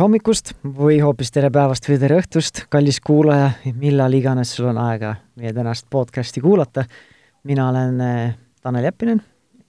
hommikust 0.00 0.54
või 0.64 1.00
hoopis 1.02 1.28
tere 1.34 1.50
päevast 1.52 1.84
või 1.88 1.98
tere 2.00 2.16
õhtust, 2.22 2.62
kallis 2.72 3.00
kuulaja, 3.04 3.50
millal 3.76 4.14
iganes 4.16 4.54
sul 4.56 4.70
on 4.70 4.78
aega 4.80 5.12
meie 5.36 5.52
tänast 5.52 5.88
podcasti 5.92 6.40
kuulata. 6.40 6.84
mina 7.44 7.68
olen 7.68 8.00
eh, 8.00 8.34
Tanel 8.62 8.84
Jeppinen, 8.84 9.20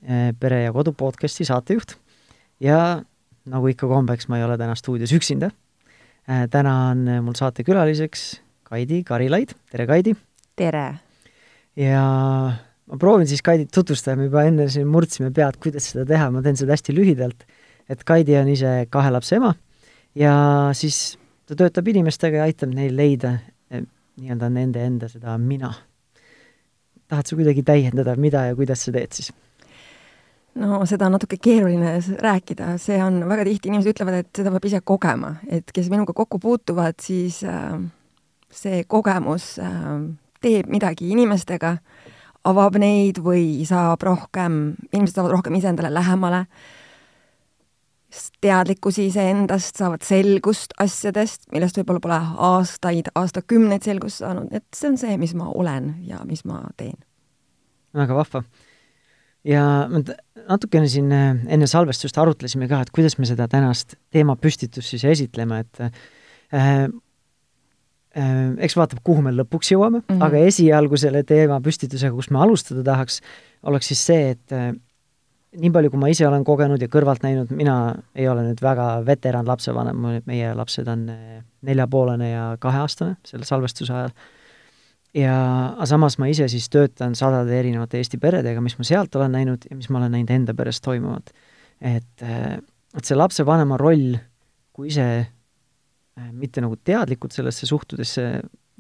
eh, 0.04 0.30
Pere 0.40 0.64
ja 0.64 0.72
Kodu 0.72 0.94
podcasti 0.94 1.46
saatejuht 1.46 1.96
ja 2.60 3.02
nagu 3.46 3.68
ikka 3.68 3.88
kombeks, 3.88 4.28
ma 4.28 4.38
ei 4.38 4.44
ole 4.44 4.58
täna 4.58 4.76
stuudios 4.76 5.12
üksinda. 5.12 5.50
Eh, 6.28 6.48
täna 6.50 6.76
on 6.92 7.10
mul 7.24 7.36
saatekülaliseks 7.36 8.42
Kaidi 8.64 9.04
Karilaid, 9.04 9.52
tere 9.72 9.88
Kaidi! 9.88 10.16
tere! 10.56 10.94
ja 11.76 12.06
ma 12.86 12.98
proovin 12.98 13.28
siis 13.28 13.42
Kaidit 13.42 13.72
tutvustada, 13.74 14.16
me 14.16 14.30
juba 14.30 14.46
enne 14.48 14.70
siin 14.70 14.88
murdsime 14.88 15.32
pead, 15.32 15.60
kuidas 15.60 15.92
seda 15.92 16.06
teha, 16.06 16.32
ma 16.32 16.42
teen 16.42 16.56
seda 16.56 16.72
hästi 16.72 16.96
lühidalt. 16.96 17.44
et 17.90 18.04
Kaidi 18.04 18.38
on 18.38 18.48
ise 18.48 18.86
kahe 18.90 19.12
lapse 19.12 19.36
ema 19.36 19.56
ja 20.16 20.34
siis 20.74 21.18
ta 21.48 21.56
töötab 21.56 21.88
inimestega 21.88 22.42
ja 22.42 22.50
aitab 22.50 22.74
neil 22.76 22.96
leida 22.96 23.36
eh, 23.72 23.84
nii-öelda 24.20 24.50
nende 24.50 24.84
enda 24.86 25.10
seda 25.12 25.38
mina. 25.38 25.74
tahad 27.12 27.28
sa 27.28 27.36
kuidagi 27.36 27.64
täiendada, 27.64 28.16
mida 28.16 28.46
ja 28.48 28.56
kuidas 28.56 28.86
sa 28.86 28.92
teed 28.92 29.12
siis? 29.12 29.32
no 30.56 30.82
seda 30.86 31.08
on 31.08 31.16
natuke 31.16 31.38
keeruline 31.42 31.98
rääkida, 32.20 32.76
see 32.78 33.00
on 33.04 33.24
väga 33.28 33.46
tihti, 33.48 33.72
inimesed 33.72 33.94
ütlevad, 33.94 34.20
et 34.24 34.42
seda 34.42 34.52
peab 34.52 34.68
ise 34.68 34.82
kogema, 34.84 35.36
et 35.48 35.72
kes 35.72 35.90
minuga 35.92 36.14
kokku 36.14 36.40
puutuvad, 36.40 37.00
siis 37.00 37.42
äh, 37.48 37.78
see 38.52 38.84
kogemus 38.84 39.54
äh, 39.64 39.78
teeb 40.44 40.68
midagi 40.72 41.12
inimestega, 41.16 41.78
avab 42.44 42.76
neid 42.82 43.22
või 43.24 43.64
saab 43.68 44.04
rohkem, 44.04 44.62
inimesed 44.92 45.16
saavad 45.16 45.38
rohkem 45.38 45.56
iseendale 45.60 45.94
lähemale 45.94 46.46
äh,, 46.46 46.81
teadlikkusi 48.44 49.06
iseendast, 49.08 49.78
saavad 49.80 50.04
selgust 50.06 50.76
asjadest, 50.82 51.48
millest 51.54 51.78
võib-olla 51.80 52.04
pole 52.04 52.18
aastaid, 52.50 53.12
aastakümneid 53.16 53.86
selgust 53.88 54.22
saanud, 54.24 54.52
et 54.56 54.66
see 54.76 54.92
on 54.92 54.98
see, 55.00 55.16
mis 55.22 55.34
ma 55.38 55.48
olen 55.52 55.94
ja 56.08 56.22
mis 56.28 56.44
ma 56.48 56.62
teen. 56.78 56.98
väga 57.96 58.16
vahva. 58.16 58.44
ja 59.48 59.64
natukene 59.90 60.90
siin 60.92 61.12
äh, 61.16 61.30
enne 61.48 61.68
salvestust 61.68 62.18
arutlesime 62.18 62.68
ka, 62.68 62.82
et 62.82 62.92
kuidas 62.94 63.18
me 63.18 63.30
seda 63.30 63.48
tänast 63.52 63.96
teemapüstitust 64.12 64.96
siis 64.96 65.06
esitleme, 65.06 65.64
et 65.64 65.82
äh, 65.82 66.04
äh, 68.18 68.52
eks 68.60 68.76
vaatab, 68.78 69.00
kuhu 69.04 69.24
me 69.26 69.34
lõpuks 69.36 69.72
jõuame 69.72 70.02
mm, 70.02 70.06
-hmm. 70.12 70.24
aga 70.28 70.46
esialgu 70.52 71.00
selle 71.00 71.24
teemapüstitusega, 71.24 72.16
kus 72.16 72.30
me 72.30 72.44
alustada 72.44 72.84
tahaks, 72.84 73.22
oleks 73.64 73.88
siis 73.94 74.06
see, 74.06 74.32
et 74.36 74.56
äh, 74.56 74.74
nii 75.60 75.72
palju, 75.74 75.92
kui 75.92 76.00
ma 76.00 76.10
ise 76.12 76.26
olen 76.28 76.46
kogenud 76.48 76.82
ja 76.82 76.88
kõrvalt 76.92 77.26
näinud, 77.26 77.52
mina 77.56 77.76
ei 78.16 78.28
ole 78.32 78.46
nüüd 78.46 78.62
väga 78.64 78.88
veteran 79.08 79.48
lapsevanem, 79.50 80.06
meie 80.28 80.54
lapsed 80.56 80.88
on 80.92 81.08
eh, 81.12 81.42
neljapoolene 81.68 82.30
ja 82.30 82.46
kaheaastane 82.62 83.18
selle 83.28 83.48
salvestuse 83.48 83.94
ajal. 83.94 84.14
ja, 85.18 85.36
aga 85.76 85.90
samas 85.92 86.18
ma 86.22 86.30
ise 86.32 86.48
siis 86.52 86.70
töötan 86.72 87.18
sadade 87.20 87.58
erinevate 87.60 88.00
Eesti 88.00 88.20
peredega, 88.22 88.64
mis 88.64 88.78
ma 88.80 88.88
sealt 88.88 89.16
olen 89.20 89.36
näinud 89.36 89.68
ja 89.70 89.76
mis 89.76 89.92
ma 89.92 90.00
olen 90.00 90.16
näinud 90.16 90.32
enda 90.38 90.56
peres 90.56 90.80
toimuvat. 90.82 91.34
et, 91.82 92.24
eh, 92.24 92.58
et 92.96 93.06
see 93.06 93.20
lapsevanema 93.20 93.78
roll, 93.82 94.16
kui 94.72 94.88
ise 94.88 95.10
eh, 95.20 96.32
mitte 96.32 96.64
nagu 96.64 96.80
teadlikult 96.80 97.36
sellesse 97.36 97.68
suhtudes, 97.68 98.16
see 98.16 98.40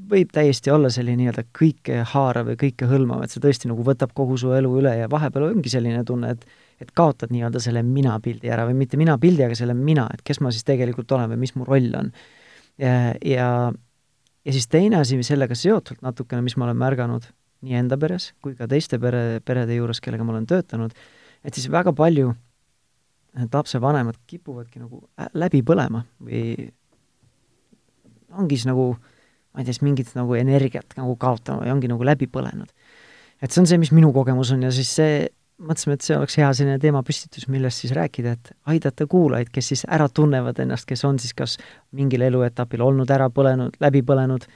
võib 0.09 0.31
täiesti 0.33 0.71
olla 0.71 0.89
selline 0.89 1.19
nii-öelda 1.19 1.43
kõikehaarav 1.57 2.53
ja 2.53 2.57
kõikehõlmav, 2.63 3.23
et 3.23 3.33
see 3.33 3.43
tõesti 3.43 3.69
nagu 3.69 3.83
võtab 3.85 4.15
kogu 4.17 4.37
su 4.39 4.53
elu 4.55 4.71
üle 4.79 4.95
ja 4.97 5.09
vahepeal 5.11 5.51
ongi 5.51 5.69
selline 5.69 6.03
tunne, 6.07 6.31
et 6.31 6.45
et 6.81 6.91
kaotad 6.97 7.31
nii-öelda 7.33 7.61
selle 7.63 7.83
mina-pildi 7.85 8.49
ära 8.51 8.65
või 8.69 8.77
mitte 8.81 8.99
mina-pildi, 8.99 9.45
aga 9.45 9.57
selle 9.57 9.75
mina, 9.77 10.07
et 10.13 10.23
kes 10.25 10.41
ma 10.41 10.51
siis 10.53 10.65
tegelikult 10.67 11.11
olen 11.15 11.31
või 11.33 11.43
mis 11.43 11.55
mu 11.55 11.67
roll 11.67 11.93
on. 11.97 12.11
ja, 12.81 13.13
ja, 13.25 13.47
ja 14.45 14.55
siis 14.55 14.67
teine 14.71 15.01
asi 15.01 15.19
sellega 15.23 15.57
seotult 15.57 16.01
natukene, 16.01 16.41
mis 16.45 16.57
ma 16.57 16.67
olen 16.67 16.81
märganud 16.81 17.29
nii 17.61 17.77
enda 17.77 17.97
peres 18.01 18.31
kui 18.41 18.55
ka 18.57 18.67
teiste 18.67 18.97
pere, 18.99 19.41
perede 19.45 19.77
juures, 19.77 20.01
kellega 20.01 20.25
ma 20.25 20.33
olen 20.33 20.49
töötanud, 20.49 20.95
et 21.45 21.57
siis 21.57 21.69
väga 21.71 21.93
palju 21.93 22.33
need 23.37 23.53
lapsevanemad 23.55 24.17
kipuvadki 24.27 24.81
nagu 24.81 25.05
läbi 25.39 25.61
põlema 25.63 26.01
või 26.19 26.71
ongi 28.31 28.57
siis 28.57 28.67
nagu 28.67 28.89
äh, 28.95 29.11
ma 29.51 29.61
ei 29.61 29.67
tea, 29.67 29.75
siis 29.75 29.83
mingit 29.83 30.11
nagu 30.15 30.35
energiat 30.37 30.95
nagu 30.97 31.15
kaotama 31.19 31.67
ja 31.67 31.75
ongi 31.75 31.89
nagu 31.91 32.05
läbi 32.07 32.27
põlenud. 32.31 32.71
et 33.41 33.51
see 33.51 33.61
on 33.61 33.67
see, 33.67 33.79
mis 33.81 33.91
minu 33.91 34.11
kogemus 34.13 34.51
on 34.53 34.63
ja 34.63 34.71
siis 34.71 34.91
see, 34.95 35.27
mõtlesime, 35.61 35.95
et 35.97 36.05
see 36.05 36.17
oleks 36.17 36.37
hea 36.39 36.49
selline 36.57 36.79
teemapüstitus, 36.81 37.47
millest 37.51 37.83
siis 37.83 37.93
rääkida, 37.95 38.33
et 38.37 38.51
aidata 38.73 39.07
kuulajaid, 39.09 39.51
kes 39.53 39.71
siis 39.73 39.85
ära 39.89 40.07
tunnevad 40.09 40.59
ennast, 40.63 40.87
kes 40.89 41.05
on 41.07 41.19
siis 41.21 41.35
kas 41.37 41.57
mingil 41.97 42.25
eluetapil 42.27 42.83
olnud 42.85 43.11
ära 43.13 43.29
põlenud, 43.33 43.77
läbi 43.83 44.01
põlenud, 44.07 44.47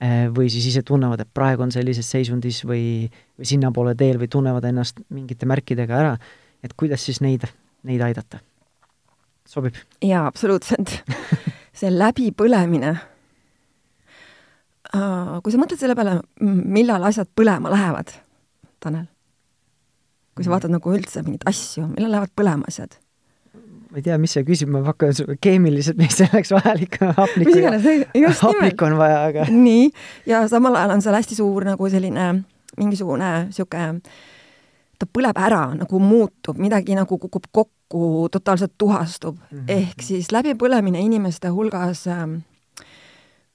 eh, 0.00 0.26
või 0.34 0.50
siis 0.52 0.66
ise 0.72 0.84
tunnevad, 0.86 1.24
et 1.24 1.32
praegu 1.34 1.66
on 1.66 1.72
sellises 1.74 2.10
seisundis 2.10 2.64
või, 2.66 3.06
või 3.38 3.52
sinnapoole 3.54 3.94
teel 3.98 4.20
või 4.22 4.30
tunnevad 4.32 4.66
ennast 4.70 5.00
mingite 5.14 5.46
märkidega 5.46 6.00
ära, 6.00 6.18
et 6.64 6.76
kuidas 6.76 7.06
siis 7.06 7.22
neid, 7.24 7.46
neid 7.82 8.02
aidata. 8.02 8.42
sobib? 9.46 9.74
jaa, 10.02 10.26
absoluutselt 10.26 11.02
see 11.78 11.90
läbipõlemine 11.90 12.94
kui 15.42 15.52
sa 15.52 15.58
mõtled 15.60 15.80
selle 15.80 15.96
peale, 15.98 16.18
millal 16.40 17.02
asjad 17.08 17.28
põlema 17.36 17.72
lähevad, 17.72 18.12
Tanel, 18.82 19.06
kui 20.34 20.46
sa 20.46 20.52
vaatad 20.54 20.72
nagu 20.74 20.92
üldse 20.94 21.22
mingeid 21.22 21.46
asju, 21.48 21.88
millal 21.94 22.16
lähevad 22.16 22.34
põlema 22.36 22.70
asjad? 22.70 22.98
ma 23.94 24.00
ei 24.00 24.02
tea, 24.02 24.16
mis 24.18 24.32
sa 24.34 24.42
küsid, 24.42 24.66
ma 24.74 24.80
pakun 24.82 25.36
keemiliselt, 25.44 25.98
mis 26.00 26.16
selleks 26.18 26.50
vajalik 26.50 26.98
on, 26.98 27.12
hapnikku 27.14 27.60
ja 27.62 28.32
hapnikku 28.40 28.88
on 28.88 28.96
vaja, 28.98 29.20
aga 29.28 29.46
nii, 29.54 29.84
ja 30.26 30.42
samal 30.50 30.74
ajal 30.80 30.96
on 30.96 31.04
seal 31.04 31.14
hästi 31.14 31.38
suur 31.38 31.66
nagu 31.68 31.90
selline 31.92 32.24
mingisugune 32.74 33.30
niisugune 33.46 34.00
ta 34.98 35.06
põleb 35.10 35.38
ära, 35.38 35.62
nagu 35.78 36.00
muutub, 36.02 36.58
midagi 36.58 36.96
nagu 36.98 37.18
kukub 37.22 37.46
kokku, 37.54 38.26
totaalselt 38.34 38.74
tuhastub 38.78 39.38
mm. 39.38 39.58
-hmm. 39.58 39.70
ehk 39.78 40.02
siis 40.02 40.32
läbipõlemine 40.34 40.98
inimeste 40.98 41.54
hulgas 41.54 42.06
äh, 42.10 42.26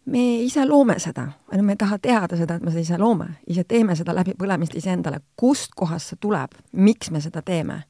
me 0.09 0.41
ise 0.41 0.65
loome 0.65 0.97
seda, 0.99 1.27
ainult 1.51 1.65
me 1.65 1.75
ei 1.75 1.79
taha 1.79 1.99
teada 2.01 2.37
seda, 2.37 2.57
et 2.57 2.63
me 2.65 2.71
seda 2.73 2.81
ise 2.81 2.97
loome, 2.97 3.27
ise 3.47 3.63
teeme 3.67 3.95
seda 3.95 4.15
läbipõlemist 4.17 4.75
iseendale, 4.79 5.21
kust 5.37 5.75
kohast 5.77 6.13
see 6.13 6.21
tuleb, 6.21 6.57
miks 6.73 7.11
me 7.11 7.21
seda 7.21 7.41
teeme. 7.45 7.83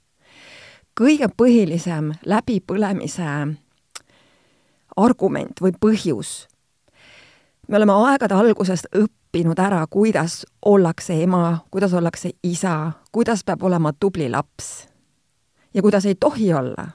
kõige 0.99 1.29
põhilisem 1.31 2.11
läbipõlemise 2.27 3.27
argument 4.97 5.61
või 5.61 5.71
põhjus, 5.79 6.47
me 7.67 7.77
oleme 7.77 7.95
aegade 8.09 8.35
algusest 8.35 8.89
õppinud 8.91 9.59
ära, 9.59 9.85
kuidas 9.87 10.45
ollakse 10.65 11.21
ema, 11.23 11.63
kuidas 11.71 11.93
ollakse 11.93 12.33
isa, 12.43 12.91
kuidas 13.11 13.43
peab 13.43 13.63
olema 13.63 13.93
tubli 13.93 14.29
laps. 14.29 14.89
Ja 15.73 15.81
kuidas 15.81 16.05
ei 16.05 16.15
tohi 16.15 16.53
olla 16.53 16.87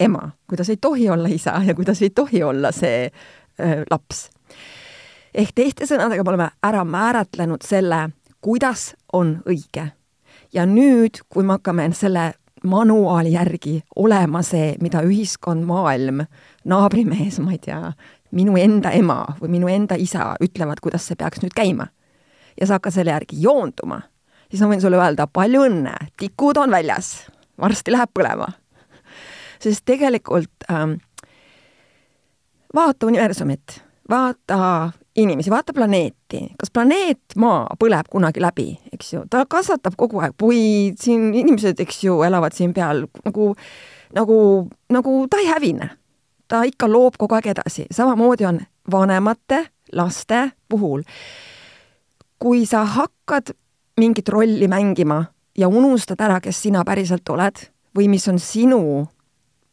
ema, 0.00 0.30
kuidas 0.46 0.68
ei 0.70 0.76
tohi 0.76 1.08
olla 1.08 1.28
isa 1.28 1.60
ja 1.66 1.74
kuidas 1.74 2.02
ei 2.02 2.10
tohi 2.10 2.42
olla 2.42 2.72
see 2.72 3.10
öö, 3.60 3.84
laps 3.90 4.28
ehk 5.34 5.52
teiste 5.54 5.88
sõnadega 5.88 6.24
me 6.24 6.34
oleme 6.34 6.48
ära 6.62 6.84
määratlenud 6.86 7.66
selle, 7.66 8.08
kuidas 8.44 8.94
on 9.12 9.40
õige. 9.48 9.90
ja 10.54 10.66
nüüd, 10.66 11.18
kui 11.28 11.42
me 11.42 11.56
hakkame 11.56 11.88
selle 11.92 12.32
manuaali 12.64 13.32
järgi 13.32 13.80
olema 13.96 14.42
see, 14.42 14.74
mida 14.80 15.02
ühiskond, 15.04 15.64
maailm, 15.66 16.22
naabrimees, 16.64 17.40
ma 17.42 17.52
ei 17.52 17.58
tea, 17.58 17.92
minu 18.34 18.56
enda 18.56 18.92
ema 18.94 19.18
või 19.40 19.56
minu 19.58 19.68
enda 19.68 19.98
isa 20.00 20.32
ütlevad, 20.42 20.80
kuidas 20.82 21.06
see 21.08 21.18
peaks 21.18 21.42
nüüd 21.42 21.54
käima. 21.54 21.88
ja 22.60 22.66
sa 22.66 22.78
hakkad 22.78 22.94
selle 22.94 23.10
järgi 23.10 23.40
joonduma, 23.42 24.00
siis 24.50 24.62
ma 24.62 24.70
võin 24.70 24.80
sulle 24.80 25.00
öelda 25.00 25.26
palju 25.26 25.64
õnne, 25.66 25.94
tikud 26.16 26.56
on 26.56 26.70
väljas, 26.70 27.26
varsti 27.60 27.92
läheb 27.92 28.14
põlema. 28.14 28.52
sest 29.58 29.84
tegelikult 29.84 30.70
ähm, 30.70 30.98
vaata 32.74 33.06
universumit, 33.06 33.82
vaata 34.10 34.92
inimesi, 35.16 35.50
vaata 35.50 35.72
planeeti, 35.72 36.40
kas 36.58 36.70
planeet 36.74 37.36
Maa 37.36 37.76
põleb 37.78 38.08
kunagi 38.10 38.42
läbi, 38.42 38.68
eks 38.92 39.12
ju, 39.12 39.24
ta 39.30 39.44
kasvatab 39.50 39.96
kogu 39.98 40.20
aeg 40.22 40.34
puid, 40.38 40.98
siin 41.00 41.30
inimesed, 41.34 41.80
eks 41.80 42.02
ju, 42.06 42.20
elavad 42.26 42.54
siin 42.56 42.74
peal 42.74 43.04
nagu, 43.24 43.52
nagu, 44.16 44.38
nagu 44.92 45.18
ta 45.30 45.42
ei 45.42 45.50
hävine. 45.52 45.90
ta 46.48 46.62
ikka 46.68 46.88
loob 46.90 47.16
kogu 47.18 47.34
aeg 47.34 47.46
edasi, 47.54 47.86
samamoodi 47.90 48.44
on 48.44 48.60
vanemate 48.90 49.64
laste 49.92 50.50
puhul. 50.68 51.02
kui 52.38 52.66
sa 52.66 52.84
hakkad 52.84 53.54
mingit 53.96 54.28
rolli 54.28 54.68
mängima 54.68 55.24
ja 55.58 55.68
unustad 55.68 56.20
ära, 56.20 56.40
kes 56.40 56.62
sina 56.62 56.84
päriselt 56.84 57.28
oled 57.28 57.68
või 57.96 58.08
mis 58.10 58.28
on 58.28 58.38
sinu 58.38 59.06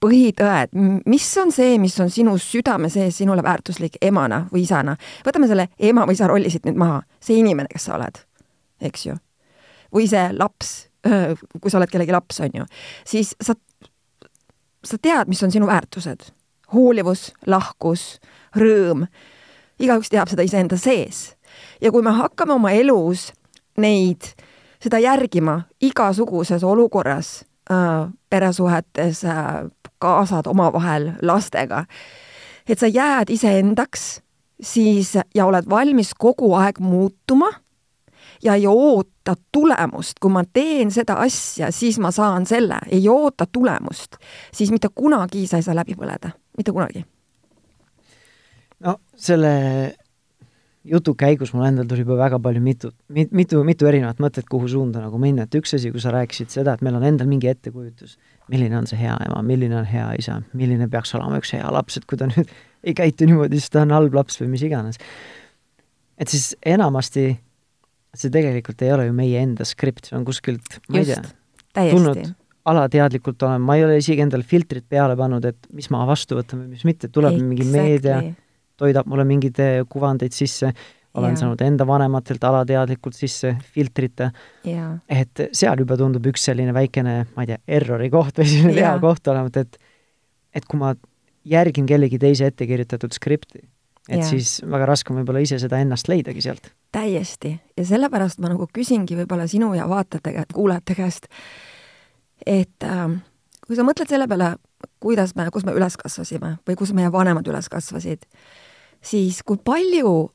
põhitõed, 0.01 0.73
mis 1.05 1.27
on 1.37 1.51
see, 1.53 1.77
mis 1.81 1.95
on 2.01 2.09
sinu 2.09 2.33
südame 2.41 2.89
sees 2.89 3.19
sinule 3.21 3.43
väärtuslik 3.45 3.99
emana 4.01 4.45
või 4.51 4.63
isana. 4.65 4.95
võtame 5.25 5.49
selle 5.49 5.67
ema 5.79 6.05
või 6.09 6.17
isa 6.17 6.29
rolli 6.29 6.49
siit 6.49 6.65
nüüd 6.65 6.79
maha, 6.81 7.01
see 7.21 7.37
inimene, 7.41 7.69
kes 7.71 7.85
sa 7.85 7.95
oled, 7.99 8.21
eks 8.81 9.05
ju. 9.05 9.17
või 9.93 10.07
see 10.09 10.23
laps, 10.33 10.71
kui 11.61 11.71
sa 11.71 11.77
oled 11.77 11.91
kellegi 11.91 12.15
laps, 12.15 12.39
on 12.41 12.61
ju, 12.61 12.65
siis 13.05 13.35
sa, 13.41 13.55
sa 14.83 14.97
tead, 14.97 15.29
mis 15.29 15.43
on 15.43 15.53
sinu 15.53 15.69
väärtused. 15.69 16.31
hoolivus, 16.73 17.31
lahkus, 17.45 18.19
rõõm, 18.55 19.05
igaüks 19.79 20.09
teab 20.09 20.29
seda 20.29 20.41
iseenda 20.41 20.77
sees. 20.77 21.35
ja 21.81 21.91
kui 21.91 22.01
me 22.01 22.11
hakkame 22.11 22.53
oma 22.53 22.71
elus 22.71 23.31
neid, 23.77 24.33
seda 24.81 24.97
järgima 24.99 25.61
igasuguses 25.81 26.63
olukorras 26.63 27.43
peresuhetes 28.29 29.21
kaasad 30.01 30.49
omavahel, 30.49 31.11
lastega, 31.21 31.85
et 32.67 32.79
sa 32.79 32.89
jääd 32.89 33.31
iseendaks, 33.33 34.21
siis 34.61 35.15
ja 35.35 35.45
oled 35.45 35.69
valmis 35.69 36.13
kogu 36.17 36.53
aeg 36.57 36.81
muutuma 36.83 37.49
ja 38.43 38.55
ei 38.55 38.67
oota 38.67 39.35
tulemust, 39.51 40.19
kui 40.21 40.33
ma 40.33 40.43
teen 40.53 40.91
seda 40.91 41.17
asja, 41.23 41.71
siis 41.71 41.99
ma 42.01 42.11
saan 42.11 42.45
selle, 42.49 42.79
ei 42.89 43.07
oota 43.09 43.47
tulemust, 43.51 44.17
siis 44.53 44.71
mitte 44.71 44.89
kunagi 44.95 45.47
sa 45.47 45.61
ei 45.61 45.65
saa 45.65 45.77
läbi 45.77 45.97
põleda, 45.97 46.33
mitte 46.57 46.73
kunagi. 46.73 47.05
no 48.81 48.97
selle 49.15 49.51
jutu 50.83 51.13
käigus 51.17 51.53
mul 51.53 51.67
endal 51.67 51.85
tuli 51.89 52.05
juba 52.05 52.17
väga 52.17 52.39
palju 52.41 52.61
mitu, 52.61 52.91
mitu, 53.09 53.63
mitu 53.63 53.89
erinevat 53.89 54.21
mõtet, 54.23 54.47
kuhu 54.49 54.69
suunda 54.71 55.03
nagu 55.03 55.19
minna, 55.21 55.45
et 55.45 55.57
üks 55.59 55.75
asi, 55.77 55.91
kui 55.93 56.01
sa 56.01 56.13
rääkisid 56.15 56.53
seda, 56.53 56.73
et 56.73 56.81
meil 56.85 56.97
on 56.97 57.05
endal 57.05 57.29
mingi 57.29 57.51
ettekujutus, 57.51 58.17
milline 58.51 58.77
on 58.77 58.89
see 58.89 58.99
hea 58.99 59.15
ema, 59.27 59.41
milline 59.45 59.77
on 59.79 59.87
hea 59.87 60.09
isa, 60.19 60.41
milline 60.57 60.89
peaks 60.91 61.15
olema 61.17 61.39
üks 61.41 61.53
hea 61.55 61.71
laps, 61.73 61.99
et 61.99 62.07
kui 62.09 62.19
ta 62.19 62.27
nüüd 62.31 62.51
ei 62.87 62.97
käitu 62.97 63.29
niimoodi, 63.29 63.59
siis 63.59 63.73
ta 63.73 63.85
on 63.85 63.95
halb 63.95 64.17
laps 64.17 64.41
või 64.41 64.51
mis 64.55 64.65
iganes. 64.67 64.99
et 66.21 66.31
siis 66.31 66.51
enamasti 66.65 67.29
see 68.17 68.31
tegelikult 68.33 68.81
ei 68.83 68.91
ole 68.91 69.07
ju 69.07 69.15
meie 69.15 69.39
enda 69.39 69.65
skript, 69.67 70.09
see 70.09 70.17
on 70.19 70.27
kuskilt, 70.27 70.79
ma 70.91 70.99
ei 71.01 71.07
tea, 71.13 71.21
tulnud 71.93 72.23
alateadlikult 72.71 73.41
olen, 73.47 73.63
ma 73.65 73.77
ei 73.77 73.85
ole 73.85 73.97
isegi 74.01 74.21
endale 74.21 74.45
filtrit 74.47 74.85
peale 74.89 75.15
pannud, 75.17 75.45
et 75.49 75.69
mis 75.73 75.87
ma 75.93 76.03
vastu 76.09 76.37
võtan 76.37 76.63
või 76.63 76.75
mis 76.75 76.85
mitte, 76.85 77.09
tuleb 77.09 77.33
exactly. 77.33 77.49
mingi 77.49 77.67
meedia, 77.73 78.19
toidab 78.77 79.09
mulle 79.09 79.25
mingeid 79.29 79.61
kuvandeid 79.89 80.35
sisse, 80.35 80.69
olen 81.13 81.33
yeah. 81.33 81.39
saanud 81.39 81.61
enda 81.65 81.87
vanematelt 81.87 82.43
alateadlikult 82.43 83.17
sisse 83.17 83.55
filtrite 83.75 84.31
yeah., 84.67 84.95
et 85.09 85.47
seal 85.51 85.83
juba 85.83 85.97
tundub 85.99 86.25
üks 86.31 86.45
selline 86.47 86.73
väikene, 86.75 87.15
ma 87.35 87.45
ei 87.45 87.51
tea, 87.51 87.61
errori 87.79 88.09
koht 88.13 88.39
või 88.39 88.47
selline 88.51 88.75
vea 88.77 88.93
koht 89.03 89.27
olevat, 89.31 89.61
et 89.65 89.79
et 90.55 90.67
kui 90.67 90.79
ma 90.79 90.93
järgin 91.47 91.87
kellegi 91.87 92.19
teise 92.19 92.49
ette 92.51 92.67
kirjutatud 92.67 93.15
skripti, 93.15 93.63
et 94.09 94.19
yeah. 94.19 94.27
siis 94.27 94.59
väga 94.67 94.87
raske 94.89 95.13
on 95.13 95.21
võib-olla 95.21 95.43
ise 95.43 95.59
seda 95.61 95.79
ennast 95.83 96.11
leidagi 96.11 96.43
sealt. 96.43 96.71
täiesti, 96.95 97.55
ja 97.77 97.85
sellepärast 97.87 98.41
ma 98.43 98.51
nagu 98.53 98.67
küsingi 98.73 99.19
võib-olla 99.19 99.47
sinu 99.51 99.73
ja 99.75 99.87
vaatajate 99.91 100.47
kuulajate 100.53 100.97
käest, 100.97 101.31
et 102.45 102.87
äh, 102.87 103.07
kui 103.67 103.79
sa 103.79 103.87
mõtled 103.87 104.11
selle 104.11 104.27
peale, 104.31 104.53
kuidas 105.03 105.35
me, 105.35 105.47
kus 105.53 105.67
me 105.67 105.75
üles 105.77 105.97
kasvasime 105.99 106.57
või 106.67 106.77
kus 106.79 106.93
meie 106.97 107.11
vanemad 107.13 107.47
üles 107.47 107.67
kasvasid, 107.71 108.27
siis 109.01 109.41
kui 109.47 109.59
palju 109.63 110.31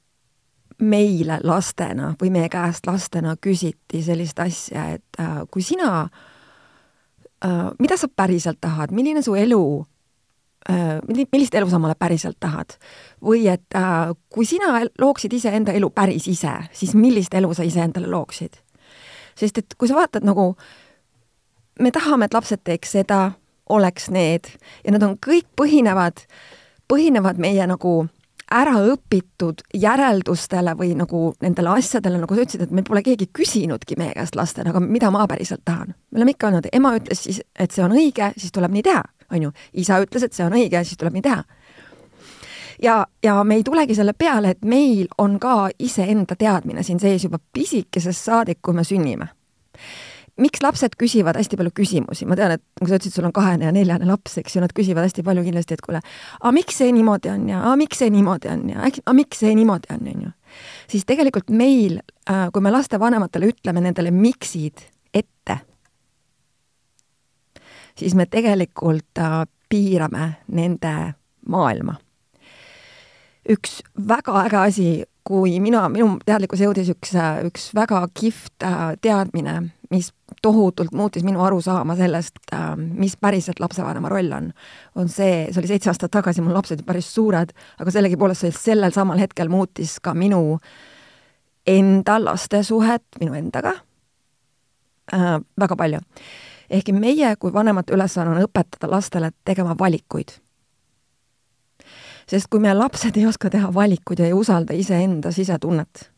meile 0.78 1.40
lastena 1.43 2.14
või 2.20 2.31
meie 2.34 2.49
käest 2.52 2.87
lastena 2.87 3.37
küsiti 3.40 4.02
sellist 4.05 4.38
asja, 4.38 4.88
et 4.99 5.20
äh, 5.20 5.43
kui 5.50 5.62
sina 5.62 6.08
äh,, 7.44 7.70
mida 7.78 7.96
sa 7.96 8.08
päriselt 8.08 8.61
tahad, 8.61 8.93
milline 8.93 9.23
su 9.23 9.34
elu 9.34 9.87
Äh, 10.70 10.99
millist 11.32 11.55
elu 11.55 11.69
sa 11.70 11.76
omale 11.76 11.94
päriselt 11.94 12.37
tahad. 12.40 12.75
või 13.23 13.46
et 13.46 13.75
äh, 13.75 14.11
kui 14.28 14.46
sina 14.46 14.81
looksid 14.99 15.32
iseenda 15.32 15.73
elu 15.73 15.90
päris 15.90 16.26
ise, 16.26 16.50
siis 16.73 16.94
millist 16.94 17.34
elu 17.34 17.55
sa 17.55 17.62
iseendale 17.62 18.11
looksid? 18.11 18.56
sest 19.38 19.58
et 19.58 19.75
kui 19.78 19.88
sa 19.88 19.94
vaatad 19.94 20.25
nagu, 20.26 20.56
me 21.78 21.90
tahame, 21.90 22.25
et 22.25 22.34
lapsed 22.34 22.64
teeks 22.64 22.96
seda, 22.96 23.37
oleks 23.69 24.11
need 24.11 24.50
ja 24.84 24.90
need 24.90 25.02
on 25.06 25.14
kõik 25.26 25.46
põhinevad, 25.61 26.25
põhinevad 26.90 27.38
meie 27.38 27.67
nagu 27.67 28.08
äraõpitud 28.54 29.64
järeldustele 29.75 30.76
või 30.78 30.93
nagu 30.98 31.32
nendele 31.43 31.72
asjadele, 31.75 32.20
nagu 32.22 32.34
sa 32.34 32.44
ütlesid, 32.44 32.62
et 32.62 32.70
meil 32.70 32.87
pole 32.87 33.02
keegi 33.02 33.26
küsinudki 33.34 33.98
meie 33.98 34.14
käest 34.14 34.38
lastena, 34.38 34.70
aga 34.70 34.81
mida 34.81 35.10
ma 35.10 35.26
päriselt 35.26 35.64
tahan. 35.64 35.94
me 36.10 36.20
oleme 36.20 36.37
ikka 36.37 36.48
olnud, 36.48 36.69
ema 36.72 36.94
ütles 36.96 37.25
siis, 37.26 37.43
et 37.58 37.75
see 37.75 37.84
on 37.84 37.96
õige, 37.96 38.32
siis 38.37 38.52
tuleb 38.54 38.70
nii 38.76 38.87
teha 38.87 39.02
on 39.31 39.43
ju. 39.43 39.52
isa 39.72 40.00
ütles, 40.02 40.22
et 40.22 40.32
see 40.32 40.46
on 40.46 40.54
õige, 40.56 40.82
siis 40.84 40.98
tuleb 40.98 41.16
nii 41.16 41.22
teha. 41.22 41.44
ja, 42.82 43.06
ja 43.22 43.44
me 43.44 43.54
ei 43.54 43.64
tulegi 43.64 43.94
selle 43.94 44.12
peale, 44.12 44.54
et 44.54 44.64
meil 44.64 45.08
on 45.19 45.38
ka 45.40 45.69
iseenda 45.78 46.37
teadmine 46.37 46.82
siin 46.82 47.00
sees 47.00 47.25
juba 47.25 47.38
pisikesest 47.52 48.31
saadik, 48.31 48.62
kui 48.62 48.75
me 48.75 48.84
sünnime 48.84 49.28
miks 50.40 50.60
lapsed 50.62 50.96
küsivad 51.00 51.38
hästi 51.38 51.56
palju 51.58 51.72
küsimusi, 51.76 52.26
ma 52.28 52.36
tean, 52.36 52.56
et 52.56 52.62
nagu 52.80 52.90
sa 52.90 52.98
ütlesid, 52.98 53.14
sul 53.16 53.28
on 53.28 53.34
kahene 53.36 53.68
ja 53.68 53.72
neljane 53.74 54.08
laps, 54.08 54.36
eks 54.40 54.56
ju, 54.56 54.62
nad 54.64 54.74
küsivad 54.76 55.06
hästi 55.06 55.24
palju 55.26 55.44
kindlasti, 55.46 55.76
et 55.76 55.84
kuule, 55.84 56.02
aga 56.40 56.52
miks 56.54 56.80
see 56.82 56.92
niimoodi 56.92 57.32
on 57.32 57.46
ja 57.50 57.62
aga 57.62 57.76
miks 57.80 58.02
see 58.02 58.12
niimoodi 58.12 58.50
on 58.52 58.66
ja 58.74 58.82
aga 58.84 59.16
miks 59.16 59.40
see 59.44 59.54
niimoodi 59.56 59.94
on, 59.94 60.04
on 60.12 60.26
ju. 60.26 60.32
siis 60.92 61.08
tegelikult 61.08 61.50
meil, 61.50 62.00
äh, 62.28 62.46
kui 62.52 62.64
me 62.64 62.72
lastevanematele 62.74 63.52
ütleme 63.54 63.84
nendele 63.84 64.12
miksid 64.12 64.84
ette, 65.16 65.60
siis 67.96 68.14
me 68.14 68.28
tegelikult 68.28 69.22
äh, 69.22 69.42
piirame 69.68 70.28
nende 70.52 70.94
maailma. 71.48 71.96
üks 73.48 73.80
väga 74.08 74.40
äge 74.44 74.56
asi, 74.58 74.88
kui 75.26 75.56
mina, 75.62 75.87
minu 75.93 76.17
teadlikkus 76.26 76.62
jõudis 76.62 76.90
üks, 76.94 77.14
äh, 77.19 77.40
üks 77.49 77.70
väga 77.76 78.05
kihvt 78.14 78.67
äh, 78.67 78.84
teadmine, 79.02 79.58
mis 79.90 80.12
tohutult 80.43 80.94
muutis 80.94 81.23
minu 81.23 81.43
arusaama 81.46 81.94
sellest, 81.96 82.40
mis 82.99 83.14
päriselt 83.23 83.61
lapsevanema 83.62 84.11
roll 84.11 84.32
on, 84.34 84.49
on 84.99 85.06
see, 85.08 85.46
see 85.52 85.61
oli 85.62 85.70
seitse 85.70 85.93
aastat 85.93 86.11
tagasi, 86.17 86.43
mul 86.43 86.56
lapsed 86.58 86.82
päris 86.87 87.12
suured, 87.14 87.52
aga 87.78 87.94
sellegipoolest 87.94 88.43
see 88.43 88.56
sellel 88.56 88.90
samal 88.94 89.23
hetkel 89.23 89.50
muutis 89.52 90.00
ka 90.02 90.17
minu 90.19 90.58
enda 91.67 92.19
laste 92.23 92.64
suhet 92.67 93.20
minu 93.20 93.38
endaga 93.38 93.76
äh, 95.14 95.38
väga 95.62 95.78
palju 95.78 96.02
ehkki 96.70 96.93
meie 96.93 97.37
kui 97.38 97.52
vanemate 97.52 97.94
ülesanne 97.94 98.34
on 98.34 98.43
õpetada 98.46 98.90
lastele 98.90 99.31
tegema 99.44 99.76
valikuid. 99.78 100.34
Sest 102.31 102.50
kui 102.50 102.61
meie 102.61 102.75
lapsed 102.75 103.17
ei 103.17 103.26
oska 103.26 103.50
teha 103.50 103.73
valikuid 103.75 104.19
ja 104.19 104.26
ei 104.26 104.34
usalda 104.34 104.75
iseenda 104.75 105.32
sisetunnet, 105.32 106.11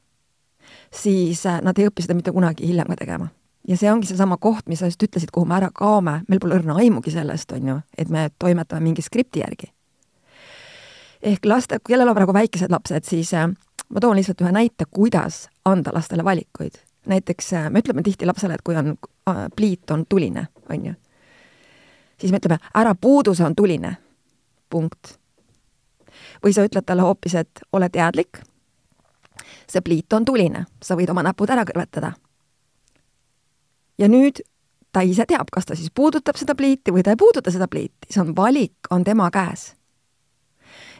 siis 0.94 1.46
äh, 1.46 1.60
nad 1.62 1.78
ei 1.78 1.88
õpi 1.90 2.04
seda 2.04 2.16
mitte 2.16 2.32
kunagi 2.32 2.66
hiljem 2.66 2.88
ka 2.88 2.96
tegema. 2.96 3.28
ja 3.68 3.76
see 3.76 3.90
ongi 3.92 4.06
seesama 4.08 4.36
koht, 4.36 4.66
mis 4.68 4.80
sa 4.80 4.88
just 4.88 5.02
ütlesid, 5.02 5.30
kuhu 5.32 5.46
me 5.46 5.58
ära 5.58 5.70
kaome, 5.74 6.22
meil 6.28 6.40
pole 6.40 6.56
õrna 6.56 6.78
aimugi 6.80 7.12
sellest, 7.12 7.52
on 7.52 7.68
ju, 7.68 7.80
et 7.98 8.08
me 8.08 8.28
toimetame 8.38 8.80
mingi 8.88 9.02
skripti 9.02 9.44
järgi. 9.44 9.72
ehk 11.22 11.44
laste, 11.44 11.80
kellel 11.84 12.08
on 12.08 12.16
praegu 12.16 12.34
väikesed 12.34 12.70
lapsed, 12.70 13.04
siis 13.04 13.34
äh, 13.34 13.48
ma 13.88 14.00
toon 14.00 14.16
lihtsalt 14.16 14.40
ühe 14.40 14.52
näite, 14.52 14.84
kuidas 14.90 15.48
anda 15.64 15.92
lastele 15.94 16.24
valikuid 16.24 16.88
näiteks 17.08 17.52
äh, 17.52 17.70
me 17.70 17.78
ütleme 17.78 18.02
tihti 18.02 18.26
lapsele, 18.26 18.54
et 18.54 18.64
kui 18.64 18.76
on, 18.76 18.96
pliit 19.56 19.90
on 19.90 20.04
tuline, 20.08 20.46
on 20.68 20.86
ju, 20.86 20.94
siis 22.20 22.32
me 22.32 22.40
ütleme, 22.40 22.58
ära 22.74 22.94
puudu, 22.94 23.34
see 23.34 23.46
on 23.46 23.56
tuline. 23.56 23.96
punkt. 24.70 25.18
Või 26.44 26.52
sa 26.54 26.64
ütled 26.66 26.86
talle 26.86 27.02
hoopis, 27.02 27.34
et 27.34 27.62
ole 27.72 27.88
teadlik, 27.88 28.40
see 29.68 29.82
pliit 29.84 30.12
on 30.12 30.24
tuline, 30.24 30.64
sa 30.82 30.96
võid 30.98 31.10
oma 31.10 31.22
näpud 31.22 31.50
ära 31.50 31.64
kõrvetada. 31.68 32.12
ja 33.98 34.08
nüüd 34.08 34.40
ta 34.92 35.00
ise 35.00 35.26
teab, 35.28 35.50
kas 35.52 35.66
ta 35.66 35.76
siis 35.76 35.90
puudutab 35.94 36.36
seda 36.36 36.54
pliiti 36.54 36.92
või 36.94 37.02
ta 37.02 37.10
ei 37.10 37.20
puuduta 37.20 37.50
seda 37.50 37.68
pliiti, 37.68 38.08
see 38.10 38.22
on 38.22 38.36
valik, 38.36 38.76
on 38.90 39.04
tema 39.04 39.30
käes. 39.30 39.74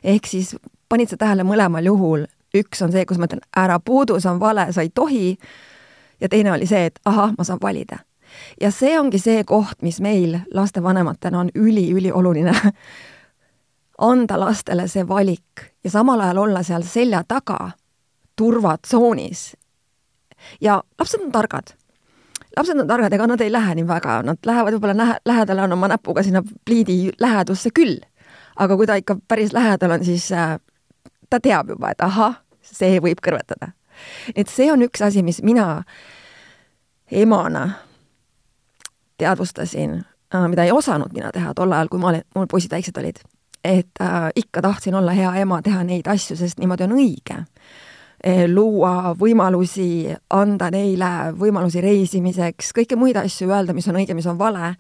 ehk 0.05 0.27
siis 0.27 0.57
panid 0.89 1.09
sa 1.09 1.17
tähele 1.17 1.45
mõlemal 1.45 1.85
juhul, 1.85 2.27
üks 2.55 2.83
on 2.83 2.93
see, 2.93 3.05
kus 3.07 3.19
ma 3.19 3.29
ütlen, 3.29 3.43
ära 3.57 3.79
puudu, 3.81 4.21
see 4.21 4.31
on 4.31 4.41
vale, 4.41 4.73
sa 4.73 4.83
ei 4.83 4.91
tohi, 4.91 5.39
ja 6.21 6.29
teine 6.29 6.53
oli 6.53 6.67
see, 6.67 6.87
et 6.87 7.01
ahah, 7.05 7.35
ma 7.39 7.45
saan 7.45 7.61
valida. 7.63 7.99
ja 8.61 8.71
see 8.71 8.99
ongi 9.01 9.19
see 9.19 9.45
koht, 9.45 9.83
mis 9.83 10.01
meil 10.01 10.39
lastevanematena 10.55 11.41
on 11.41 11.51
üliülioluline 11.55 12.55
anda 13.99 14.41
lastele 14.41 14.89
see 14.89 15.09
valik 15.09 15.65
ja 15.85 15.91
samal 15.91 16.21
ajal 16.21 16.37
olla 16.45 16.63
seal 16.63 16.83
selja 16.83 17.23
taga 17.29 17.71
turvatsoonis. 18.37 19.57
ja 20.61 20.83
lapsed 20.99 21.21
on 21.21 21.33
targad. 21.33 21.75
lapsed 22.57 22.79
on 22.81 22.87
targad, 22.87 23.13
ega 23.13 23.27
nad 23.27 23.41
ei 23.41 23.53
lähe 23.53 23.75
nii 23.75 23.87
väga, 23.89 24.23
nad 24.23 24.39
lähevad 24.47 24.73
võib-olla 24.75 24.97
lähe, 24.97 25.17
lähedale 25.25 25.63
on 25.63 25.73
oma 25.73 25.89
näpuga 25.89 26.23
sinna 26.23 26.43
pliidi 26.65 27.11
lähedusse 27.21 27.71
küll. 27.75 27.99
aga 28.57 28.77
kui 28.77 28.87
ta 28.87 28.95
ikka 28.95 29.17
päris 29.29 29.53
lähedal 29.53 29.91
on, 29.91 30.05
siis 30.05 30.33
äh, 30.33 30.59
ta 31.31 31.41
teab 31.41 31.69
juba, 31.69 31.91
et 31.91 32.01
ahah, 32.01 32.41
see 32.63 33.01
võib 33.01 33.21
kõrvetada 33.25 33.73
et 34.37 34.51
see 34.51 34.71
on 34.73 34.83
üks 34.87 35.03
asi, 35.05 35.23
mis 35.23 35.41
mina 35.43 35.83
emana 37.11 37.65
teadvustasin 39.19 39.99
äh,, 40.35 40.49
mida 40.49 40.65
ei 40.65 40.73
osanud 40.73 41.13
mina 41.15 41.33
teha 41.35 41.55
tol 41.55 41.73
ajal, 41.73 41.91
kui 41.91 42.03
ma 42.03 42.13
olin, 42.13 42.27
mul 42.35 42.47
poisid 42.51 42.73
väiksed 42.75 42.99
olid. 43.01 43.21
Et 43.69 44.01
äh, 44.01 44.31
ikka 44.37 44.63
tahtsin 44.65 44.97
olla 44.97 45.13
hea 45.13 45.35
ema, 45.43 45.61
teha 45.63 45.83
neid 45.85 46.09
asju, 46.09 46.37
sest 46.39 46.61
niimoodi 46.61 46.87
on 46.87 46.97
õige 46.97 47.43
e,. 48.25 48.47
luua 48.49 49.13
võimalusi, 49.19 50.09
anda 50.35 50.71
neile 50.75 51.11
võimalusi 51.39 51.83
reisimiseks, 51.85 52.73
kõiki 52.77 52.99
muid 52.99 53.19
asju 53.21 53.51
öelda, 53.51 53.77
mis 53.77 53.89
on 53.91 54.01
õige, 54.01 54.17
mis 54.17 54.27
on 54.27 54.39
vale. 54.41 54.75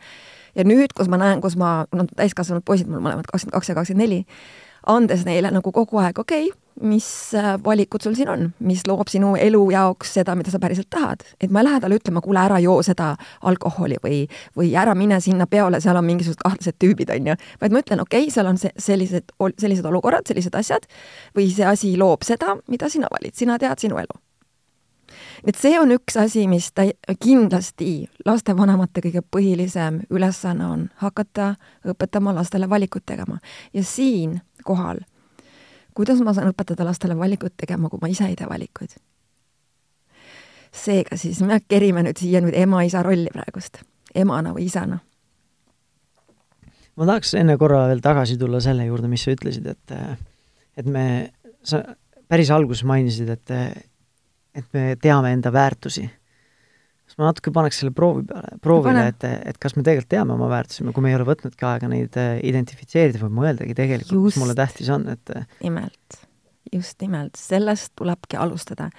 ja 0.54 0.64
nüüd, 0.64 0.94
kus 0.96 1.10
ma 1.12 1.20
näen, 1.20 1.42
kus 1.44 1.58
ma, 1.60 1.84
no 1.94 2.06
täiskasvanud 2.16 2.64
poisid 2.66 2.88
mul 2.88 3.04
mõlemad, 3.04 3.28
kakskümmend 3.28 3.58
kaks 3.58 3.68
ja 3.68 3.76
kakskümmend 3.78 4.06
neli, 4.06 4.24
andes 4.86 5.26
neile 5.28 5.52
nagu 5.54 5.72
kogu 5.72 6.00
aeg, 6.00 6.18
okei 6.18 6.48
okay,, 6.48 6.67
mis 6.80 7.34
äh, 7.34 7.56
valikud 7.64 8.02
sul 8.02 8.14
siin 8.14 8.28
on, 8.32 8.44
mis 8.58 8.84
loob 8.86 9.08
sinu 9.10 9.34
elu 9.40 9.62
jaoks 9.70 10.14
seda, 10.18 10.34
mida 10.38 10.52
sa 10.52 10.60
päriselt 10.62 10.90
tahad. 10.90 11.24
et 11.40 11.50
ma 11.50 11.60
ei 11.62 11.68
lähe 11.68 11.80
talle 11.80 11.98
ütlema, 11.98 12.22
kuule, 12.24 12.40
ära 12.40 12.58
joo 12.62 12.82
seda 12.82 13.14
alkoholi 13.42 13.98
või, 14.04 14.20
või 14.56 14.72
ära 14.76 14.94
mine 14.94 15.20
sinna 15.20 15.46
peole, 15.46 15.80
seal 15.80 15.96
on 15.96 16.06
mingisugused 16.06 16.42
kahtlased 16.44 16.78
tüübid, 16.78 17.10
on 17.14 17.32
ju. 17.32 17.36
vaid 17.60 17.74
ma 17.74 17.82
ütlen, 17.84 18.04
okei 18.04 18.28
okay,, 18.28 18.34
seal 18.34 18.46
on 18.46 18.58
see, 18.58 18.72
sellised, 18.78 19.34
sellised 19.58 19.90
olukorrad, 19.90 20.26
sellised 20.28 20.54
asjad 20.54 20.88
või 21.36 21.50
see 21.54 21.66
asi 21.66 21.96
loob 21.98 22.26
seda, 22.26 22.56
mida 22.68 22.88
sina 22.88 23.10
valid, 23.12 23.34
sina 23.38 23.58
tead 23.58 23.86
sinu 23.86 23.98
elu 23.98 24.22
et 25.44 25.56
see 25.56 25.78
on 25.80 25.92
üks 25.94 26.18
asi, 26.20 26.46
mis 26.50 26.70
ta 26.76 26.86
kindlasti 27.22 28.08
lastevanemate 28.26 29.02
kõige 29.04 29.22
põhilisem 29.22 30.02
ülesanne 30.10 30.66
on, 30.66 30.88
hakata 31.02 31.54
õpetama 31.88 32.34
lastele 32.36 32.68
valikut 32.70 33.06
tegema. 33.06 33.38
ja 33.72 33.84
siinkohal, 33.84 35.00
kuidas 35.98 36.20
ma 36.22 36.34
saan 36.34 36.52
õpetada 36.52 36.86
lastele 36.86 37.16
valikut 37.18 37.56
tegema, 37.58 37.90
kui 37.90 37.98
ma 38.02 38.10
ise 38.12 38.28
ei 38.30 38.36
tee 38.38 38.46
valikuid? 38.48 38.94
seega 40.78 41.16
siis 41.16 41.40
me 41.42 41.56
kerime 41.64 42.04
nüüd 42.04 42.20
siia 42.20 42.42
nüüd 42.44 42.54
ema-isa 42.54 43.00
rolli 43.02 43.32
praegust, 43.32 43.80
emana 44.14 44.52
või 44.54 44.68
isana. 44.68 44.98
ma 46.94 47.08
tahaks 47.08 47.32
enne 47.40 47.56
korra 47.58 47.86
veel 47.90 48.02
tagasi 48.04 48.36
tulla 48.38 48.60
selle 48.62 48.86
juurde, 48.86 49.08
mis 49.10 49.24
sa 49.24 49.34
ütlesid, 49.34 49.66
et 49.66 49.96
et 50.78 50.86
me, 50.86 51.32
sa 51.66 51.82
päris 52.28 52.52
alguses 52.54 52.84
mainisid, 52.86 53.32
et 53.32 53.54
et 54.58 54.70
me 54.74 54.96
teame 55.00 55.32
enda 55.32 55.52
väärtusi. 55.52 56.04
Ma 57.18 57.28
natuke 57.28 57.52
paneks 57.54 57.80
selle 57.82 57.92
proovi 57.94 58.24
peale, 58.28 58.56
proovile, 58.64 59.04
et, 59.10 59.26
et 59.50 59.60
kas 59.60 59.74
me 59.76 59.84
tegelikult 59.86 60.10
teame 60.14 60.34
oma 60.36 60.48
väärtusi, 60.52 60.86
kui 60.94 61.04
me 61.04 61.12
ei 61.12 61.18
ole 61.18 61.26
võtnudki 61.28 61.66
aega 61.68 61.90
neid 61.90 62.18
äh, 62.20 62.36
identifitseerida 62.46 63.22
või 63.24 63.34
mõeldagi 63.40 63.76
tegelikult, 63.78 64.28
mis 64.28 64.38
mulle 64.40 64.56
tähtis 64.58 64.90
on, 64.94 65.08
et 65.12 65.34
äh, 65.34 65.48
nimelt, 65.64 66.20
just 66.72 67.02
nimelt, 67.02 67.38
sellest 67.40 67.94
tulebki 67.98 68.38
alustada. 68.40 68.90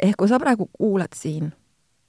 ehk 0.00 0.16
kui 0.18 0.30
sa 0.30 0.40
praegu 0.42 0.70
kuulad 0.72 1.12
siin, 1.18 1.52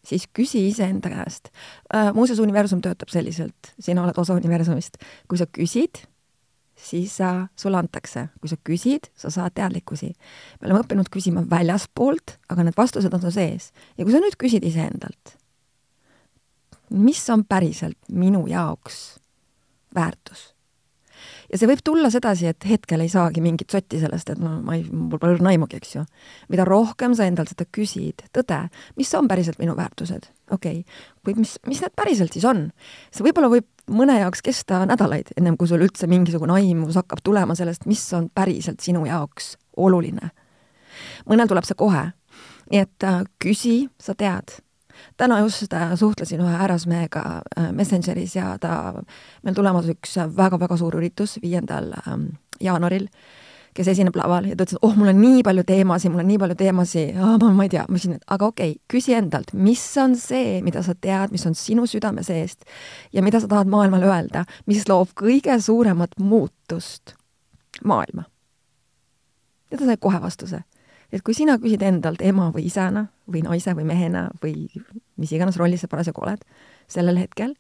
siis 0.08 0.26
küsi 0.32 0.64
iseenda 0.70 1.12
käest. 1.12 1.52
Äh,, 1.94 2.14
muuseas, 2.16 2.40
universum 2.44 2.82
töötab 2.84 3.12
selliselt, 3.12 3.74
sina 3.80 4.04
oled 4.04 4.18
osa 4.18 4.36
universumist, 4.40 5.00
kui 5.28 5.40
sa 5.40 5.48
küsid, 5.52 6.06
siis 6.84 7.18
sa, 7.18 7.48
sulle 7.56 7.80
antakse, 7.80 8.28
kui 8.42 8.52
sa 8.52 8.58
küsid, 8.68 9.10
sa 9.16 9.32
saad 9.34 9.56
teadlikkusi. 9.56 10.12
me 10.62 10.68
oleme 10.68 10.84
õppinud 10.84 11.10
küsima 11.14 11.46
väljaspoolt, 11.50 12.38
aga 12.50 12.68
need 12.68 12.78
vastused 12.78 13.14
on 13.14 13.22
su 13.22 13.32
sees. 13.32 13.72
ja 13.98 14.06
kui 14.06 14.14
sa 14.14 14.22
nüüd 14.24 14.38
küsid 14.40 14.66
iseendalt, 14.68 15.38
mis 16.90 17.24
on 17.30 17.46
päriselt 17.46 17.98
minu 18.10 18.46
jaoks 18.48 19.20
väärtus? 19.96 20.53
Ja 21.54 21.60
see 21.60 21.70
võib 21.70 21.84
tulla 21.86 22.10
sedasi, 22.14 22.48
et 22.50 22.66
hetkel 22.68 23.04
ei 23.04 23.12
saagi 23.12 23.42
mingit 23.44 23.70
sotti 23.74 24.00
sellest, 24.02 24.32
et 24.34 24.42
no 24.42 24.56
ma 24.66 24.78
ei, 24.78 24.86
mul 24.90 25.22
pole 25.22 25.36
õrna 25.36 25.52
aimugi, 25.54 25.78
eks 25.78 25.96
ju. 25.96 26.06
mida 26.50 26.66
rohkem 26.68 27.14
sa 27.18 27.28
endalt 27.30 27.54
seda 27.54 27.68
küsid, 27.70 28.26
tõde, 28.34 28.60
mis 28.98 29.12
on 29.20 29.30
päriselt 29.30 29.62
minu 29.62 29.76
väärtused, 29.78 30.26
okei 30.52 30.82
okay., 30.82 31.04
või 31.28 31.44
mis, 31.44 31.56
mis 31.70 31.84
need 31.86 31.96
päriselt 32.00 32.34
siis 32.34 32.48
on? 32.50 32.66
see 33.14 33.26
võib-olla 33.28 33.52
võib 33.54 33.70
mõne 33.94 34.18
jaoks 34.22 34.42
kesta 34.46 34.82
nädalaid, 34.90 35.34
ennem 35.38 35.58
kui 35.60 35.70
sul 35.70 35.84
üldse 35.86 36.10
mingisugune 36.10 36.58
aimus 36.58 36.98
hakkab 37.00 37.22
tulema 37.24 37.56
sellest, 37.60 37.86
mis 37.90 38.04
on 38.18 38.30
päriselt 38.34 38.82
sinu 38.82 39.06
jaoks 39.06 39.54
oluline. 39.78 40.34
mõnel 41.30 41.50
tuleb 41.50 41.70
see 41.70 41.78
kohe. 41.78 42.10
nii 42.72 42.86
et 42.88 43.06
äh, 43.06 43.24
küsi, 43.44 43.90
sa 44.02 44.18
tead 44.18 44.58
täna 45.18 45.40
just 45.40 45.74
äh, 45.74 45.94
suhtlesin 45.96 46.42
ühe 46.42 46.58
härrasmehega 46.58 47.24
äh, 47.58 47.72
Messengeris 47.72 48.36
ja 48.36 48.58
ta, 48.60 48.94
meil 49.44 49.56
tulemas 49.56 49.88
üks 49.92 50.18
väga-väga 50.38 50.78
suur 50.78 50.98
üritus 51.00 51.38
viiendal 51.42 51.94
ähm, 52.04 52.28
jaanuaril, 52.64 53.08
kes 53.74 53.90
esineb 53.90 54.16
laval 54.16 54.48
ja 54.50 54.58
ta 54.58 54.66
ütles, 54.66 54.78
et 54.78 54.86
oh, 54.86 54.96
mul 54.98 55.10
on 55.10 55.22
nii 55.22 55.44
palju 55.46 55.64
teemasid, 55.68 56.14
mul 56.14 56.24
on 56.24 56.30
nii 56.30 56.42
palju 56.44 56.58
teemasid, 56.60 57.16
ma, 57.18 57.54
ma 57.58 57.68
ei 57.68 57.72
tea, 57.74 57.86
ma 57.88 57.98
ütlesin, 57.98 58.20
et 58.20 58.36
aga 58.36 58.50
okei 58.52 58.76
okay,, 58.76 58.84
küsi 58.92 59.16
endalt, 59.18 59.56
mis 59.58 59.86
on 60.02 60.18
see, 60.20 60.60
mida 60.66 60.84
sa 60.86 60.96
tead, 60.96 61.34
mis 61.34 61.46
on 61.50 61.58
sinu 61.58 61.88
südame 61.90 62.26
seest 62.26 62.68
ja 63.14 63.26
mida 63.26 63.42
sa 63.42 63.50
tahad 63.52 63.72
maailmale 63.72 64.10
öelda, 64.10 64.46
mis 64.70 64.86
loob 64.90 65.16
kõige 65.20 65.58
suuremat 65.62 66.20
muutust 66.22 67.18
maailma. 67.84 68.28
ja 69.72 69.78
ta 69.78 69.90
sai 69.90 69.98
kohe 69.98 70.22
vastuse 70.22 70.62
et 71.14 71.22
kui 71.22 71.36
sina 71.38 71.60
küsid 71.62 71.84
endalt 71.86 72.24
ema 72.26 72.50
või 72.54 72.66
isana 72.68 73.06
või 73.30 73.44
naise 73.46 73.76
või 73.78 73.86
mehena 73.88 74.28
või 74.42 74.66
mis 75.22 75.32
iganes 75.32 75.60
rollis 75.62 75.86
sa 75.86 75.90
parasjagu 75.92 76.24
oled 76.26 76.42
sellel 76.92 77.20
hetkel, 77.22 77.54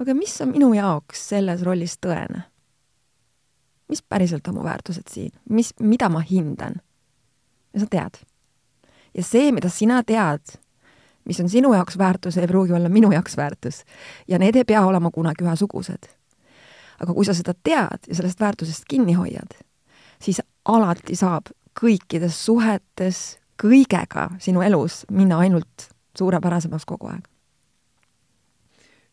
aga 0.00 0.16
mis 0.16 0.34
on 0.40 0.54
minu 0.54 0.72
jaoks 0.74 1.28
selles 1.34 1.64
rollis 1.66 1.98
tõene? 2.00 2.46
mis 3.90 4.04
päriselt 4.06 4.46
on 4.46 4.54
mu 4.54 4.62
väärtused 4.62 5.08
siin, 5.10 5.32
mis, 5.50 5.72
mida 5.80 6.08
ma 6.08 6.20
hindan? 6.22 6.78
ja 7.74 7.80
sa 7.80 7.86
tead. 7.90 8.20
ja 9.14 9.22
see, 9.22 9.52
mida 9.52 9.68
sina 9.68 10.02
tead, 10.06 10.56
mis 11.24 11.40
on 11.40 11.48
sinu 11.50 11.74
jaoks 11.74 11.98
väärtus, 11.98 12.38
ei 12.38 12.48
pruugi 12.48 12.72
olla 12.72 12.88
minu 12.88 13.12
jaoks 13.12 13.36
väärtus. 13.36 13.84
ja 14.28 14.38
need 14.38 14.56
ei 14.56 14.64
pea 14.64 14.86
olema 14.86 15.10
kunagi 15.10 15.44
ühesugused. 15.44 16.08
aga 17.00 17.14
kui 17.14 17.24
sa 17.24 17.34
seda 17.34 17.54
tead 17.54 18.08
ja 18.08 18.14
sellest 18.14 18.40
väärtusest 18.40 18.88
kinni 18.88 19.12
hoiad, 19.12 19.58
siis 20.22 20.40
alati 20.64 21.16
saab 21.16 21.52
kõikides 21.80 22.36
suhetes, 22.44 23.38
kõigega 23.60 24.28
sinu 24.42 24.62
elus 24.64 25.04
minna 25.12 25.40
ainult 25.44 25.90
suurepärasemaks 26.18 26.86
kogu 26.88 27.10
aeg. 27.12 27.26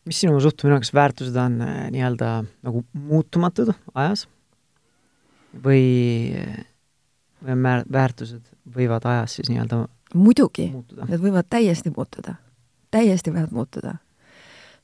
mis 0.08 0.20
sinu 0.20 0.40
suhtumine 0.40 0.78
on, 0.78 0.82
kas 0.84 0.94
väärtused 0.94 1.36
on 1.36 1.60
äh, 1.60 1.90
nii-öelda 1.92 2.32
nagu 2.64 2.84
muutumatud 2.92 3.74
ajas 3.94 4.26
või, 5.64 6.32
või 7.44 7.76
väärtused 7.92 8.44
võivad 8.76 9.04
ajas 9.04 9.36
siis 9.38 9.52
nii-öelda 9.52 9.84
muidugi, 10.14 10.70
need 10.72 11.20
võivad 11.20 11.48
täiesti 11.50 11.92
muutuda, 11.92 12.38
täiesti 12.90 13.34
võivad 13.34 13.52
muutuda 13.52 13.98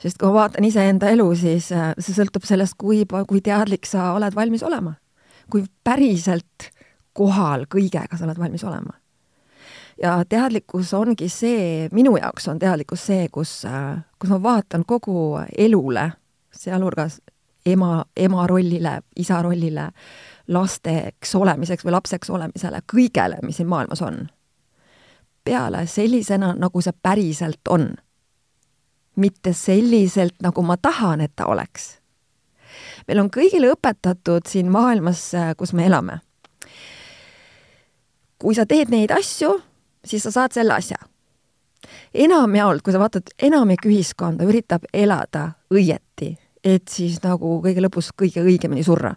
sest 0.01 0.19
kui 0.21 0.29
ma 0.29 0.43
vaatan 0.43 0.67
iseenda 0.69 1.09
elu, 1.15 1.27
siis 1.39 1.71
äh, 1.73 1.93
see 1.99 2.17
sõltub 2.17 2.45
sellest, 2.45 2.77
kui, 2.81 3.05
kui 3.09 3.41
teadlik 3.45 3.89
sa 3.89 4.13
oled 4.19 4.37
valmis 4.37 4.65
olema. 4.67 4.99
kui 5.53 5.61
päriselt 5.85 6.71
kohal 7.15 7.67
kõigega 7.71 8.19
sa 8.19 8.27
oled 8.27 8.39
valmis 8.39 8.65
olema. 8.65 8.99
ja 10.03 10.17
teadlikkus 10.29 10.95
ongi 10.95 11.29
see, 11.31 11.89
minu 11.93 12.17
jaoks 12.17 12.49
on 12.51 12.59
teadlikkus 12.59 13.07
see, 13.07 13.29
kus, 13.33 13.63
kus 14.19 14.31
ma 14.31 14.43
vaatan 14.43 14.83
kogu 14.87 15.39
elule, 15.59 16.09
sealhulgas 16.51 17.21
ema, 17.67 18.05
ema 18.17 18.47
rollile, 18.47 19.01
isa 19.17 19.43
rollile, 19.43 19.89
lasteks 20.49 21.35
olemiseks 21.35 21.87
või 21.87 21.95
lapseks 21.95 22.31
olemisele, 22.31 22.83
kõigele, 22.93 23.39
mis 23.43 23.57
siin 23.57 23.71
maailmas 23.71 24.03
on. 24.03 24.27
peale 25.45 25.87
sellisena, 25.87 26.55
nagu 26.59 26.81
see 26.81 26.93
päriselt 27.03 27.69
on. 27.69 27.95
mitte 29.17 29.53
selliselt, 29.53 30.35
nagu 30.43 30.63
ma 30.63 30.77
tahan, 30.77 31.21
et 31.21 31.33
ta 31.37 31.47
oleks. 31.47 31.99
meil 33.09 33.19
on 33.19 33.31
kõigile 33.31 33.71
õpetatud 33.73 34.47
siin 34.49 34.71
maailmas, 34.71 35.33
kus 35.57 35.73
me 35.73 35.87
elame 35.87 36.19
kui 38.45 38.57
sa 38.57 38.67
teed 38.69 38.93
neid 38.93 39.13
asju, 39.15 39.57
siis 40.05 40.25
sa 40.27 40.33
saad 40.35 40.57
selle 40.57 40.77
asja. 40.77 41.01
enamjaolt, 42.15 42.81
kui 42.85 42.93
sa 42.95 43.01
vaatad, 43.01 43.33
enamik 43.45 43.85
ühiskonda 43.89 44.47
üritab 44.49 44.87
elada 44.93 45.51
õieti, 45.73 46.31
et 46.65 46.89
siis 46.89 47.19
nagu 47.25 47.59
kõige 47.65 47.83
lõpus 47.85 48.13
kõige 48.17 48.45
õigemini 48.45 48.85
surra. 48.85 49.15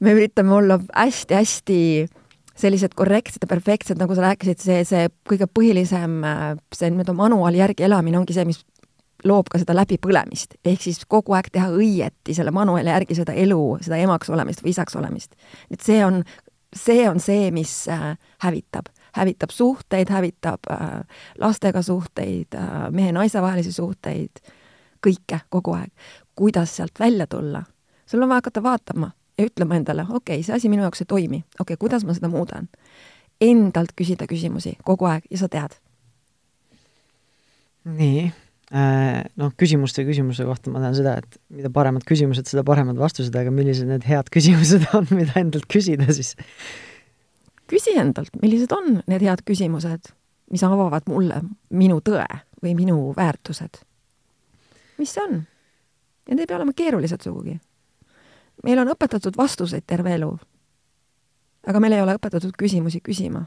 me 0.00 0.12
üritame 0.16 0.52
olla 0.52 0.80
hästi-hästi 0.96 2.08
sellised 2.56 2.94
korrektsed 2.94 3.44
ja 3.44 3.48
perfektsed, 3.48 3.98
nagu 3.98 4.14
sa 4.14 4.26
rääkisid, 4.26 4.60
see, 4.60 4.84
see 4.84 5.08
kõige 5.28 5.46
põhilisem, 5.48 6.20
see 6.74 6.90
nii-öelda 6.90 7.14
manuaali 7.16 7.60
järgi 7.62 7.86
elamine 7.88 8.18
ongi 8.18 8.36
see, 8.36 8.44
mis 8.44 8.60
loob 9.24 9.48
ka 9.50 9.60
seda 9.62 9.74
läbipõlemist, 9.76 10.56
ehk 10.66 10.82
siis 10.82 11.02
kogu 11.08 11.36
aeg 11.36 11.48
teha 11.54 11.70
õieti 11.72 12.34
selle 12.36 12.52
manuaali 12.54 12.90
järgi 12.90 13.16
seda 13.18 13.34
elu, 13.38 13.60
seda 13.84 14.00
emaks 14.02 14.30
olemist 14.32 14.64
või 14.64 14.72
isaks 14.74 14.96
olemist. 14.98 15.36
et 15.70 15.80
see 15.80 16.02
on 16.04 16.22
see 16.76 17.08
on 17.08 17.20
see, 17.20 17.50
mis 17.50 17.88
äh, 17.88 18.18
hävitab, 18.38 18.86
hävitab 19.16 19.50
suhteid, 19.50 20.10
hävitab 20.10 20.60
äh, 20.70 21.00
lastega 21.38 21.82
suhteid, 21.82 22.54
äh, 22.54 22.90
mehe-naise 22.90 23.42
vahelisi 23.42 23.72
suhteid, 23.72 24.42
kõike 25.06 25.40
kogu 25.50 25.74
aeg. 25.76 25.90
kuidas 26.34 26.76
sealt 26.76 27.00
välja 27.00 27.26
tulla? 27.26 27.62
sul 28.06 28.22
on 28.22 28.28
vaja 28.28 28.42
hakata 28.42 28.62
vaatama 28.62 29.10
ja 29.38 29.44
ütlema 29.44 29.76
endale, 29.76 30.02
okei 30.02 30.36
okay,, 30.36 30.42
see 30.42 30.54
asi 30.54 30.68
minu 30.68 30.82
jaoks 30.82 31.00
ei 31.00 31.06
toimi, 31.08 31.44
okei 31.60 31.74
okay,, 31.74 31.76
kuidas 31.76 32.04
ma 32.04 32.14
seda 32.14 32.28
muudan? 32.28 32.68
Endalt 33.40 33.96
küsida 33.96 34.26
küsimusi 34.30 34.76
kogu 34.84 35.08
aeg 35.10 35.26
ja 35.30 35.38
sa 35.38 35.48
tead. 35.48 35.76
nii 37.84 38.32
noh, 38.72 39.52
küsimuste 39.60 40.04
küsimuse 40.06 40.46
kohta 40.48 40.72
ma 40.72 40.80
tean 40.80 40.94
seda, 40.96 41.18
et 41.20 41.36
mida 41.52 41.68
paremad 41.72 42.06
küsimused, 42.08 42.48
seda 42.48 42.64
paremad 42.64 42.96
vastused, 43.00 43.34
aga 43.36 43.52
millised 43.52 43.88
need 43.90 44.06
head 44.08 44.30
küsimused 44.32 44.86
on, 44.96 45.08
mida 45.18 45.36
endalt 45.40 45.68
küsida 45.72 46.08
siis? 46.12 46.34
küsi 47.72 47.94
endalt, 47.96 48.32
millised 48.40 48.72
on 48.76 49.02
need 49.08 49.24
head 49.24 49.44
küsimused, 49.48 50.12
mis 50.52 50.64
avavad 50.64 51.06
mulle 51.08 51.40
minu 51.72 52.00
tõe 52.04 52.26
või 52.64 52.74
minu 52.76 52.96
väärtused. 53.16 53.82
mis 54.98 55.12
see 55.12 55.24
on? 55.24 55.42
need 56.28 56.40
ei 56.40 56.48
pea 56.48 56.56
olema 56.56 56.72
keerulised 56.76 57.28
sugugi. 57.28 57.58
meil 58.64 58.80
on 58.80 58.92
õpetatud 58.94 59.36
vastuseid 59.36 59.84
terve 59.86 60.16
elu. 60.16 60.32
aga 61.68 61.80
meil 61.80 61.98
ei 61.98 62.04
ole 62.06 62.16
õpetatud 62.16 62.56
küsimusi 62.56 63.04
küsima 63.04 63.44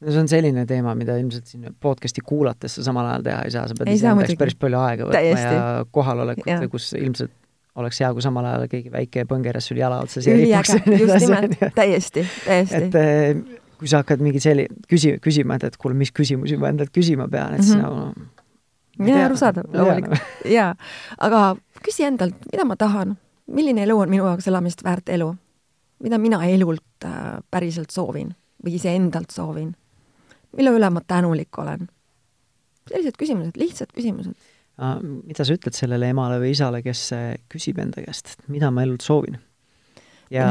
no 0.00 0.12
see 0.12 0.20
on 0.20 0.28
selline 0.28 0.66
teema, 0.68 0.94
mida 0.98 1.16
ilmselt 1.20 1.48
siin 1.48 1.74
podcast'i 1.80 2.24
kuulates 2.24 2.78
sa 2.78 2.84
samal 2.86 3.08
ajal 3.10 3.26
teha 3.26 3.42
ei 3.46 3.54
saa, 3.54 3.66
sa 3.70 3.76
pead 3.78 3.92
iseendaks 3.94 4.38
päris 4.38 4.56
palju 4.60 4.80
aega 4.82 5.08
võtma 5.08 5.20
Täiesti. 5.20 5.52
ja 5.56 5.84
kohalolekut, 5.90 6.70
kus 6.72 6.90
ilmselt 6.98 7.32
oleks 7.80 8.00
hea, 8.00 8.10
kui 8.16 8.24
samal 8.24 8.48
ajal 8.48 8.66
keegi 8.72 8.92
väike 8.92 9.26
põngeras 9.28 9.68
sul 9.70 9.80
jala 9.80 10.00
otsas 10.04 10.26
ei 10.28 10.46
ripuks. 10.46 10.74
just 11.02 11.26
nimelt, 11.26 11.58
täiesti, 11.76 12.24
täiesti. 12.44 12.82
et 12.88 12.98
eh, 13.00 13.60
kui 13.80 13.90
sa 13.90 14.00
hakkad 14.02 14.24
mingi 14.24 14.40
selli-, 14.42 14.68
küsi-, 14.90 15.16
küsima, 15.22 15.58
et, 15.58 15.68
et 15.70 15.78
kuule, 15.80 15.96
mis 15.98 16.12
küsimusi 16.16 16.58
ma 16.60 16.72
endalt 16.72 16.92
küsima 16.94 17.28
pean, 17.32 17.56
et 17.56 17.64
siis 17.64 17.76
mm 17.76 17.84
-hmm. 17.84 18.16
nagu 18.16 18.28
no, 18.98 19.08
jaa, 19.12 19.24
arusaadav, 19.30 19.70
loomulikult, 19.72 20.28
jaa. 20.56 20.74
aga 21.18 21.42
küsi 21.84 22.04
endalt, 22.08 22.36
mida 22.52 22.64
ma 22.64 22.76
tahan, 22.76 23.16
milline 23.46 23.84
elu 23.84 23.98
on 23.98 24.10
minu 24.10 24.24
jaoks 24.24 24.48
elamist 24.48 24.84
väärt 24.84 25.08
elu? 25.08 25.34
mida 26.02 26.18
mina 26.18 26.44
elult 26.44 27.04
äh, 27.04 27.40
päriselt 27.50 27.90
soovin 27.90 28.34
või 28.64 28.76
iseendalt 28.76 29.30
soovin? 29.32 29.74
Mille 30.56 30.74
üle 30.76 30.90
ma 30.92 31.02
tänulik 31.06 31.58
olen? 31.62 31.88
sellised 32.86 33.18
küsimused, 33.18 33.58
lihtsad 33.58 33.90
küsimused. 33.96 34.36
mida 35.26 35.44
sa 35.44 35.56
ütled 35.56 35.74
sellele 35.74 36.12
emale 36.12 36.38
või 36.42 36.52
isale, 36.54 36.82
kes 36.84 37.08
äh, 37.16 37.28
küsib 37.52 37.80
enda 37.82 38.04
käest, 38.04 38.36
et 38.36 38.48
mida 38.52 38.70
ma 38.70 38.84
elult 38.86 39.04
soovin? 39.06 39.40
ja 40.30 40.46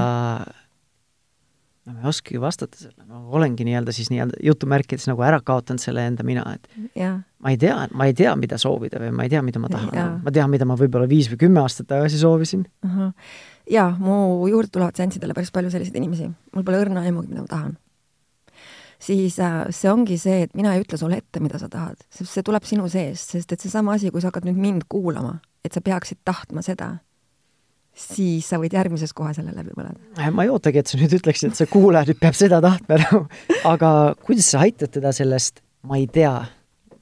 no 1.85 1.93
ma 1.93 2.01
ei 2.01 2.09
oskagi 2.09 2.41
vastata 2.41 2.79
sellele, 2.79 3.05
ma 3.07 3.21
olengi 3.37 3.65
nii-öelda 3.67 3.93
siis 3.93 4.09
nii-öelda 4.09 4.39
jutumärkides 4.47 5.05
nagu 5.09 5.21
ära 5.25 5.39
kaotanud 5.45 5.83
selle 5.83 6.05
enda 6.09 6.25
mina, 6.25 6.45
et 6.57 6.97
ja. 6.97 7.11
ma 7.43 7.53
ei 7.53 7.59
tea, 7.61 7.77
ma 7.93 8.09
ei 8.09 8.15
tea, 8.17 8.33
mida 8.39 8.57
soovida 8.61 9.01
või 9.03 9.11
ma 9.15 9.27
ei 9.27 9.33
tea, 9.33 9.43
mida 9.45 9.61
ma 9.61 9.69
tahan, 9.71 10.19
ma 10.25 10.33
tean, 10.33 10.49
mida 10.53 10.67
ma 10.67 10.77
võib-olla 10.79 11.09
viis 11.09 11.29
või 11.31 11.43
kümme 11.45 11.61
aastat 11.61 11.91
tagasi 11.93 12.19
soovisin 12.21 12.65
uh. 12.65 12.95
-huh. 12.97 13.13
jaa, 13.77 13.89
mu 14.01 14.47
juurde 14.49 14.73
tulevad 14.73 14.97
seanssidele 14.97 15.37
päris 15.37 15.53
palju 15.53 15.73
selliseid 15.73 16.01
inimesi, 16.01 16.31
mul 16.55 16.65
pole 16.65 16.81
õrna 16.81 17.05
aimugi, 17.05 17.29
mida 17.33 17.45
ma 17.45 17.51
tahan 17.51 17.77
siis 19.01 19.39
äh, 19.39 19.65
see 19.75 19.91
ongi 19.91 20.17
see, 20.21 20.45
et 20.45 20.53
mina 20.57 20.75
ei 20.75 20.83
ütle 20.83 20.99
sulle 20.99 21.19
ette, 21.21 21.41
mida 21.43 21.59
sa 21.61 21.69
tahad, 21.71 21.99
sest 22.13 22.31
see 22.31 22.45
tuleb 22.45 22.65
sinu 22.67 22.87
seest, 22.91 23.35
sest 23.35 23.51
et 23.55 23.65
seesama 23.65 23.95
asi, 23.97 24.11
kui 24.13 24.23
sa 24.23 24.31
hakkad 24.31 24.47
nüüd 24.49 24.61
mind 24.61 24.87
kuulama, 24.91 25.37
et 25.65 25.75
sa 25.75 25.83
peaksid 25.85 26.21
tahtma 26.27 26.63
seda, 26.65 26.95
siis 27.95 28.47
sa 28.49 28.59
võid 28.61 28.75
järgmises 28.75 29.13
kohe 29.15 29.33
selle 29.35 29.53
läbi 29.55 29.75
põleda. 29.75 29.99
Äh, 30.19 30.31
ma 30.35 30.45
ei 30.45 30.53
ootagi, 30.53 30.81
et 30.81 30.91
sa 30.91 30.99
nüüd 30.99 31.15
ütleksid, 31.19 31.53
et 31.53 31.61
see 31.61 31.69
kuulaja 31.71 32.09
nüüd 32.09 32.21
peab 32.21 32.37
seda 32.37 32.61
tahtma 32.63 32.99
nagu, 33.03 33.21
aga 33.73 33.91
kuidas 34.25 34.51
sa 34.53 34.65
aitad 34.65 34.93
teda 34.95 35.13
sellest, 35.15 35.63
ma 35.85 35.99
ei 36.01 36.09
tea, 36.11 36.33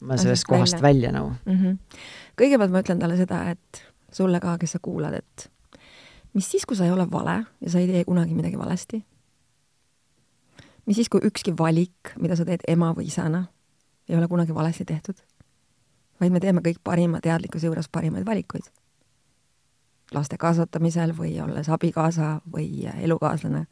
ma 0.03 0.19
sellest 0.19 0.49
kohast 0.49 0.79
välja, 0.81 0.85
välja 0.89 1.15
nagu 1.15 1.31
mm? 1.31 1.57
-hmm. 1.57 2.03
kõigepealt 2.39 2.73
ma 2.73 2.83
ütlen 2.83 2.99
talle 2.99 3.17
seda, 3.17 3.45
et 3.55 3.83
sulle 4.13 4.39
ka, 4.43 4.57
kes 4.61 4.75
sa 4.75 4.83
kuulad, 4.83 5.15
et 5.17 5.49
mis 6.33 6.49
siis, 6.49 6.65
kui 6.65 6.77
sa 6.77 6.85
ei 6.85 6.91
ole 6.91 7.05
vale 7.11 7.43
ja 7.61 7.71
sa 7.71 7.79
ei 7.79 7.87
tee 7.87 8.03
kunagi 8.05 8.35
midagi 8.35 8.59
valesti 8.59 9.03
mis 10.85 10.95
siis, 10.99 11.09
kui 11.09 11.21
ükski 11.23 11.53
valik, 11.57 12.13
mida 12.19 12.35
sa 12.35 12.45
teed 12.45 12.65
ema 12.67 12.91
või 12.97 13.07
isana, 13.07 13.45
ei 14.09 14.17
ole 14.17 14.27
kunagi 14.27 14.55
valesti 14.55 14.85
tehtud, 14.85 15.19
vaid 16.19 16.31
me 16.31 16.41
teeme 16.43 16.61
kõik 16.65 16.81
parima 16.83 17.21
teadlikkuse 17.23 17.67
juures 17.67 17.89
parimaid 17.89 18.25
valikuid. 18.25 18.69
laste 20.13 20.37
kasvatamisel 20.37 21.15
või 21.17 21.39
olles 21.41 21.69
abikaasa 21.69 22.41
või 22.53 22.85
elukaaslane 23.01 23.65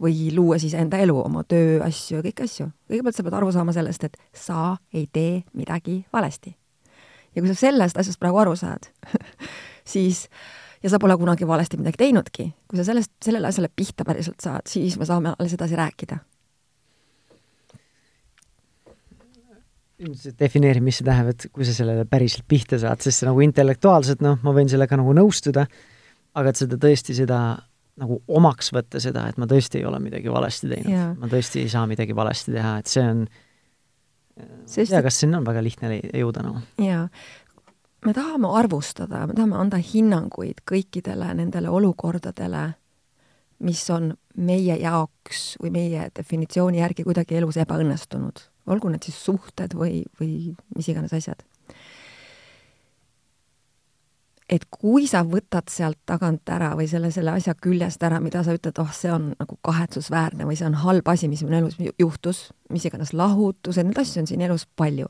või 0.00 0.30
luues 0.34 0.64
iseenda 0.64 0.96
elu, 0.96 1.18
oma 1.24 1.44
tööasju 1.44 2.16
ja 2.16 2.22
kõiki 2.22 2.44
asju. 2.44 2.70
kõigepealt 2.88 3.16
sa 3.16 3.22
pead 3.22 3.34
aru 3.34 3.52
saama 3.52 3.72
sellest, 3.72 4.04
et 4.04 4.16
sa 4.32 4.76
ei 4.92 5.08
tee 5.12 5.44
midagi 5.52 6.06
valesti. 6.12 6.56
ja 7.34 7.42
kui 7.42 7.48
sa 7.48 7.54
sellest 7.54 7.98
asjast 7.98 8.20
praegu 8.20 8.38
aru 8.38 8.56
saad 8.56 8.88
siis 9.94 10.28
ja 10.82 10.90
sa 10.90 10.98
pole 10.98 11.16
kunagi 11.18 11.46
valesti 11.46 11.78
midagi 11.80 12.00
teinudki. 12.04 12.52
kui 12.68 12.80
sa 12.80 12.84
sellest, 12.84 13.12
sellele 13.24 13.48
asjale 13.48 13.70
pihta 13.76 14.04
päriselt 14.04 14.40
saad, 14.42 14.66
siis 14.70 14.98
me 14.98 15.08
saame 15.08 15.34
alles 15.38 15.56
edasi 15.58 15.78
rääkida. 15.78 16.18
defineeri, 20.38 20.80
mis 20.82 20.96
see 20.98 21.06
tähendab, 21.06 21.36
et 21.36 21.44
kui 21.54 21.62
sa 21.62 21.72
sellele 21.76 22.02
päriselt 22.10 22.42
pihta 22.50 22.78
saad, 22.82 22.98
sest 23.04 23.20
see 23.20 23.28
nagu 23.28 23.38
intellektuaalselt, 23.44 24.24
noh, 24.24 24.40
ma 24.42 24.54
võin 24.56 24.66
sellega 24.66 24.96
nagu 24.98 25.12
nõustuda, 25.14 25.62
aga 26.34 26.50
et 26.50 26.58
seda 26.58 26.78
tõesti, 26.80 27.14
seda 27.14 27.38
nagu 28.02 28.16
omaks 28.26 28.72
võtta 28.74 28.98
seda, 29.04 29.28
et 29.30 29.38
ma 29.38 29.46
tõesti 29.46 29.78
ei 29.78 29.86
ole 29.86 30.00
midagi 30.02 30.32
valesti 30.32 30.72
teinud, 30.72 31.20
ma 31.20 31.30
tõesti 31.30 31.62
ei 31.62 31.70
saa 31.70 31.84
midagi 31.86 32.16
valesti 32.18 32.54
teha, 32.56 32.74
et 32.82 32.90
see 32.90 33.04
on 33.06 33.24
Sest, 34.64 34.94
ja 34.94 35.02
kas 35.04 35.18
sinna 35.20 35.42
on 35.42 35.44
väga 35.44 35.60
lihtne 35.60 35.98
jõuda 36.16 36.40
nagu 36.40 36.62
no.? 36.62 36.62
jaa, 36.80 37.02
me 38.04 38.12
tahame 38.12 38.48
arvustada, 38.58 39.26
me 39.26 39.34
tahame 39.34 39.58
anda 39.58 39.78
hinnanguid 39.78 40.64
kõikidele 40.68 41.32
nendele 41.38 41.70
olukordadele, 41.70 42.64
mis 43.62 43.82
on 43.94 44.12
meie 44.36 44.76
jaoks 44.80 45.56
või 45.62 45.70
meie 45.76 46.08
definitsiooni 46.16 46.82
järgi 46.82 47.06
kuidagi 47.06 47.38
elus 47.38 47.60
ebaõnnestunud, 47.62 48.42
olgu 48.66 48.90
need 48.90 49.06
siis 49.06 49.20
suhted 49.22 49.76
või, 49.78 50.02
või 50.20 50.54
mis 50.76 50.90
iganes 50.90 51.14
asjad. 51.14 51.46
et 54.52 54.66
kui 54.68 55.06
sa 55.08 55.22
võtad 55.24 55.70
sealt 55.72 55.96
tagant 56.04 56.50
ära 56.52 56.74
või 56.76 56.84
selle, 56.84 57.08
selle 57.10 57.32
asja 57.32 57.54
küljest 57.56 58.02
ära, 58.04 58.18
mida 58.20 58.42
sa 58.44 58.52
ütled, 58.52 58.76
oh, 58.82 58.90
see 58.92 59.08
on 59.08 59.30
nagu 59.38 59.56
kahetsusväärne 59.64 60.44
või 60.44 60.58
see 60.58 60.66
on 60.66 60.74
halb 60.82 61.08
asi, 61.08 61.28
mis 61.28 61.40
minu 61.46 61.56
elus 61.62 61.78
juhtus, 61.98 62.42
mis 62.68 62.84
iganes 62.84 63.14
lahutused, 63.16 63.86
neid 63.86 64.02
asju 64.02 64.20
on 64.20 64.28
siin 64.28 64.44
elus 64.44 64.66
palju 64.76 65.08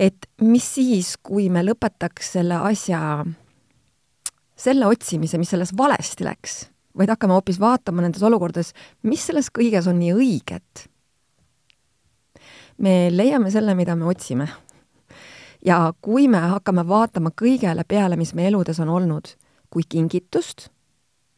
et 0.00 0.26
mis 0.40 0.64
siis, 0.64 1.14
kui 1.20 1.50
me 1.52 1.62
lõpetaks 1.64 2.34
selle 2.38 2.56
asja, 2.70 3.00
selle 4.56 4.88
otsimise, 4.88 5.38
mis 5.40 5.52
selles 5.52 5.74
valesti 5.76 6.24
läks, 6.24 6.62
vaid 6.96 7.12
hakkame 7.12 7.36
hoopis 7.36 7.60
vaatama 7.60 8.04
nendes 8.04 8.24
olukordades, 8.24 8.72
mis 9.04 9.26
selles 9.28 9.52
kõiges 9.52 9.90
on 9.90 10.00
nii 10.00 10.16
õiget. 10.16 10.88
me 12.80 13.10
leiame 13.12 13.50
selle, 13.52 13.74
mida 13.76 13.96
me 13.96 14.08
otsime. 14.08 14.48
ja 15.64 15.92
kui 16.00 16.28
me 16.28 16.38
hakkame 16.38 16.86
vaatama 16.88 17.30
kõigele 17.36 17.84
peale, 17.84 18.16
mis 18.16 18.34
meie 18.34 18.48
eludes 18.48 18.80
on 18.80 18.88
olnud, 18.88 19.36
kui 19.70 19.82
kingitust, 19.88 20.70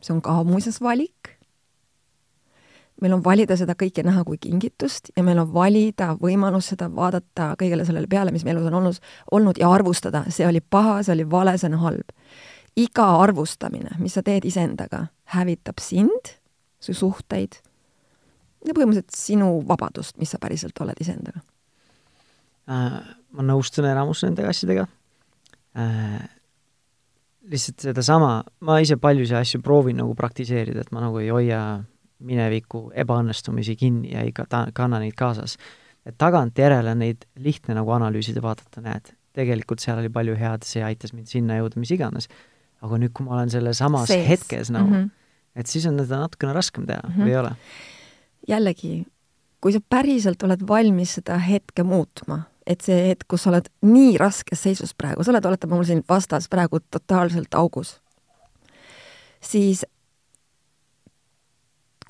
see 0.01 0.14
on 0.14 0.22
ka 0.22 0.42
muuseas 0.44 0.81
valik 0.81 1.32
meil 3.03 3.17
on 3.17 3.23
valida 3.25 3.57
seda 3.59 3.75
kõike 3.79 4.05
näha 4.07 4.23
kui 4.27 4.38
kingitust 4.41 5.11
ja 5.17 5.25
meil 5.27 5.41
on 5.43 5.51
valida 5.55 6.12
võimalus 6.21 6.71
seda 6.73 6.88
vaadata 6.93 7.53
kõigele 7.61 7.87
sellele 7.88 8.11
peale, 8.11 8.35
mis 8.35 8.47
meie 8.47 8.55
elus 8.57 8.69
on 8.71 8.79
olnud, 8.79 9.01
olnud 9.35 9.59
ja 9.61 9.71
arvustada, 9.75 10.25
see 10.31 10.47
oli 10.47 10.62
paha, 10.62 11.01
see 11.03 11.17
oli 11.17 11.27
vale, 11.31 11.57
see 11.59 11.71
on 11.73 11.81
halb. 11.83 12.15
iga 12.77 13.07
arvustamine, 13.21 13.99
mis 14.01 14.15
sa 14.17 14.23
teed 14.25 14.47
iseendaga, 14.49 15.07
hävitab 15.35 15.81
sind, 15.83 16.37
su 16.81 16.95
suhteid 16.97 17.59
ja 18.67 18.75
põhimõtteliselt 18.75 19.17
sinu 19.17 19.51
vabadust, 19.69 20.17
mis 20.23 20.31
sa 20.33 20.38
päriselt 20.43 20.79
oled 20.81 20.99
iseendaga 21.03 21.43
äh,. 22.71 23.01
ma 23.33 23.45
nõustun 23.49 23.88
enamus 23.88 24.23
nende 24.25 24.47
asjadega 24.47 24.87
äh,. 25.77 26.23
lihtsalt 27.51 27.88
sedasama, 27.91 28.35
ma 28.61 28.79
ise 28.81 28.97
paljusid 28.97 29.41
asju 29.41 29.62
proovin 29.62 29.99
nagu 29.99 30.15
praktiseerida, 30.15 30.87
et 30.87 30.95
ma 30.95 31.03
nagu 31.03 31.19
ei 31.19 31.33
hoia 31.35 31.62
mineviku 32.27 32.91
ebaõnnestumisi 33.05 33.77
kinni 33.79 34.13
ja 34.15 34.25
ei 34.27 34.33
ka-, 34.37 34.47
kanna 34.75 35.01
neid 35.03 35.17
kaasas. 35.19 35.57
et 36.07 36.17
tagantjärele 36.19 36.95
neid 36.99 37.27
lihtne 37.39 37.77
nagu 37.79 37.91
analüüsida, 37.95 38.43
vaadata, 38.43 38.83
näed, 38.83 39.13
tegelikult 39.37 39.83
seal 39.83 40.01
oli 40.03 40.11
palju 40.13 40.35
head, 40.39 40.67
see 40.67 40.83
aitas 40.85 41.13
mind 41.15 41.31
sinna 41.31 41.61
jõuda, 41.61 41.79
mis 41.81 41.93
iganes. 41.95 42.29
aga 42.83 42.99
nüüd, 42.99 43.13
kui 43.15 43.27
ma 43.27 43.37
olen 43.37 43.51
selles 43.51 43.79
samas 43.79 44.11
Sees. 44.11 44.27
hetkes 44.29 44.71
nagu 44.75 44.91
mm, 44.91 45.03
-hmm. 45.03 45.11
et 45.55 45.67
siis 45.67 45.87
on 45.87 45.99
seda 46.01 46.19
natukene 46.25 46.53
raskem 46.53 46.87
teha 46.87 47.01
mm, 47.05 47.15
-hmm. 47.15 47.23
või 47.23 47.31
ei 47.31 47.37
ole? 47.37 47.53
jällegi, 48.49 49.07
kui 49.61 49.73
sa 49.73 49.81
päriselt 49.81 50.43
oled 50.43 50.67
valmis 50.69 51.15
seda 51.15 51.39
hetke 51.39 51.83
muutma, 51.83 52.43
et 52.67 52.81
see 52.81 53.09
hetk, 53.09 53.27
kus 53.29 53.43
sa 53.43 53.51
oled 53.51 53.69
nii 53.87 54.17
raskes 54.19 54.63
seisus 54.63 54.95
praegu, 54.95 55.25
sa 55.25 55.31
oled, 55.31 55.45
oletame 55.45 55.75
mul 55.75 55.87
siin 55.87 56.03
vastas 56.09 56.49
praegu 56.49 56.81
totaalselt 56.91 57.55
augus, 57.55 58.01
siis 59.41 59.87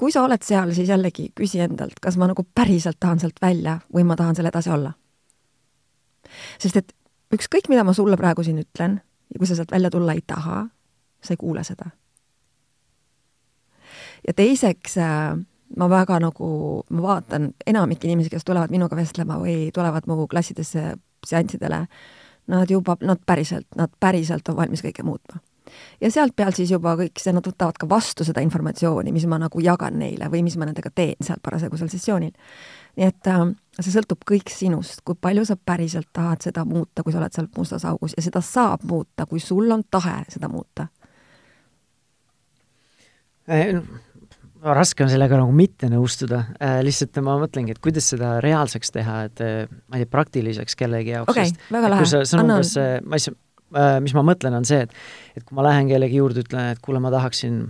kui 0.02 0.10
sa 0.10 0.24
oled 0.26 0.42
seal, 0.42 0.72
siis 0.74 0.88
jällegi 0.90 1.28
küsi 1.38 1.60
endalt, 1.62 2.00
kas 2.02 2.16
ma 2.18 2.26
nagu 2.26 2.42
päriselt 2.42 2.98
tahan 2.98 3.20
sealt 3.22 3.36
välja 3.42 3.76
või 3.94 4.02
ma 4.02 4.16
tahan 4.18 4.34
seal 4.34 4.48
edasi 4.50 4.72
olla. 4.74 4.90
sest 6.58 6.76
et 6.80 6.90
ükskõik, 7.34 7.68
mida 7.70 7.84
ma 7.84 7.94
sulle 7.94 8.16
praegu 8.18 8.42
siin 8.42 8.58
ütlen 8.58 8.96
ja 9.30 9.38
kui 9.38 9.46
sa 9.46 9.54
sealt 9.54 9.70
välja 9.70 9.90
tulla 9.94 10.16
ei 10.18 10.24
taha, 10.26 10.64
sa 11.22 11.34
ei 11.34 11.38
kuule 11.38 11.62
seda. 11.64 11.92
ja 14.26 14.34
teiseks 14.34 14.98
äh, 14.98 15.38
ma 15.76 15.90
väga 15.90 16.18
nagu, 16.18 16.82
ma 16.90 17.02
vaatan 17.02 17.52
enamik 17.66 18.04
inimesi, 18.04 18.30
kes 18.30 18.44
tulevad 18.44 18.74
minuga 18.74 18.98
vestlema 18.98 19.38
või 19.38 19.70
tulevad 19.70 20.10
mu 20.10 20.26
klassidesse 20.26 20.96
seanssidele, 21.26 21.86
nad 22.50 22.70
juba, 22.70 22.98
nad 23.06 23.22
päriselt, 23.26 23.70
nad 23.76 23.94
päriselt 24.00 24.48
on 24.48 24.56
valmis 24.56 24.82
kõike 24.82 25.06
muutma 25.06 25.38
ja 26.00 26.11
sealt 26.11 26.37
pealt 26.37 26.58
siis 26.58 26.70
juba 26.72 26.94
kõik 26.98 27.20
see, 27.20 27.32
nad 27.35 27.46
võtavad 27.46 27.78
ka 27.80 27.88
vastu 27.88 28.26
seda 28.26 28.42
informatsiooni, 28.44 29.12
mis 29.14 29.26
ma 29.30 29.38
nagu 29.42 29.62
jagan 29.62 29.98
neile 30.00 30.30
või 30.32 30.42
mis 30.46 30.56
ma 30.61 30.68
nendega 30.68 30.92
teen 30.94 31.18
seal 31.20 31.40
parasjagu 31.42 31.80
seal 31.80 31.90
sessioonil. 31.92 32.32
nii 32.96 33.08
et 33.08 33.32
äh, 33.32 33.44
see 33.80 33.94
sõltub 33.94 34.24
kõik 34.28 34.52
sinust, 34.52 35.00
kui 35.04 35.18
palju 35.18 35.44
sa 35.48 35.56
päriselt 35.56 36.11
tahad 36.12 36.44
seda 36.44 36.64
muuta, 36.68 37.02
kui 37.02 37.12
sa 37.12 37.22
oled 37.22 37.35
seal 37.35 37.50
mustas 37.56 37.85
augus 37.88 38.16
ja 38.16 38.24
seda 38.24 38.44
saab 38.44 38.87
muuta, 38.88 39.26
kui 39.26 39.40
sul 39.40 39.70
on 39.70 39.85
tahe 39.90 40.22
seda 40.32 40.50
muuta 40.52 40.88
raske 44.62 45.02
on 45.02 45.11
sellega 45.11 45.38
nagu 45.40 45.52
mitte 45.54 45.88
nõustuda 45.90 46.44
äh,, 46.62 46.76
lihtsalt 46.87 47.18
ma 47.24 47.35
mõtlengi, 47.40 47.74
et 47.74 47.80
kuidas 47.82 48.06
seda 48.12 48.37
reaalseks 48.44 48.94
teha, 48.94 49.16
et 49.28 49.42
äh, 49.42 49.72
ma 49.90 49.98
ei 49.98 50.04
tea, 50.04 50.12
praktiliseks 50.12 50.78
kellegi 50.78 51.16
jaoks 51.16 51.32
okay,. 51.35 51.50
väga 51.72 51.90
lahe. 51.90 52.06
see 52.06 52.38
on 52.38 52.46
umbes 52.46 52.76
ma 53.02 53.18
ei 53.18 53.24
saa 53.24 53.35
mis 54.04 54.14
ma 54.16 54.24
mõtlen, 54.26 54.56
on 54.58 54.68
see, 54.68 54.82
et 54.87 54.92
et 55.37 55.44
kui 55.44 55.56
ma 55.56 55.66
lähen 55.66 55.90
kellegi 55.90 56.18
juurde, 56.20 56.44
ütlen, 56.44 56.72
et 56.74 56.82
kuule, 56.85 57.00
ma 57.02 57.12
tahaksin, 57.14 57.62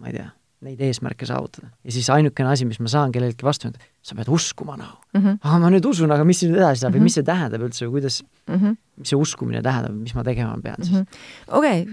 ma 0.00 0.10
ei 0.10 0.16
tea, 0.16 0.30
neid 0.64 0.80
eesmärke 0.84 1.24
saavutada. 1.28 1.70
ja 1.84 1.92
siis 1.94 2.08
ainukene 2.12 2.50
asi, 2.52 2.66
mis 2.68 2.80
ma 2.84 2.90
saan 2.92 3.12
kelleltki 3.12 3.46
vastu, 3.46 3.70
et 3.70 3.80
sa 4.04 4.16
pead 4.16 4.28
uskuma 4.28 4.76
nagu 4.76 4.98
mm. 5.14 5.20
-hmm. 5.20 5.38
ah, 5.42 5.58
ma 5.62 5.70
nüüd 5.72 5.86
usun, 5.88 6.12
aga 6.12 6.24
mis 6.28 6.42
nüüd 6.44 6.58
edasi 6.58 6.82
saab 6.82 6.92
mm 6.92 6.94
-hmm. 6.94 7.00
ja 7.00 7.04
mis 7.04 7.14
see 7.16 7.24
tähendab 7.24 7.64
üldse 7.64 7.86
või 7.86 7.92
kuidas 7.96 8.22
mm, 8.22 8.54
-hmm. 8.54 8.76
mis 8.96 9.12
see 9.12 9.20
uskumine 9.20 9.62
tähendab, 9.62 9.94
mis 9.96 10.14
ma 10.14 10.24
tegema 10.24 10.58
pean 10.62 10.76
siis 10.82 10.96
-hmm.? 10.96 11.06
okei 11.48 11.88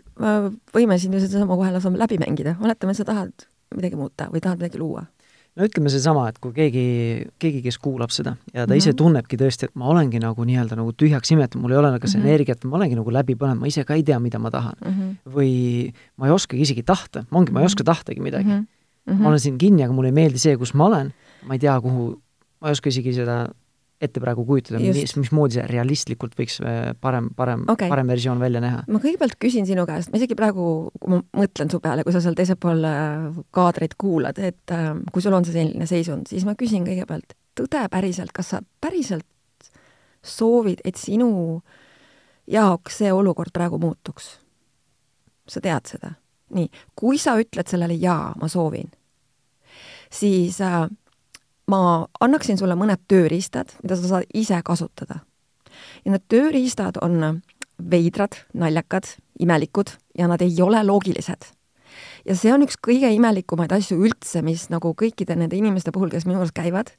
võime 0.75 0.99
siin 0.99 1.13
ju 1.13 1.19
sedasama 1.19 1.56
kohe 1.56 1.71
laseme 1.71 1.97
läbi 1.97 2.17
mängida, 2.17 2.56
oletame, 2.60 2.93
sa 2.93 3.06
tahad 3.06 3.47
midagi 3.75 3.95
muuta 3.95 4.27
või 4.34 4.43
tahad 4.43 4.60
midagi 4.60 4.80
luua? 4.80 5.06
No 5.58 5.65
ütleme 5.65 5.91
seesama, 5.91 6.28
et 6.32 6.38
kui 6.41 6.54
keegi, 6.56 6.86
keegi, 7.41 7.62
kes 7.65 7.80
kuulab 7.82 8.13
seda 8.13 8.36
ja 8.54 8.63
ta 8.63 8.67
mm 8.67 8.72
-hmm. 8.72 8.78
ise 8.78 8.93
tunnebki 8.93 9.39
tõesti, 9.41 9.70
et 9.70 9.76
ma 9.76 9.89
olengi 9.91 10.22
nagu 10.22 10.46
nii-öelda 10.46 10.78
nagu 10.78 10.93
tühjaks 10.93 11.34
imetatud, 11.34 11.62
mul 11.62 11.74
ei 11.74 11.78
ole 11.82 11.91
nagu 11.91 12.08
seda 12.08 12.20
mm 12.20 12.26
-hmm. 12.26 12.30
energiat, 12.30 12.65
ma 12.65 12.78
olengi 12.78 12.96
nagu 12.96 13.12
läbi 13.12 13.36
põlenud, 13.36 13.60
ma 13.60 13.67
ise 13.67 13.84
ka 13.84 13.96
ei 13.96 14.04
tea, 14.04 14.20
mida 14.20 14.39
ma 14.39 14.52
tahan 14.52 14.76
mm. 14.86 14.91
-hmm. 14.91 15.34
või 15.34 15.93
ma 16.17 16.28
ei 16.28 16.32
oskagi 16.32 16.62
isegi 16.62 16.84
tahta, 16.84 17.26
ongi, 17.32 17.52
ma 17.52 17.62
ei 17.62 17.65
oska 17.65 17.84
tahtagi 17.84 18.22
midagi 18.22 18.50
mm. 18.50 18.67
-hmm. 19.08 19.22
ma 19.22 19.28
olen 19.30 19.39
siin 19.39 19.58
kinni, 19.58 19.84
aga 19.84 19.93
mulle 19.93 20.10
ei 20.10 20.20
meeldi 20.20 20.39
see, 20.39 20.58
kus 20.58 20.74
ma 20.74 20.86
olen, 20.86 21.13
ma 21.46 21.54
ei 21.54 21.60
tea, 21.60 21.82
kuhu, 21.82 22.22
ma 22.62 22.67
ei 22.67 22.72
oska 22.72 22.89
isegi 22.89 23.13
seda 23.13 23.48
ette 24.01 24.21
praegu 24.21 24.43
kujutada, 24.45 24.79
mis, 24.81 25.15
mismoodi 25.17 25.57
see 25.57 25.63
realistlikult 25.71 26.36
võiks 26.38 26.60
äh, 26.62 26.91
parem, 27.01 27.31
parem 27.38 27.63
okay., 27.71 27.89
parem 27.89 28.10
versioon 28.12 28.41
välja 28.41 28.62
näha? 28.62 28.83
ma 28.86 29.01
kõigepealt 29.01 29.38
küsin 29.41 29.65
sinu 29.69 29.88
käest, 29.89 30.12
ma 30.13 30.19
isegi 30.19 30.38
praegu, 30.38 30.67
kui 31.01 31.15
ma 31.15 31.21
mõtlen 31.39 31.71
su 31.73 31.79
peale, 31.81 32.05
kui 32.05 32.13
sa 32.13 32.21
seal 32.21 32.38
teisel 32.38 32.60
pool 32.62 32.86
äh, 32.86 33.25
kaadreid 33.57 33.97
kuulad, 33.97 34.38
et 34.38 34.75
äh, 34.75 34.91
kui 35.13 35.25
sul 35.25 35.38
on 35.38 35.47
see 35.47 35.57
selline 35.57 35.89
seisund, 35.89 36.29
siis 36.29 36.45
ma 36.45 36.53
küsin 36.60 36.86
kõigepealt, 36.86 37.33
tõde 37.57 37.81
päriselt, 37.93 38.36
kas 38.38 38.53
sa 38.53 38.62
päriselt 38.83 39.25
soovid, 40.21 40.86
et 40.86 40.99
sinu 41.01 41.31
jaoks 42.53 43.01
see 43.01 43.12
olukord 43.13 43.53
praegu 43.55 43.81
muutuks? 43.81 44.36
sa 45.47 45.63
tead 45.63 45.89
seda? 45.89 46.13
nii, 46.53 46.69
kui 46.95 47.17
sa 47.19 47.33
ütled 47.41 47.67
sellele 47.67 47.97
jaa, 47.97 48.36
ma 48.38 48.47
soovin, 48.51 48.93
siis 50.13 50.62
äh, 50.62 50.86
ma 51.71 52.08
annaksin 52.23 52.58
sulle 52.60 52.77
mõned 52.80 53.03
tööriistad, 53.12 53.73
mida 53.84 53.97
sa 53.99 54.13
saad 54.13 54.32
ise 54.34 54.60
kasutada. 54.63 55.19
ja 56.06 56.12
need 56.12 56.23
tööriistad 56.32 56.97
on 57.01 57.41
veidrad, 57.77 58.38
naljakad, 58.53 59.06
imelikud 59.39 59.91
ja 60.17 60.27
nad 60.27 60.41
ei 60.41 60.56
ole 60.62 60.84
loogilised. 60.84 61.51
ja 62.25 62.36
see 62.36 62.53
on 62.53 62.63
üks 62.63 62.80
kõige 62.88 63.12
imelikumaid 63.13 63.71
asju 63.71 63.99
üldse, 63.99 64.41
mis 64.41 64.69
nagu 64.69 64.93
kõikide 64.93 65.36
nende 65.36 65.56
inimeste 65.56 65.91
puhul, 65.91 66.10
kes 66.10 66.25
minu 66.25 66.39
juures 66.39 66.56
käivad, 66.56 66.91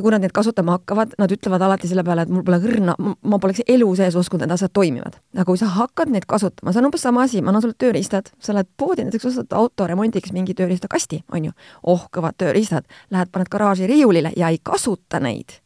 ja 0.00 0.04
kui 0.04 0.14
nad 0.14 0.24
neid 0.24 0.32
kasutama 0.32 0.78
hakkavad, 0.78 1.12
nad 1.20 1.32
ütlevad 1.34 1.62
alati 1.66 1.88
selle 1.90 2.04
peale, 2.06 2.24
et 2.24 2.32
mul 2.32 2.44
pole 2.46 2.56
õrna, 2.64 2.94
ma 2.98 3.38
poleks 3.42 3.60
elu 3.68 3.88
sees 3.98 4.16
uskunud, 4.16 4.46
et 4.46 4.54
asjad 4.54 4.72
toimivad. 4.72 5.18
aga 5.36 5.44
kui 5.44 5.60
sa 5.60 5.68
hakkad 5.74 6.08
neid 6.14 6.24
kasutama, 6.30 6.72
see 6.72 6.80
on 6.80 6.88
umbes 6.88 7.04
sama 7.04 7.24
asi, 7.28 7.42
ma 7.42 7.52
annan 7.52 7.64
sulle 7.64 7.76
tööriistad, 7.76 8.32
sa 8.40 8.56
lähed 8.56 8.70
poodi, 8.80 9.04
näiteks 9.04 9.28
ostad 9.28 9.52
auto 9.56 9.86
remondiks 9.86 10.32
mingi 10.32 10.56
tööriistakasti, 10.56 11.24
on 11.36 11.50
ju, 11.50 11.56
oh, 11.82 12.06
kõvad 12.12 12.38
tööriistad, 12.40 12.88
lähed, 13.12 13.28
paned 13.32 13.52
garaaži 13.52 13.90
riiulile 13.90 14.32
ja 14.36 14.48
ei 14.48 14.62
kasuta 14.62 15.20
neid, 15.20 15.60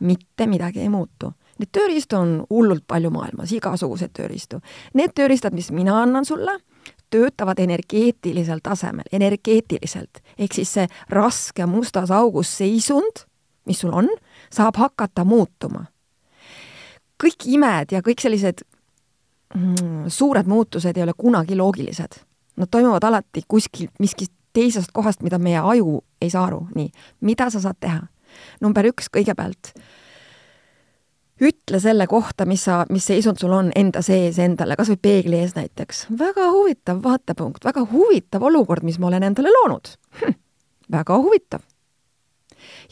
mitte 0.00 0.50
midagi 0.50 0.82
ei 0.82 0.90
muutu. 0.90 1.32
Neid 1.60 1.70
tööriistu 1.76 2.16
on 2.16 2.36
hullult 2.50 2.86
palju 2.88 3.10
maailmas, 3.12 3.52
igasuguseid 3.52 4.14
tööriistu. 4.16 4.62
Need 4.96 5.12
tööriistad, 5.14 5.54
mis 5.54 5.68
mina 5.70 5.98
annan 6.02 6.24
sulle, 6.24 6.56
töötavad 7.10 7.58
energeetilisel 7.60 8.62
tasemel, 8.62 9.04
energeetiliselt. 9.12 10.22
ehk 10.38 10.54
siis 10.54 10.72
see 10.72 10.86
raske 11.10 11.66
mustas 11.66 12.10
augus 12.10 12.56
seisund 12.56 13.26
mis 13.66 13.80
sul 13.80 13.92
on, 13.94 14.08
saab 14.52 14.76
hakata 14.76 15.24
muutuma. 15.24 15.84
kõik 17.20 17.44
imed 17.52 17.92
ja 17.92 18.00
kõik 18.00 18.22
sellised 18.22 18.62
mm, 19.54 20.08
suured 20.08 20.46
muutused 20.48 20.96
ei 20.96 21.02
ole 21.02 21.12
kunagi 21.16 21.56
loogilised. 21.56 22.20
Nad 22.56 22.70
toimuvad 22.70 23.04
alati 23.04 23.42
kuskil 23.48 23.90
miskist 23.98 24.32
teisest 24.52 24.92
kohast, 24.92 25.22
mida 25.22 25.38
meie 25.38 25.58
aju 25.58 26.00
ei 26.22 26.30
saa 26.30 26.46
aru. 26.46 26.66
nii, 26.74 26.90
mida 27.20 27.50
sa 27.50 27.60
saad 27.60 27.76
teha? 27.80 28.00
number 28.60 28.86
üks 28.86 29.08
kõigepealt, 29.10 29.72
ütle 31.42 31.80
selle 31.82 32.06
kohta, 32.06 32.46
mis 32.46 32.62
sa, 32.64 32.84
mis 32.90 33.06
seisund 33.10 33.40
sul 33.40 33.52
on 33.56 33.72
enda 33.74 34.02
sees 34.06 34.38
endale, 34.38 34.76
kas 34.78 34.92
või 34.92 35.00
peegli 35.02 35.40
ees 35.40 35.56
näiteks. 35.56 36.06
väga 36.18 36.50
huvitav 36.54 37.02
vaatepunkt, 37.02 37.64
väga 37.64 37.84
huvitav 37.92 38.46
olukord, 38.46 38.86
mis 38.86 38.98
ma 38.98 39.10
olen 39.10 39.26
endale 39.30 39.52
loonud 39.56 39.92
hm,. 40.20 40.38
väga 40.92 41.18
huvitav 41.18 41.66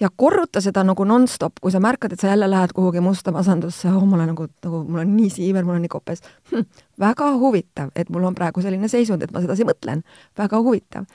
ja 0.01 0.09
korruta 0.17 0.61
seda 0.63 0.85
nagu 0.87 1.05
nonstop, 1.05 1.59
kui 1.63 1.73
sa 1.75 1.81
märkad, 1.83 2.13
et 2.15 2.21
sa 2.21 2.31
jälle 2.33 2.49
lähed 2.51 2.73
kuhugi 2.75 3.01
musta 3.05 3.33
masandusse, 3.35 3.91
oh, 3.91 4.05
ma 4.07 4.17
olen 4.17 4.33
nagu, 4.33 4.47
nagu 4.65 4.83
mul 4.87 5.03
on 5.03 5.13
nii 5.17 5.31
siiver, 5.35 5.67
mul 5.67 5.79
on 5.79 5.85
nii 5.85 5.93
kopes 5.93 6.23
hm,. 6.53 6.65
väga 7.01 7.33
huvitav, 7.41 7.91
et 7.97 8.11
mul 8.15 8.29
on 8.29 8.37
praegu 8.39 8.63
selline 8.65 8.89
seisund, 8.89 9.23
et 9.23 9.35
ma 9.35 9.43
sedasi 9.45 9.67
mõtlen. 9.69 10.05
väga 10.39 10.63
huvitav. 10.63 11.07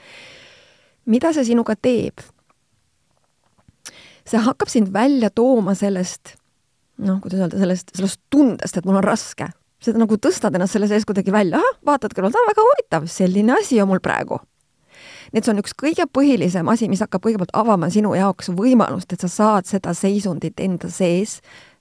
mida 1.06 1.32
see 1.32 1.44
sinuga 1.50 1.76
teeb? 1.76 2.24
see 4.28 4.40
hakkab 4.40 4.68
sind 4.72 4.92
välja 4.92 5.30
tooma 5.30 5.74
sellest, 5.74 6.36
noh, 6.98 7.20
kuidas 7.20 7.44
öelda, 7.44 7.60
sellest, 7.60 7.92
sellest 7.96 8.20
tundest, 8.30 8.76
et 8.76 8.88
mul 8.88 9.00
on 9.00 9.04
raske. 9.04 9.50
sa 9.84 9.92
nagu 9.92 10.16
tõstad 10.16 10.54
ennast 10.56 10.76
selle 10.76 10.88
sees 10.88 11.04
kuidagi 11.04 11.32
välja, 11.32 11.60
ahah, 11.60 11.78
vaatad 11.86 12.16
kõrvalt, 12.16 12.36
aa, 12.36 12.50
väga 12.52 12.68
huvitav, 12.70 13.08
selline 13.08 13.60
asi 13.60 13.80
on 13.80 13.88
mul 13.88 14.04
praegu 14.04 14.40
nii 15.34 15.42
et 15.42 15.48
see 15.48 15.54
on 15.56 15.60
üks 15.64 15.74
kõige 15.74 16.06
põhilisem 16.14 16.68
asi, 16.70 16.86
mis 16.90 17.02
hakkab 17.02 17.24
kõigepealt 17.26 17.52
avama 17.58 17.90
sinu 17.90 18.14
jaoks 18.14 18.52
võimalust, 18.54 19.10
et 19.12 19.24
sa 19.24 19.30
saad 19.30 19.66
seda 19.66 19.90
seisundit 19.98 20.62
enda 20.62 20.90
sees 20.92 21.40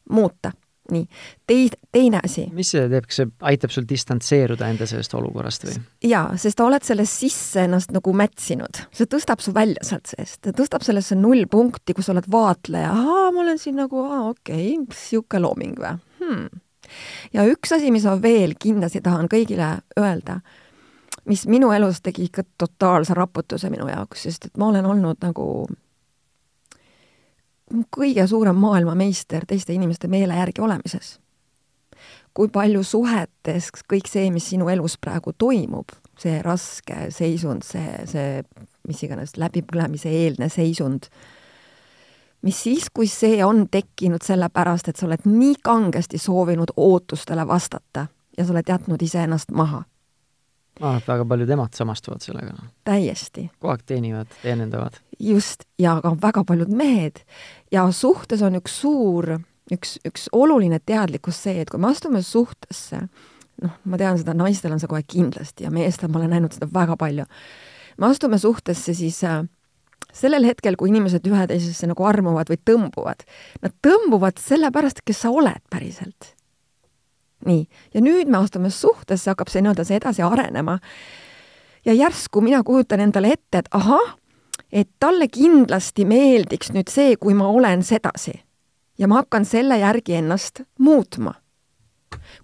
muuta. 0.09 0.51
nii, 0.91 1.05
tei-, 1.47 1.69
teine 1.95 2.19
asi. 2.25 2.47
mis 2.51 2.73
see 2.73 2.81
teeb, 2.91 3.05
kas 3.07 3.21
see 3.21 3.29
aitab 3.47 3.71
sul 3.71 3.85
distantseeruda 3.87 4.67
enda 4.73 4.87
sellest 4.89 5.13
olukorrast 5.15 5.67
või? 5.69 5.77
jaa, 6.09 6.33
sest 6.41 6.59
sa 6.59 6.65
oled 6.65 6.83
selles 6.83 7.13
sisse 7.21 7.63
ennast 7.67 7.93
nagu 7.95 8.13
mätsinud, 8.17 8.81
see 8.91 9.07
tõstab 9.07 9.45
su 9.45 9.53
välja 9.55 9.85
sealt 9.85 10.09
seest, 10.11 10.41
ta 10.43 10.51
tõstab 10.57 10.83
sellesse 10.83 11.15
nullpunkti, 11.15 11.95
kus 11.95 12.09
sa 12.09 12.17
oled 12.17 12.27
vaatleja, 12.33 12.89
aa, 12.89 13.29
ma 13.31 13.45
olen 13.45 13.61
siin 13.61 13.77
nagu, 13.79 14.01
aa, 14.09 14.25
okei 14.33 14.73
okay,, 14.73 14.81
niisugune 14.81 15.45
looming 15.45 15.79
või 15.85 15.95
hmm.? 16.25 16.65
ja 17.37 17.47
üks 17.53 17.77
asi, 17.77 17.93
mis 17.93 18.09
ma 18.09 18.17
veel 18.21 18.57
kindlasti 18.59 19.05
tahan 19.05 19.31
kõigile 19.31 19.77
öelda 20.01 20.41
mis 21.25 21.47
minu 21.47 21.71
elus 21.71 22.01
tegi 22.01 22.27
ikka 22.27 22.43
totaalse 22.57 23.13
raputuse 23.13 23.69
minu 23.69 23.87
jaoks, 23.87 24.23
sest 24.23 24.45
et 24.45 24.57
ma 24.57 24.67
olen 24.67 24.85
olnud 24.85 25.23
nagu 25.23 25.47
kõige 27.95 28.27
suurem 28.27 28.55
maailmameister 28.59 29.45
teiste 29.47 29.73
inimeste 29.73 30.07
meele 30.07 30.35
järgi 30.35 30.61
olemises. 30.61 31.19
kui 32.33 32.49
palju 32.49 32.81
suhetes 32.83 33.67
kõik 33.89 34.07
see, 34.09 34.31
mis 34.33 34.47
sinu 34.49 34.65
elus 34.69 34.95
praegu 34.97 35.35
toimub, 35.37 35.91
see 36.17 36.39
raske 36.41 37.11
seisund, 37.13 37.61
see, 37.61 37.99
see 38.09 38.41
mis 38.87 39.03
iganes 39.05 39.35
läbipõlemise 39.37 40.09
eelne 40.09 40.49
seisund, 40.49 41.05
mis 42.41 42.63
siis, 42.63 42.89
kui 42.89 43.07
see 43.07 43.45
on 43.45 43.67
tekkinud 43.69 44.25
sellepärast, 44.25 44.89
et 44.89 44.97
sa 44.97 45.05
oled 45.05 45.29
nii 45.29 45.59
kangesti 45.61 46.17
soovinud 46.17 46.73
ootustele 46.75 47.45
vastata 47.47 48.07
ja 48.37 48.45
sa 48.45 48.51
oled 48.51 48.69
jätnud 48.69 49.01
iseennast 49.01 49.53
maha 49.53 49.83
et 50.81 51.07
väga 51.07 51.25
paljud 51.29 51.49
emad 51.55 51.73
samastuvad 51.77 52.23
sellega. 52.25 52.53
Noh. 52.53 52.69
täiesti. 52.87 53.49
kogu 53.59 53.73
aeg 53.73 53.85
teenivad, 53.85 54.31
teenindavad. 54.41 54.97
just, 55.19 55.67
ja 55.79 55.99
ka 56.03 56.15
väga 56.21 56.43
paljud 56.47 56.71
mehed. 56.73 57.23
ja 57.71 57.85
suhtes 57.91 58.41
on 58.41 58.57
üks 58.59 58.79
suur, 58.81 59.37
üks, 59.73 59.97
üks 60.07 60.29
oluline 60.31 60.79
teadlikkus 60.79 61.43
see, 61.45 61.61
et 61.61 61.69
kui 61.69 61.79
me 61.79 61.91
astume 61.91 62.21
suhtesse, 62.25 63.03
noh, 63.63 63.79
ma 63.85 64.01
tean 64.01 64.17
seda, 64.21 64.35
naistel 64.37 64.73
on 64.73 64.81
see 64.81 64.91
kohe 64.91 65.03
kindlasti 65.07 65.67
ja 65.67 65.73
meestel 65.73 66.11
ma 66.11 66.21
olen 66.21 66.37
näinud 66.37 66.55
seda 66.55 66.69
väga 66.73 66.97
palju, 66.99 67.27
me 67.97 68.09
astume 68.09 68.41
suhtesse 68.41 68.95
siis 68.97 69.23
äh, 69.29 69.43
sellel 70.13 70.45
hetkel, 70.49 70.77
kui 70.77 70.89
inimesed 70.89 71.25
ühe 71.29 71.47
teisesse 71.49 71.89
nagu 71.89 72.05
armuvad 72.09 72.49
või 72.49 72.61
tõmbuvad, 72.65 73.27
nad 73.61 73.75
tõmbuvad 73.85 74.41
sellepärast, 74.41 75.05
kes 75.05 75.25
sa 75.25 75.33
oled 75.33 75.61
päriselt 75.69 76.33
nii, 77.47 77.67
ja 77.93 78.01
nüüd 78.01 78.31
me 78.31 78.39
astume 78.43 78.69
suhtesse, 78.73 79.31
hakkab 79.31 79.51
see 79.51 79.63
nii-öelda 79.63 79.85
see 79.87 79.99
edasi 79.99 80.23
arenema. 80.25 80.79
ja 81.85 81.93
järsku 81.93 82.41
mina 82.41 82.63
kujutan 82.63 82.99
endale 82.99 83.33
ette, 83.33 83.57
et 83.57 83.69
ahah, 83.71 84.15
et 84.71 84.89
talle 84.99 85.27
kindlasti 85.27 86.05
meeldiks 86.05 86.71
nüüd 86.73 86.89
see, 86.91 87.15
kui 87.17 87.33
ma 87.33 87.47
olen 87.47 87.83
sedasi. 87.83 88.33
ja 88.97 89.07
ma 89.07 89.21
hakkan 89.21 89.45
selle 89.45 89.77
järgi 89.79 90.19
ennast 90.21 90.61
muutma. 90.79 91.33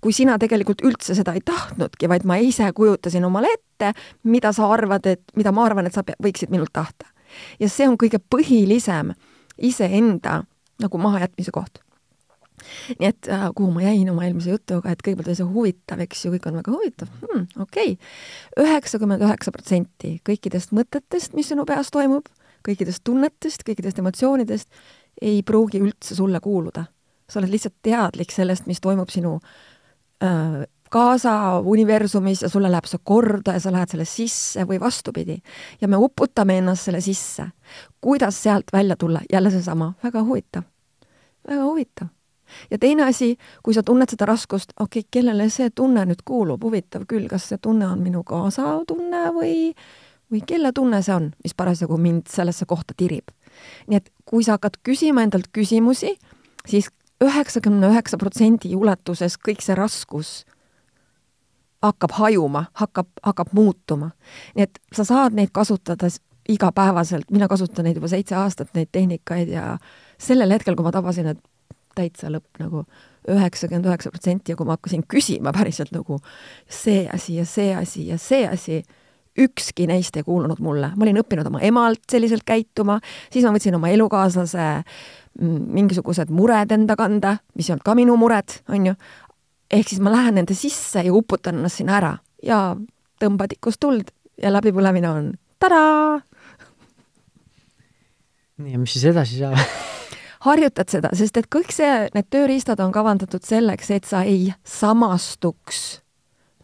kui 0.02 0.14
sina 0.14 0.38
tegelikult 0.40 0.82
üldse 0.82 1.16
seda 1.16 1.34
ei 1.34 1.42
tahtnudki, 1.46 2.10
vaid 2.10 2.26
ma 2.26 2.38
ise 2.38 2.72
kujutasin 2.74 3.26
omale 3.26 3.48
ette, 3.54 3.94
mida 4.24 4.52
sa 4.54 4.72
arvad, 4.74 5.06
et, 5.06 5.22
mida 5.36 5.52
ma 5.52 5.66
arvan, 5.66 5.86
et 5.86 5.94
sa 5.94 6.04
võiksid 6.04 6.50
minult 6.50 6.74
tahta. 6.74 7.06
ja 7.60 7.70
see 7.70 7.88
on 7.88 7.98
kõige 7.98 8.20
põhilisem 8.20 9.14
iseenda 9.58 10.44
nagu 10.80 10.98
mahajätmise 10.98 11.52
koht 11.52 11.84
nii 13.00 13.10
et 13.10 13.30
äh, 13.32 13.48
kuhu 13.56 13.72
ma 13.76 13.84
jäin 13.86 14.10
oma 14.12 14.26
eelmise 14.28 14.54
jutuga, 14.54 14.93
et 14.93 15.04
kõigepealt 15.06 15.32
oli 15.32 15.39
see 15.39 15.50
huvitav, 15.54 16.04
eks 16.06 16.26
ju, 16.26 16.34
kõik 16.36 16.48
on 16.50 16.60
väga 16.62 16.76
huvitav 16.76 17.12
hmm,, 17.24 17.48
okei 17.65 17.95
okay.. 17.95 18.65
üheksakümmend 18.65 19.26
üheksa 19.26 19.54
protsenti 19.56 20.15
kõikidest 20.28 20.74
mõtetest, 20.76 21.36
mis 21.38 21.50
sinu 21.52 21.65
peas 21.69 21.91
toimub, 21.93 22.30
kõikidest 22.67 23.04
tunnetest, 23.08 23.63
kõikidest 23.67 24.02
emotsioonidest, 24.02 24.82
ei 25.22 25.43
pruugi 25.43 25.82
üldse 25.84 26.15
sulle 26.15 26.39
kuuluda. 26.39 26.86
sa 27.30 27.39
oled 27.39 27.52
lihtsalt 27.52 27.76
teadlik 27.86 28.32
sellest, 28.34 28.65
mis 28.65 28.82
toimub 28.82 29.10
sinu 29.13 29.38
äh, 30.24 30.65
kaasa 30.89 31.60
universumis 31.60 32.41
ja 32.41 32.50
sulle 32.50 32.72
läheb 32.72 32.88
see 32.89 33.02
korda 33.04 33.54
ja 33.54 33.60
sa 33.62 33.72
lähed 33.72 33.91
selle 33.93 34.06
sisse 34.06 34.65
või 34.67 34.80
vastupidi. 34.80 35.41
ja 35.82 35.88
me 35.88 35.98
uputame 35.98 36.58
ennast 36.58 36.89
selle 36.89 37.02
sisse. 37.02 37.50
kuidas 38.02 38.43
sealt 38.43 38.74
välja 38.74 38.95
tulla, 38.95 39.22
jälle 39.32 39.52
seesama, 39.52 39.93
väga 40.04 40.24
huvitav, 40.24 40.63
väga 41.48 41.63
huvitav 41.63 42.08
ja 42.72 42.78
teine 42.78 43.08
asi, 43.08 43.34
kui 43.64 43.74
sa 43.74 43.84
tunned 43.86 44.10
seda 44.12 44.28
raskust, 44.30 44.74
okei 44.80 45.04
okay,, 45.04 45.10
kellele 45.12 45.50
see 45.54 45.70
tunne 45.76 46.06
nüüd 46.10 46.24
kuulub, 46.26 46.64
huvitav 46.64 47.08
küll, 47.10 47.28
kas 47.32 47.50
see 47.52 47.62
tunne 47.62 47.88
on 47.88 48.04
minu 48.04 48.24
kaasa 48.28 48.80
tunne 48.88 49.26
või, 49.36 49.74
või 50.32 50.44
kelle 50.48 50.74
tunne 50.76 51.02
see 51.06 51.16
on, 51.16 51.32
mis 51.44 51.58
parasjagu 51.58 51.98
mind 51.98 52.30
sellesse 52.32 52.66
kohta 52.70 52.98
tirib. 52.98 53.34
nii 53.88 53.98
et 53.98 54.12
kui 54.26 54.44
sa 54.44 54.58
hakkad 54.58 54.80
küsima 54.84 55.26
endalt 55.26 55.50
küsimusi, 55.54 56.16
siis 56.68 56.90
üheksakümne 57.24 57.90
üheksa 57.92 58.18
protsendi 58.18 58.76
ulatuses 58.76 59.36
kõik 59.38 59.62
see 59.66 59.76
raskus 59.76 60.46
hakkab 61.84 62.12
hajuma, 62.12 62.66
hakkab, 62.74 63.08
hakkab 63.24 63.54
muutuma. 63.54 64.12
nii 64.56 64.68
et 64.68 64.80
sa 64.96 65.04
saad 65.08 65.36
neid 65.36 65.52
kasutada 65.56 66.10
igapäevaselt, 66.50 67.30
mina 67.32 67.48
kasutan 67.48 67.86
neid 67.86 68.00
juba 68.00 68.10
seitse 68.10 68.36
aastat, 68.36 68.72
neid 68.74 68.90
tehnikaid 68.92 69.52
ja 69.54 69.78
sellel 70.18 70.52
hetkel, 70.56 70.76
kui 70.76 70.86
ma 70.88 70.92
tabasin, 70.92 71.30
et 71.36 71.42
täitsa 72.00 72.32
lõpp 72.34 72.62
nagu 72.62 72.86
üheksakümmend 73.30 73.90
üheksa 73.90 74.12
protsenti 74.14 74.54
ja 74.54 74.58
kui 74.60 74.68
ma 74.68 74.78
hakkasin 74.78 75.04
küsima 75.10 75.54
päriselt 75.56 75.92
nagu 75.96 76.20
see 76.66 77.06
asi 77.12 77.38
ja 77.40 77.46
see 77.48 77.74
asi 77.76 78.08
ja 78.10 78.18
see 78.22 78.48
asi, 78.48 78.82
ükski 79.40 79.88
neist 79.90 80.18
ei 80.18 80.26
kuulunud 80.28 80.60
mulle. 80.64 80.92
ma 80.96 81.06
olin 81.06 81.22
õppinud 81.22 81.48
oma 81.48 81.62
emalt 81.66 82.04
selliselt 82.12 82.46
käituma, 82.48 83.00
siis 83.32 83.46
ma 83.46 83.54
võtsin 83.56 83.76
oma 83.78 83.92
elukaaslase 83.94 84.68
mm, 84.80 85.68
mingisugused 85.80 86.32
mured 86.34 86.72
enda 86.76 86.98
kanda, 87.00 87.38
mis 87.56 87.70
ei 87.70 87.76
olnud 87.76 87.88
ka 87.88 87.96
minu 88.00 88.18
mured, 88.20 88.60
on 88.70 88.92
ju, 88.92 88.96
ehk 89.72 89.92
siis 89.92 90.02
ma 90.04 90.14
lähen 90.16 90.40
nende 90.42 90.58
sisse 90.58 91.06
ja 91.06 91.14
uputan 91.16 91.62
ennast 91.62 91.82
sinna 91.82 92.00
ära 92.00 92.16
ja 92.44 92.64
tõmba 93.22 93.50
tikust 93.52 93.82
tuld 93.84 94.12
ja 94.42 94.52
läbipõlemine 94.56 95.12
on 95.12 95.30
tadaa! 95.62 96.20
nii, 98.60 98.74
ja 98.74 98.82
mis 98.82 98.98
siis 98.98 99.08
edasi 99.12 99.40
saab 99.44 99.60
harjutad 100.39 100.89
seda, 100.91 101.12
sest 101.13 101.38
et 101.38 101.47
kõik 101.52 101.71
see, 101.75 102.08
need 102.15 102.28
tööriistad 102.32 102.80
on 102.84 102.93
kavandatud 102.95 103.43
selleks, 103.45 103.91
et 103.91 104.08
sa 104.08 104.23
ei 104.28 104.54
samastuks 104.63 105.99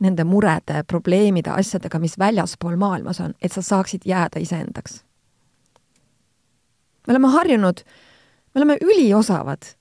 nende 0.03 0.25
murede, 0.27 0.83
probleemide, 0.88 1.51
asjadega, 1.55 1.99
mis 2.03 2.17
väljaspool 2.19 2.75
maailmas 2.79 3.21
on, 3.23 3.33
et 3.41 3.51
sa 3.51 3.63
saaksid 3.63 4.03
jääda 4.05 4.39
iseendaks. 4.43 5.03
me 7.07 7.13
oleme 7.13 7.27
harjunud, 7.27 7.81
me 8.53 8.59
oleme 8.59 8.77
üliosavad 8.81 9.75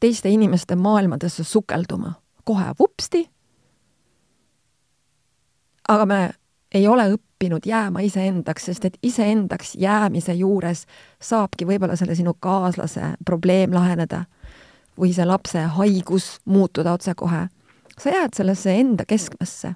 teiste 0.00 0.28
inimeste 0.28 0.76
maailmadesse 0.76 1.44
sukelduma, 1.44 2.12
kohe 2.44 2.74
vupsti. 2.78 3.30
aga 5.88 6.06
me 6.06 6.34
ei 6.74 6.88
ole 6.88 7.06
õppinud 7.14 7.66
jääma 7.66 8.02
iseendaks, 8.04 8.68
sest 8.70 8.84
et 8.84 8.98
iseendaks 9.02 9.74
jäämise 9.78 10.34
juures 10.34 10.84
saabki 11.22 11.66
võib-olla 11.68 11.96
selle 11.96 12.14
sinu 12.18 12.34
kaaslase 12.40 13.14
probleem 13.24 13.74
laheneda 13.74 14.24
või 15.00 15.14
see 15.14 15.26
lapse 15.26 15.62
haigus 15.78 16.38
muutuda 16.44 16.92
otsekohe. 16.92 17.48
sa 17.98 18.10
jääd 18.10 18.34
sellesse 18.34 18.74
enda 18.74 19.04
keskmesse, 19.04 19.74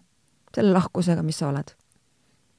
selle 0.55 0.73
lahkusega, 0.73 1.23
mis 1.23 1.39
sa 1.39 1.49
oled. 1.49 1.75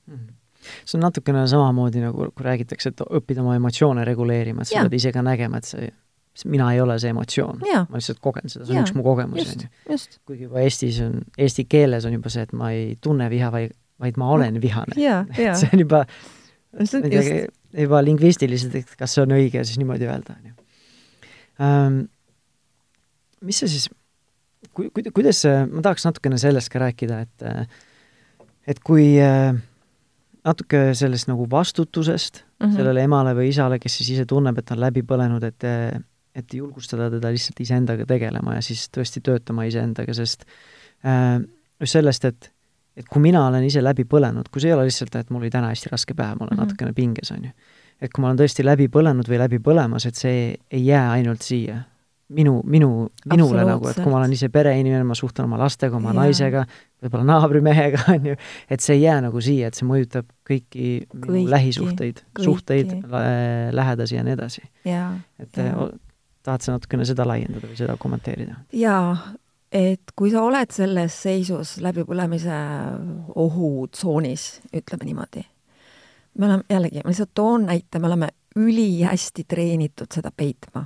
Mm 0.07 0.39
see 0.59 0.97
on 0.97 1.05
natukene 1.07 1.47
samamoodi, 1.47 2.03
nagu 2.03 2.29
kui 2.35 2.45
räägitakse, 2.45 2.93
et 2.93 3.01
õppida 3.01 3.43
oma 3.43 3.55
emotsioone 3.55 4.05
reguleerima, 4.07 4.63
et 4.63 4.71
sa 4.71 4.83
pead 4.85 4.97
ise 4.99 5.11
ka 5.15 5.23
nägema, 5.25 5.61
et 5.61 5.69
see 5.69 5.89
mina 6.47 6.69
ei 6.73 6.79
ole 6.79 6.95
see 7.01 7.11
emotsioon, 7.11 7.63
ma 7.63 7.99
lihtsalt 7.99 8.21
kogen 8.23 8.51
seda, 8.51 8.63
see 8.65 8.75
on 8.75 8.79
ja, 8.79 8.85
üks 8.85 8.95
mu 8.95 9.03
kogemus, 9.03 9.53
on 9.55 9.65
ju. 9.65 9.97
kuigi 10.27 10.47
juba 10.47 10.61
Eestis 10.63 11.01
on, 11.03 11.17
eesti 11.39 11.65
keeles 11.67 12.07
on 12.07 12.15
juba 12.15 12.31
see, 12.31 12.45
et 12.47 12.53
ma 12.55 12.71
ei 12.75 12.93
tunne 13.01 13.27
viha, 13.31 13.49
vaid 13.51 13.75
vaid 13.99 14.19
ma 14.19 14.31
olen 14.35 14.59
vihane. 14.63 14.95
see 15.59 15.69
on 15.73 15.83
juba, 15.83 16.03
ma 16.75 16.85
ei 16.85 17.13
tea, 17.13 17.39
juba 17.85 18.01
lingvistiliselt, 18.05 18.75
et 18.79 18.95
kas 18.99 19.15
see 19.15 19.25
on 19.25 19.35
õige 19.37 19.63
siis 19.67 19.79
niimoodi 19.81 20.09
öelda, 20.09 20.37
on 20.39 20.51
ju. 20.51 20.57
Ähm, 21.65 21.97
mis 23.45 23.59
see 23.61 23.71
siis, 23.71 23.89
ku-, 24.71 24.89
ku-, 24.93 25.13
kuidas, 25.15 25.43
ma 25.69 25.83
tahaks 25.85 26.07
natukene 26.07 26.39
sellest 26.41 26.71
ka 26.73 26.83
rääkida, 26.87 27.23
et 27.27 27.49
et 28.69 28.79
kui 28.85 29.15
äh, 29.17 29.55
natuke 30.45 30.91
sellest 30.97 31.29
nagu 31.29 31.47
vastutusest 31.49 32.43
mm 32.43 32.67
-hmm. 32.67 32.75
sellele 32.75 33.03
emale 33.03 33.33
või 33.35 33.49
isale, 33.49 33.79
kes 33.79 33.97
siis 33.97 34.09
ise 34.15 34.25
tunneb, 34.25 34.57
et 34.57 34.71
on 34.71 34.79
läbi 34.79 35.03
põlenud, 35.03 35.43
et 35.43 35.63
et 36.35 36.53
julgustada 36.53 37.09
teda 37.11 37.31
lihtsalt 37.33 37.59
iseendaga 37.59 38.05
tegelema 38.05 38.53
ja 38.55 38.61
siis 38.61 38.87
tõesti 38.97 39.19
töötama 39.23 39.65
iseendaga, 39.65 40.13
sest 40.13 40.45
äh, 41.03 41.41
just 41.79 41.91
sellest, 41.91 42.25
et 42.25 42.51
et 42.99 43.07
kui 43.07 43.21
mina 43.23 43.45
olen 43.47 43.65
ise 43.65 43.83
läbi 43.83 44.05
põlenud, 44.09 44.49
kui 44.51 44.63
see 44.63 44.73
ei 44.73 44.77
ole 44.77 44.87
lihtsalt, 44.89 45.15
et 45.19 45.29
mul 45.31 45.45
oli 45.45 45.51
täna 45.53 45.71
hästi 45.71 45.91
raske 45.93 46.15
päev, 46.17 46.39
ma 46.39 46.45
olen 46.45 46.57
mm 46.57 46.63
-hmm. 46.63 46.73
natukene 46.73 46.93
pinges, 46.93 47.31
on 47.31 47.45
ju. 47.45 47.51
et 48.01 48.11
kui 48.13 48.21
ma 48.21 48.31
olen 48.31 48.39
tõesti 48.39 48.65
läbi 48.65 48.87
põlenud 48.87 49.27
või 49.27 49.39
läbi 49.39 49.59
põlemas, 49.59 50.07
et 50.07 50.15
see 50.15 50.57
ei 50.71 50.85
jää 50.85 51.11
ainult 51.11 51.41
siia. 51.41 51.83
minu, 52.29 52.61
minu, 52.63 53.09
minule 53.25 53.63
nagu, 53.65 53.87
et 53.87 53.95
kui 53.95 54.11
ma 54.11 54.17
olen 54.17 54.33
ise 54.33 54.49
pereinimene, 54.49 55.03
ma 55.03 55.15
suhtlen 55.15 55.45
oma 55.45 55.57
lastega, 55.57 55.95
oma 55.97 56.11
yeah. 56.11 56.23
naisega, 56.23 56.65
võib-olla 57.01 57.23
naabrimehega, 57.25 58.03
on 58.13 58.25
ju, 58.25 58.35
et 58.69 58.79
see 58.79 58.95
ei 58.95 59.01
jää 59.01 59.21
nagu 59.21 59.41
siia, 59.41 59.67
et 59.67 59.73
see 59.73 59.87
mõjutab 59.87 60.27
kõiki 60.49 61.07
minu 61.13 61.25
kõiki, 61.25 61.49
lähisuhteid, 61.49 62.21
suhteid 62.39 62.91
lä, 63.09 63.23
lähedasi 63.71 64.15
ja 64.15 64.23
nii 64.23 64.33
edasi. 64.33 64.61
et 65.39 65.57
ja. 65.57 65.89
tahad 66.43 66.61
sa 66.61 66.71
natukene 66.77 67.05
seda 67.05 67.25
laiendada 67.25 67.67
või 67.67 67.77
seda 67.81 67.97
kommenteerida? 67.97 68.55
jaa, 68.73 69.17
et 69.71 70.13
kui 70.15 70.31
sa 70.33 70.43
oled 70.45 70.71
selles 70.73 71.15
seisus 71.23 71.77
läbipõlemise 71.83 72.57
ohutsoonis, 73.37 74.45
ütleme 74.73 75.09
niimoodi, 75.09 75.43
me 76.39 76.47
oleme, 76.47 76.63
jällegi, 76.69 77.03
ma 77.03 77.13
lihtsalt 77.13 77.35
toon 77.37 77.67
näite, 77.69 77.99
me 77.99 78.09
oleme 78.09 78.29
ülihästi 78.57 79.45
treenitud 79.47 80.09
seda 80.13 80.31
peitma. 80.31 80.85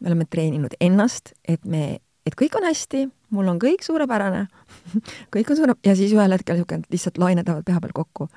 me 0.00 0.08
oleme 0.08 0.24
treeninud 0.24 0.72
ennast, 0.80 1.32
et 1.48 1.64
me, 1.64 1.98
et 2.26 2.34
kõik 2.34 2.56
on 2.58 2.64
hästi, 2.66 3.04
mul 3.30 3.48
on 3.48 3.58
kõik 3.62 3.84
suurepärane 3.86 4.46
kõik 5.34 5.50
on 5.50 5.56
suure- 5.56 5.76
ja 5.84 5.94
siis 5.96 6.12
ühel 6.12 6.32
hetkel 6.32 6.56
niisugune 6.56 6.88
lihtsalt 6.90 7.18
lained 7.18 7.46
lähevad 7.46 7.64
pea 7.64 7.80
peal 7.80 7.92
kokku. 7.94 8.28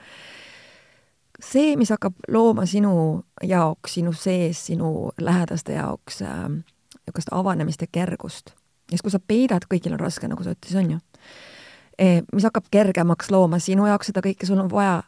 see, 1.39 1.75
mis 1.75 1.89
hakkab 1.89 2.13
looma 2.27 2.65
sinu 2.65 3.23
jaoks, 3.43 3.93
sinu 3.93 4.13
sees, 4.13 4.65
sinu 4.65 5.11
lähedaste 5.19 5.79
jaoks 5.79 6.21
niisugust 6.21 7.31
äh, 7.31 7.39
avanemist 7.39 7.81
ja 7.81 7.87
kergust 7.91 8.53
ja 8.85 8.95
siis, 8.95 9.03
kui 9.05 9.13
sa 9.13 9.19
peidad, 9.19 9.65
kõigil 9.69 9.95
on 9.95 10.01
raske, 10.01 10.29
nagu 10.29 10.45
sa 10.45 10.55
ütlesid, 10.55 10.79
on 10.81 10.95
ju. 10.95 10.99
E, 11.97 12.07
mis 12.35 12.45
hakkab 12.45 12.67
kergemaks 12.71 13.31
looma 13.31 13.59
sinu 13.63 13.87
jaoks 13.87 14.11
seda 14.11 14.23
kõike, 14.25 14.47
sul 14.47 14.59
on 14.61 14.69
vaja 14.71 15.01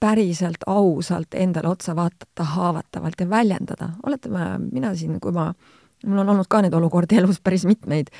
päriselt 0.00 0.66
ausalt 0.68 1.34
endale 1.34 1.70
otsa 1.72 1.96
vaadata 1.96 2.44
haavatavalt 2.44 3.20
ja 3.20 3.30
väljendada. 3.30 3.88
oletame, 4.06 4.58
mina 4.72 4.94
siin, 4.94 5.20
kui 5.20 5.32
ma, 5.32 5.52
mul 6.06 6.18
on 6.18 6.34
olnud 6.34 6.48
ka 6.48 6.60
neid 6.62 6.74
olukordi 6.74 7.16
elus 7.16 7.40
päris 7.40 7.64
mitmeid, 7.64 8.12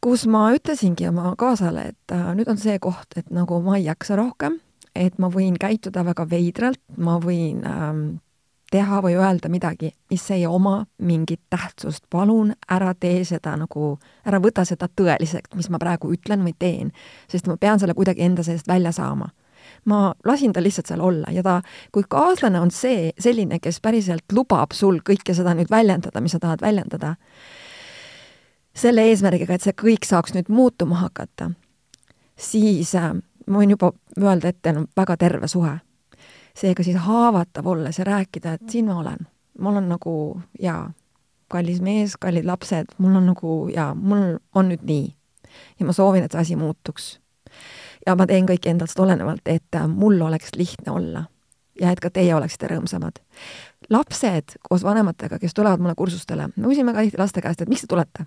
kus 0.00 0.26
ma 0.30 0.48
ütlesingi 0.54 1.08
oma 1.08 1.34
kaasale, 1.38 1.88
et 1.92 2.14
äh, 2.14 2.30
nüüd 2.38 2.48
on 2.48 2.58
see 2.58 2.78
koht, 2.78 3.16
et 3.16 3.30
nagu 3.34 3.60
ma 3.62 3.76
ei 3.76 3.88
jaksa 3.88 4.16
rohkem, 4.16 4.60
et 4.94 5.18
ma 5.18 5.30
võin 5.30 5.58
käituda 5.58 6.04
väga 6.06 6.28
veidralt, 6.30 6.80
ma 6.96 7.18
võin 7.22 7.66
ähm, 7.66 8.06
teha 8.70 9.00
või 9.02 9.16
öelda 9.16 9.48
midagi, 9.48 9.92
mis 10.10 10.30
ei 10.30 10.46
oma 10.46 10.86
mingit 10.98 11.40
tähtsust, 11.50 12.04
palun 12.10 12.52
ära 12.70 12.92
tee 12.94 13.24
seda 13.24 13.56
nagu, 13.56 13.96
ära 14.26 14.40
võta 14.44 14.64
seda 14.68 14.88
tõeliselt, 15.00 15.48
mis 15.56 15.70
ma 15.72 15.80
praegu 15.80 16.12
ütlen 16.12 16.44
või 16.44 16.54
teen, 16.58 16.92
sest 17.30 17.48
ma 17.48 17.56
pean 17.56 17.80
selle 17.80 17.96
kuidagi 17.96 18.26
enda 18.26 18.44
seest 18.44 18.68
välja 18.68 18.92
saama. 18.92 19.30
ma 19.84 20.14
lasin 20.24 20.52
tal 20.52 20.64
lihtsalt 20.64 20.86
seal 20.86 21.00
olla 21.00 21.30
ja 21.30 21.42
ta, 21.42 21.60
kui 21.92 22.02
kaaslane 22.08 22.60
on 22.60 22.70
see, 22.70 23.12
selline, 23.18 23.58
kes 23.58 23.80
päriselt 23.80 24.32
lubab 24.32 24.72
sul 24.72 25.00
kõike 25.04 25.34
seda 25.34 25.54
nüüd 25.54 25.70
väljendada, 25.70 26.20
mis 26.20 26.32
sa 26.32 26.38
tahad 26.38 26.60
väljendada, 26.60 27.14
selle 28.74 29.04
eesmärgiga, 29.10 29.54
et 29.54 29.62
see 29.62 29.72
kõik 29.72 30.08
saaks 30.08 30.34
nüüd 30.34 30.48
muutuma 30.48 31.02
hakata, 31.02 31.50
siis 32.36 32.94
äh, 32.94 33.12
ma 33.46 33.60
võin 33.60 33.76
juba 33.76 33.92
öelda, 34.18 34.48
et 34.48 34.62
teil 34.62 34.82
on 34.82 34.88
väga 34.96 35.16
terve 35.16 35.48
suhe 35.48 35.78
seega 36.58 36.84
siis 36.84 36.98
haavatav 37.04 37.66
olles 37.66 37.98
ja 37.98 38.06
rääkida, 38.08 38.56
et 38.58 38.70
siin 38.70 38.88
ma 38.88 38.98
olen, 39.02 39.28
ma 39.58 39.70
olen 39.70 39.88
nagu 39.92 40.14
jaa, 40.60 40.90
kallis 41.48 41.80
mees, 41.84 42.16
kallid 42.20 42.46
lapsed, 42.48 42.94
mul 42.98 43.16
on 43.20 43.30
nagu 43.32 43.54
jaa, 43.72 43.94
mul 43.94 44.36
on 44.54 44.70
nüüd 44.72 44.84
nii 44.88 45.06
ja 45.78 45.86
ma 45.86 45.94
soovin, 45.96 46.26
et 46.26 46.34
see 46.34 46.40
asi 46.40 46.56
muutuks. 46.56 47.18
ja 48.06 48.14
ma 48.16 48.26
teen 48.26 48.46
kõik 48.46 48.66
endast 48.68 48.98
olenevalt, 49.00 49.46
et 49.46 49.82
mul 49.88 50.20
oleks 50.20 50.54
lihtne 50.56 50.92
olla 50.92 51.24
ja 51.80 51.92
et 51.92 52.00
ka 52.00 52.10
teie 52.10 52.34
oleksite 52.34 52.68
rõõmsamad. 52.74 53.22
lapsed 53.90 54.58
koos 54.68 54.84
vanematega, 54.84 55.38
kes 55.38 55.54
tulevad 55.54 55.80
mulle 55.80 55.94
kursustele, 55.94 56.50
me 56.56 56.68
küsime 56.68 56.92
ka 56.92 57.06
tihti 57.06 57.18
laste 57.18 57.42
käest, 57.42 57.62
et 57.62 57.68
miks 57.68 57.86
te 57.86 57.94
tulete 57.94 58.26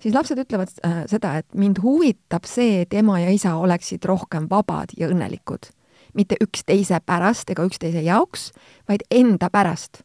siis 0.00 0.14
lapsed 0.14 0.38
ütlevad 0.38 0.72
äh, 0.84 1.04
seda, 1.10 1.36
et 1.40 1.54
mind 1.54 1.80
huvitab 1.82 2.44
see, 2.48 2.82
et 2.84 2.94
ema 2.94 3.18
ja 3.20 3.30
isa 3.32 3.54
oleksid 3.56 4.04
rohkem 4.04 4.48
vabad 4.50 4.92
ja 4.98 5.08
õnnelikud. 5.08 5.70
Mitte 6.14 6.36
üksteise 6.40 7.00
pärast 7.06 7.50
ega 7.50 7.64
üksteise 7.66 8.02
jaoks, 8.02 8.52
vaid 8.88 9.06
enda 9.10 9.50
pärast. 9.50 10.02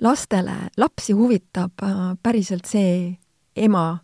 lastele, 0.00 0.54
lapsi 0.76 1.12
huvitab 1.12 1.82
äh, 1.82 2.16
päriselt 2.22 2.66
see 2.68 3.18
ema, 3.56 3.98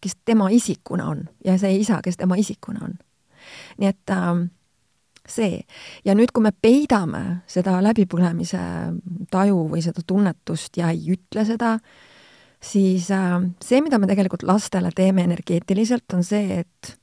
kes 0.00 0.16
tema 0.24 0.50
isikuna 0.50 1.06
on 1.08 1.28
ja 1.44 1.58
see 1.58 1.76
isa, 1.76 2.02
kes 2.02 2.16
tema 2.16 2.36
isikuna 2.36 2.84
on. 2.84 2.98
nii 3.78 3.88
et 3.88 4.10
äh, 4.10 4.48
see. 5.28 5.62
ja 6.04 6.14
nüüd, 6.14 6.32
kui 6.32 6.44
me 6.44 6.52
peidame 6.52 7.42
seda 7.46 7.78
läbipõlemise 7.84 8.60
taju 9.30 9.68
või 9.72 9.84
seda 9.84 10.04
tunnetust 10.06 10.76
ja 10.76 10.90
ei 10.92 11.16
ütle 11.16 11.44
seda, 11.48 11.78
siis 12.60 13.10
äh, 13.10 13.38
see, 13.64 13.80
mida 13.84 13.98
me 13.98 14.10
tegelikult 14.10 14.44
lastele 14.48 14.92
teeme 14.94 15.24
energeetiliselt, 15.24 16.06
on 16.14 16.24
see, 16.24 16.60
et 16.64 16.94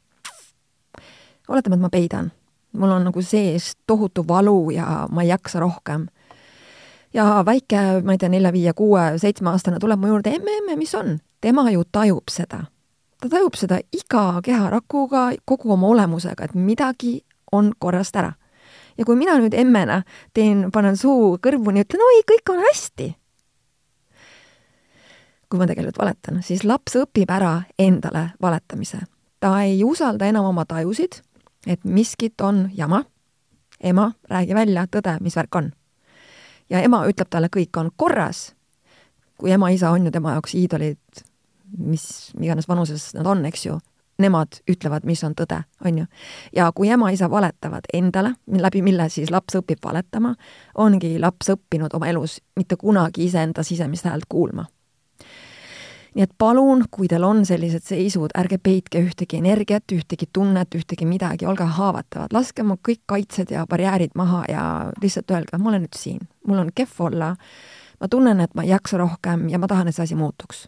oletame, 1.50 1.78
et 1.78 1.82
ma 1.82 1.92
peidan. 1.92 2.32
Mul 2.74 2.90
on 2.90 3.04
nagu 3.04 3.22
sees 3.22 3.74
tohutu 3.88 4.28
valu 4.28 4.72
ja 4.72 5.08
ma 5.12 5.22
ei 5.22 5.28
jaksa 5.28 5.60
rohkem. 5.60 6.08
ja 7.14 7.44
väike, 7.46 8.02
ma 8.04 8.12
ei 8.12 8.18
tea, 8.18 8.30
nelja, 8.30 8.52
viie, 8.52 8.74
kuue, 8.74 9.18
seitsmeaastane 9.18 9.80
tuleb 9.80 10.00
mu 10.00 10.08
juurde, 10.08 10.30
emme, 10.36 10.58
emme, 10.58 10.76
mis 10.76 10.96
on? 10.96 11.20
tema 11.42 11.70
ju 11.72 11.84
tajub 11.92 12.30
seda. 12.30 12.64
ta 13.22 13.30
tajub 13.30 13.56
seda 13.56 13.80
iga 13.94 14.42
keharakuga, 14.44 15.32
kogu 15.46 15.74
oma 15.74 15.88
olemusega, 15.88 16.44
et 16.44 16.56
midagi 16.56 17.22
on 17.52 17.74
korrast 17.80 18.16
ära. 18.16 18.34
ja 18.98 19.06
kui 19.06 19.16
mina 19.16 19.38
nüüd 19.40 19.54
emmena 19.54 20.04
teen, 20.34 20.70
panen 20.72 20.98
suu 20.98 21.38
kõrvuni, 21.38 21.84
ütlen 21.86 22.08
oi, 22.08 22.22
kõik 22.28 22.54
on 22.54 22.64
hästi 22.70 23.16
kui 25.52 25.60
ma 25.60 25.68
tegelikult 25.68 26.00
valetan, 26.00 26.40
siis 26.44 26.64
laps 26.64 26.96
õpib 26.96 27.32
ära 27.32 27.58
endale 27.80 28.30
valetamise. 28.42 29.02
ta 29.40 29.58
ei 29.66 29.84
usalda 29.84 30.26
enam 30.30 30.46
oma 30.46 30.66
tajusid, 30.66 31.20
et 31.68 31.84
miskit 31.84 32.42
on 32.42 32.70
jama. 32.74 33.04
ema, 33.84 34.12
räägi 34.30 34.54
välja 34.54 34.86
tõde, 34.86 35.18
mis 35.22 35.36
värk 35.36 35.56
on. 35.56 35.72
ja 36.70 36.82
ema 36.82 37.06
ütleb 37.08 37.30
talle, 37.30 37.50
kõik 37.50 37.78
on 37.78 37.92
korras. 37.96 38.56
kui 39.38 39.52
ema-isa 39.52 39.90
on 39.90 40.06
ju 40.06 40.12
tema 40.12 40.32
jaoks 40.32 40.56
iidolid, 40.56 41.24
mis 41.78 42.32
iganes 42.42 42.68
vanuses 42.68 43.14
nad 43.14 43.26
on, 43.26 43.46
eks 43.46 43.66
ju, 43.66 43.80
nemad 44.18 44.62
ütlevad, 44.70 45.04
mis 45.04 45.24
on 45.24 45.34
tõde, 45.36 45.64
on 45.86 45.98
ju. 45.98 46.06
ja 46.56 46.72
kui 46.76 46.90
ema-isa 46.90 47.30
valetavad 47.30 47.90
endale, 47.94 48.36
läbi 48.48 48.82
mille 48.82 49.10
siis 49.10 49.32
laps 49.32 49.56
õpib 49.56 49.82
valetama, 49.84 50.36
ongi 50.76 51.20
laps 51.20 51.50
õppinud 51.50 51.94
oma 51.94 52.08
elus 52.08 52.42
mitte 52.56 52.76
kunagi 52.76 53.26
iseenda 53.26 53.64
sisemist 53.64 54.06
häält 54.06 54.30
kuulma 54.30 54.66
nii 56.16 56.26
et 56.26 56.32
palun, 56.38 56.84
kui 56.92 57.08
teil 57.08 57.24
on 57.24 57.46
sellised 57.48 57.86
seisud, 57.88 58.34
ärge 58.38 58.58
peitke 58.64 59.00
ühtegi 59.00 59.40
energiat, 59.40 59.86
ühtegi 59.96 60.28
tunnet, 60.34 60.76
ühtegi 60.76 61.08
midagi, 61.08 61.48
olge 61.48 61.68
haavatavad, 61.78 62.34
laske 62.36 62.66
oma 62.66 62.76
kõik 62.88 63.04
kaitsed 63.08 63.54
ja 63.56 63.64
barjäärid 63.70 64.18
maha 64.20 64.44
ja 64.52 64.66
lihtsalt 65.02 65.32
öelge, 65.32 65.58
ma 65.58 65.72
olen 65.72 65.86
nüüd 65.88 65.98
siin, 65.98 66.22
mul 66.48 66.60
on 66.66 66.72
kehv 66.76 67.00
olla, 67.08 67.32
ma 68.02 68.12
tunnen, 68.12 68.44
et 68.44 68.56
ma 68.56 68.68
ei 68.68 68.74
jaksa 68.74 69.00
rohkem 69.00 69.48
ja 69.50 69.60
ma 69.62 69.72
tahan, 69.72 69.88
et 69.88 69.96
see 69.96 70.04
asi 70.10 70.20
muutuks. 70.20 70.68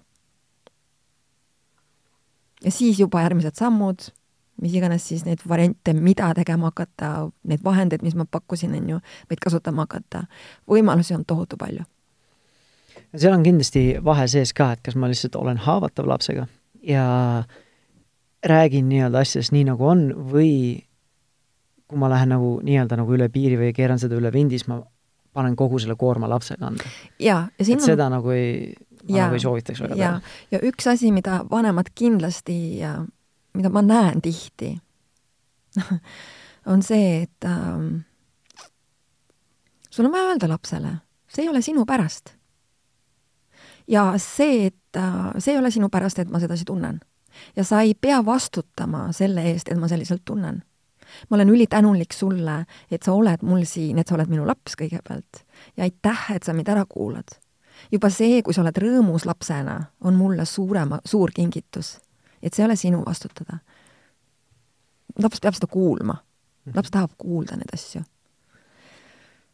ja 2.63 2.71
siis 2.71 2.99
juba 2.99 3.21
järgmised 3.21 3.59
sammud, 3.59 4.07
mis 4.61 4.75
iganes 4.77 5.07
siis 5.07 5.25
neid 5.25 5.41
variante, 5.49 5.93
mida 5.93 6.29
tegema 6.33 6.71
hakata, 6.71 7.29
neid 7.43 7.63
vahendeid, 7.63 8.05
mis 8.05 8.15
ma 8.15 8.23
pakkusin, 8.25 8.77
on 8.79 8.95
ju, 8.95 8.99
võid 9.27 9.43
kasutama 9.43 9.83
hakata, 9.83 10.23
võimalusi 10.71 11.17
on 11.17 11.25
tohutu 11.27 11.59
palju 11.59 11.83
seal 13.17 13.33
on 13.35 13.43
kindlasti 13.45 13.83
vahe 14.03 14.27
sees 14.31 14.53
ka, 14.57 14.71
et 14.73 14.81
kas 14.85 14.95
ma 14.99 15.09
lihtsalt 15.11 15.35
olen 15.39 15.59
haavatav 15.61 16.07
lapsega 16.09 16.47
ja 16.87 17.05
räägin 18.45 18.89
nii-öelda 18.89 19.21
asjadest 19.23 19.53
nii, 19.55 19.67
nagu 19.69 19.87
on, 19.87 20.07
või 20.31 20.81
kui 21.87 21.99
ma 21.99 22.09
lähen 22.11 22.33
nagu 22.33 22.57
nii-öelda 22.65 22.97
nagu 22.99 23.15
üle 23.15 23.29
piiri 23.31 23.59
või 23.59 23.71
keeran 23.75 24.01
seda 24.01 24.17
üle 24.19 24.31
vindi, 24.33 24.57
siis 24.59 24.67
ma 24.71 24.81
panen 25.33 25.55
kogu 25.57 25.79
selle 25.81 25.95
koorma 25.99 26.29
lapse 26.29 26.57
kanda. 26.59 26.89
jaa, 27.19 27.47
ja 27.59 27.65
siin 27.65 27.79
et 27.79 27.85
on 27.85 27.93
seda 27.93 28.09
nagu 28.13 28.33
ei, 28.33 28.73
ma 29.07 29.17
ja, 29.17 29.27
nagu 29.27 29.39
ei 29.39 29.45
soovitaks 29.45 29.83
väga 29.85 29.99
ja, 29.99 30.13
ja 30.51 30.61
üks 30.69 30.87
asi, 30.91 31.11
mida 31.15 31.41
vanemad 31.49 31.93
kindlasti 31.95 32.57
ja 32.81 32.97
mida 33.53 33.69
ma 33.73 33.85
näen 33.85 34.21
tihti 34.21 34.75
on 36.71 36.83
see, 36.85 37.23
et 37.23 37.49
ähm, 37.49 38.03
sul 39.89 40.05
on 40.09 40.13
vaja 40.13 40.33
öelda 40.33 40.49
lapsele, 40.51 40.97
see 41.29 41.45
ei 41.45 41.51
ole 41.53 41.61
sinu 41.65 41.85
pärast 41.89 42.35
ja 43.87 44.13
see, 44.17 44.65
et 44.65 44.97
äh, 44.97 45.31
see 45.37 45.53
ei 45.53 45.59
ole 45.59 45.71
sinu 45.71 45.89
pärast, 45.89 46.19
et 46.19 46.29
ma 46.29 46.39
sedasi 46.39 46.65
tunnen. 46.65 46.99
ja 47.55 47.63
sa 47.63 47.81
ei 47.81 47.93
pea 47.93 48.25
vastutama 48.25 49.11
selle 49.11 49.41
eest, 49.41 49.71
et 49.71 49.79
ma 49.79 49.87
selliselt 49.87 50.21
tunnen. 50.25 50.63
ma 51.29 51.35
olen 51.35 51.49
ülitänulik 51.49 52.13
sulle, 52.13 52.65
et 52.91 53.03
sa 53.03 53.13
oled 53.13 53.41
mul 53.41 53.65
siin, 53.65 53.99
et 53.99 54.07
sa 54.07 54.15
oled 54.15 54.29
minu 54.29 54.47
laps 54.47 54.75
kõigepealt. 54.81 55.43
ja 55.77 55.83
aitäh, 55.83 56.31
et 56.35 56.43
sa 56.43 56.53
mind 56.53 56.67
ära 56.67 56.85
kuulad. 56.89 57.37
juba 57.91 58.09
see, 58.09 58.41
kui 58.41 58.53
sa 58.53 58.61
oled 58.61 58.77
rõõmus 58.77 59.25
lapsena, 59.25 59.83
on 60.01 60.15
mulle 60.15 60.45
suurema, 60.45 60.99
suur 61.05 61.31
kingitus. 61.35 61.99
et 62.41 62.53
see 62.53 62.63
ei 62.63 62.65
ole 62.65 62.75
sinu 62.75 63.03
vastutada. 63.05 63.59
laps 65.19 65.39
peab 65.39 65.53
seda 65.53 65.67
kuulma. 65.67 66.17
laps 66.73 66.91
tahab 66.91 67.11
kuulda 67.17 67.55
neid 67.55 67.73
asju. 67.73 68.03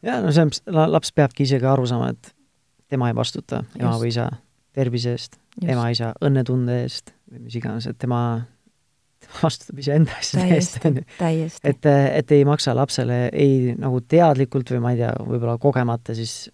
jaa, 0.01 0.21
no 0.21 0.31
see 0.31 0.41
on, 0.43 0.51
laps 0.91 1.11
peabki 1.11 1.43
isegi 1.43 1.65
aru 1.65 1.85
saama, 1.85 2.09
et 2.09 2.35
tema 2.89 3.09
ei 3.09 3.15
vastuta 3.15 3.63
ema 3.77 3.91
Just. 3.91 4.01
või 4.01 4.13
isa 4.13 4.29
tervise 4.75 5.15
eest, 5.17 5.39
ema-isa 5.65 6.13
õnnetunde 6.25 6.81
eest 6.83 7.13
või 7.29 7.47
mis 7.47 7.57
iganes, 7.59 7.87
et 7.89 7.97
tema, 8.01 8.21
tema 9.23 9.41
vastutab 9.43 9.81
iseenda 9.81 10.15
asjade 10.19 10.55
eest, 10.55 10.79
on 10.85 11.01
ju. 11.01 11.07
et, 11.71 11.89
et 11.89 12.31
ei 12.37 12.45
maksa 12.47 12.75
lapsele 12.77 13.25
ei 13.33 13.75
nagu 13.77 14.01
teadlikult 14.01 14.71
või 14.75 14.83
ma 14.85 14.93
ei 14.95 15.03
tea, 15.03 15.11
võib-olla 15.25 15.57
kogemata 15.61 16.15
siis 16.17 16.47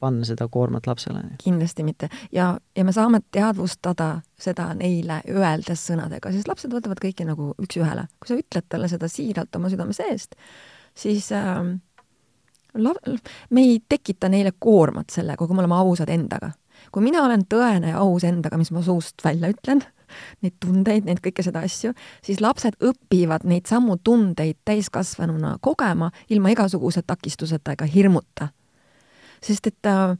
panna 0.00 0.24
seda 0.24 0.46
koormat 0.48 0.86
lapsele. 0.88 1.22
kindlasti 1.44 1.84
mitte. 1.84 2.08
ja, 2.32 2.54
ja 2.76 2.84
me 2.84 2.92
saame 2.92 3.20
teadvustada 3.32 4.20
seda 4.40 4.70
neile 4.74 5.20
öeldes 5.28 5.84
sõnadega, 5.90 6.32
sest 6.32 6.48
lapsed 6.48 6.72
võtavad 6.72 7.02
kõike 7.02 7.26
nagu 7.28 7.52
üks-ühele. 7.60 8.06
kui 8.18 8.32
sa 8.32 8.40
ütled 8.40 8.68
talle 8.68 8.88
seda 8.88 9.10
siiralt 9.12 9.56
oma 9.56 9.70
südame 9.72 9.96
seest, 9.96 10.38
siis 10.96 11.30
äh, 11.36 11.60
me 12.74 13.60
ei 13.60 13.78
tekita 13.88 14.28
neile 14.28 14.52
koormat 14.58 15.10
sellega, 15.10 15.46
kui 15.46 15.54
me 15.54 15.64
oleme 15.64 15.74
ausad 15.74 16.08
endaga. 16.08 16.52
kui 16.92 17.02
mina 17.02 17.22
olen 17.24 17.42
tõene 17.44 17.90
ja 17.90 17.98
aus 18.00 18.24
endaga, 18.24 18.56
mis 18.58 18.70
ma 18.72 18.82
suust 18.82 19.20
välja 19.24 19.50
ütlen, 19.52 19.82
neid 20.42 20.54
tundeid, 20.64 21.04
neid 21.04 21.20
kõike 21.22 21.44
seda 21.44 21.62
asju, 21.66 21.92
siis 22.24 22.40
lapsed 22.40 22.78
õpivad 22.80 23.44
neid 23.44 23.68
samu 23.70 23.98
tundeid 24.04 24.58
täiskasvanuna 24.64 25.56
kogema 25.60 26.10
ilma 26.30 26.50
igasuguse 26.54 27.02
takistuseta 27.06 27.76
ega 27.76 27.84
hirmuta. 27.84 28.48
sest 29.40 29.66
et 29.66 29.86
äh, 29.86 30.16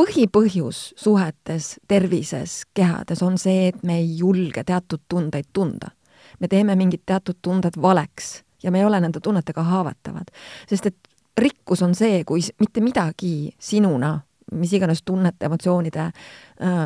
põhipõhjus 0.00 0.92
suhetes, 0.96 1.78
tervises, 1.88 2.64
kehades 2.74 3.22
on 3.22 3.38
see, 3.38 3.68
et 3.68 3.82
me 3.84 3.98
ei 4.00 4.18
julge 4.18 4.64
teatud 4.64 5.02
tundeid 5.08 5.50
tunda. 5.52 5.90
me 6.40 6.48
teeme 6.48 6.76
mingid 6.76 7.02
teatud 7.06 7.36
tunded 7.42 7.76
valeks 7.82 8.42
ja 8.62 8.70
me 8.70 8.78
ei 8.78 8.84
ole 8.84 9.00
nende 9.00 9.20
tunnetega 9.20 9.62
haavatavad. 9.62 10.30
sest 10.68 10.86
et 10.86 10.96
rikkus 11.40 11.82
on 11.82 11.94
see, 11.94 12.24
kui 12.24 12.42
mitte 12.60 12.82
midagi 12.84 13.50
sinuna, 13.58 14.14
mis 14.52 14.72
iganes 14.74 15.02
tunnete, 15.06 15.46
emotsioonide 15.46 16.00
äh, 16.00 16.78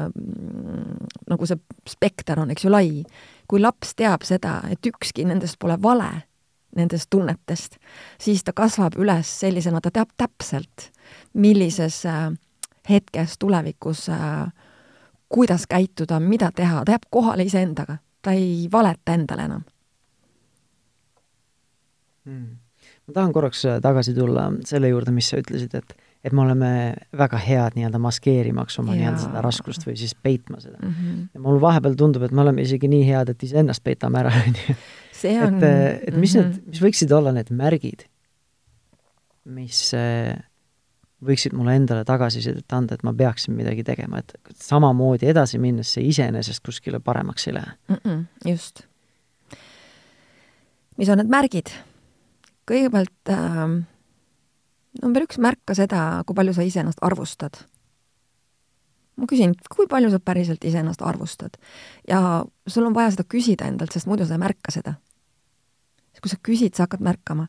nagu 1.31 1.48
see 1.48 1.60
spekter 1.88 2.40
on, 2.40 2.52
eks 2.52 2.66
ju, 2.66 2.72
lai. 2.72 3.02
kui 3.48 3.60
laps 3.60 3.94
teab 3.96 4.24
seda, 4.24 4.62
et 4.72 4.87
ükski 4.87 5.26
nendest 5.29 5.58
pole 5.60 5.76
vale, 5.83 6.10
nendest 6.76 7.10
tunnetest, 7.12 7.76
siis 8.20 8.44
ta 8.44 8.54
kasvab 8.56 8.96
üles 8.98 9.29
sellisena, 9.40 9.81
ta 9.85 9.92
teab 9.92 10.14
täpselt, 10.16 10.90
millises 11.35 12.02
äh, 12.08 12.31
hetkes 12.88 13.38
tulevikus 13.38 14.08
äh, 14.08 14.48
kuidas 15.29 15.66
käituda, 15.68 16.20
mida 16.20 16.50
teha, 16.54 16.85
ta 16.85 16.96
jääb 16.96 17.08
kohale 17.10 17.46
iseendaga, 17.48 17.98
ta 18.22 18.33
ei 18.33 18.68
valeta 18.72 19.16
endale 19.16 19.48
enam. 19.48 19.64
Mm 22.24 22.63
ma 23.07 23.19
tahan 23.19 23.33
korraks 23.33 23.65
äh, 23.69 23.81
tagasi 23.85 24.15
tulla 24.17 24.50
selle 24.65 24.90
juurde, 24.92 25.15
mis 25.15 25.29
sa 25.33 25.40
ütlesid, 25.42 25.77
et 25.81 25.96
et 26.25 26.33
me 26.33 26.40
oleme 26.40 26.69
väga 27.13 27.37
head 27.37 27.77
nii-öelda 27.77 27.98
maskeerimaks 28.00 28.79
oma 28.81 28.94
nii-öelda 28.96 29.27
seda 29.27 29.42
raskust 29.44 29.85
või 29.85 29.98
siis 30.00 30.15
peitma 30.17 30.57
seda 30.63 30.79
mm. 30.79 30.94
-hmm. 30.94 31.27
ja 31.35 31.42
mul 31.44 31.61
vahepeal 31.61 31.98
tundub, 32.00 32.25
et 32.25 32.33
me 32.33 32.40
oleme 32.40 32.65
isegi 32.65 32.88
nii 32.88 33.05
head, 33.11 33.35
et 33.35 33.44
iseennast 33.44 33.85
peitame 33.85 34.23
ära, 34.23 34.33
on 34.46 34.57
ju. 34.57 34.75
et, 34.75 35.63
äh, 35.69 36.00
et 36.09 36.17
mis 36.17 36.35
mm 36.35 36.40
-hmm. 36.40 36.48
need, 36.48 36.67
mis 36.73 36.83
võiksid 36.87 37.13
olla 37.13 37.33
need 37.33 37.52
märgid, 37.52 38.07
mis 39.44 39.85
äh, 39.94 40.33
võiksid 41.25 41.52
mulle 41.57 41.77
endale 41.77 42.05
tagasisidet 42.05 42.73
anda, 42.73 42.94
et 42.94 43.02
ma 43.02 43.13
peaksin 43.13 43.55
midagi 43.55 43.85
tegema, 43.85 44.19
et 44.19 44.33
samamoodi 44.55 45.29
edasi 45.29 45.59
minnes 45.59 45.92
see 45.92 46.09
iseenesest 46.09 46.65
kuskile 46.65 47.00
paremaks 47.00 47.48
ei 47.48 47.55
lähe 47.55 47.73
mm. 47.88 47.96
-mm, 48.05 48.50
just. 48.50 48.87
mis 50.96 51.09
on 51.09 51.19
need 51.19 51.29
märgid? 51.29 51.69
Kõigepealt 52.71 53.33
äh, 53.33 53.62
number 55.02 55.27
üks, 55.27 55.38
märka 55.42 55.77
seda, 55.77 56.23
kui 56.27 56.37
palju 56.38 56.56
sa 56.56 56.67
iseennast 56.67 57.02
arvustad. 57.02 57.65
ma 59.17 59.29
küsin, 59.31 59.54
kui 59.71 59.87
palju 59.87 60.10
sa 60.10 60.19
päriselt 60.21 60.65
iseennast 60.65 61.02
arvustad? 61.02 61.58
ja 62.08 62.44
sul 62.67 62.87
on 62.87 62.94
vaja 62.94 63.15
seda 63.17 63.27
küsida 63.29 63.69
endalt, 63.71 63.92
sest 63.92 64.06
muidu 64.10 64.27
sa 64.27 64.38
ei 64.38 64.44
märka 64.46 64.75
seda 64.75 64.98
kui 66.25 66.33
sa 66.33 66.40
küsid, 66.40 66.73
sa 66.73 66.87
hakkad 66.87 67.04
märkama. 67.04 67.46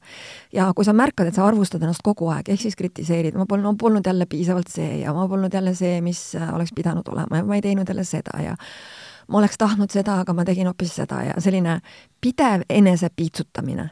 ja 0.54 0.68
kui 0.76 0.86
sa 0.86 0.94
märkad, 0.94 1.30
et 1.30 1.38
sa 1.38 1.46
arvustad 1.48 1.84
ennast 1.84 2.04
kogu 2.04 2.28
aeg, 2.34 2.50
ehk 2.52 2.66
siis 2.66 2.76
kritiseerid, 2.76 3.38
ma 3.40 3.48
polnud, 3.48 3.78
polnud 3.80 4.06
jälle 4.06 4.28
piisavalt 4.28 4.72
see 4.72 5.00
ja 5.00 5.14
ma 5.16 5.28
polnud 5.32 5.54
jälle 5.54 5.76
see, 5.76 6.02
mis 6.04 6.36
äh, 6.36 6.54
oleks 6.56 6.74
pidanud 6.76 7.08
olema 7.14 7.40
ja 7.40 7.48
ma 7.48 7.56
ei 7.56 7.64
teinud 7.64 7.88
jälle 7.88 8.04
seda 8.04 8.42
ja 8.44 8.56
ma 9.28 9.40
oleks 9.40 9.58
tahtnud 9.58 9.92
seda, 9.92 10.20
aga 10.26 10.34
ma 10.36 10.46
tegin 10.46 10.68
hoopis 10.68 10.96
seda 11.00 11.22
ja 11.24 11.38
selline 11.42 11.80
pidev 12.22 12.66
enesepiitsutamine, 12.70 13.90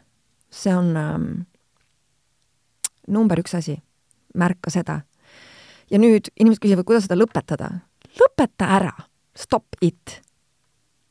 see 0.53 0.73
on 0.75 0.93
ähm, 0.97 1.31
number 3.07 3.41
üks 3.41 3.55
asi, 3.57 3.79
märka 4.37 4.71
seda. 4.73 5.01
ja 5.91 5.99
nüüd 5.99 6.29
inimesed 6.39 6.63
küsivad, 6.63 6.85
kuidas 6.87 7.07
seda 7.07 7.17
lõpetada. 7.19 7.71
lõpeta 8.19 8.69
ära, 8.77 8.93
stop 9.35 9.79
it. 9.81 10.21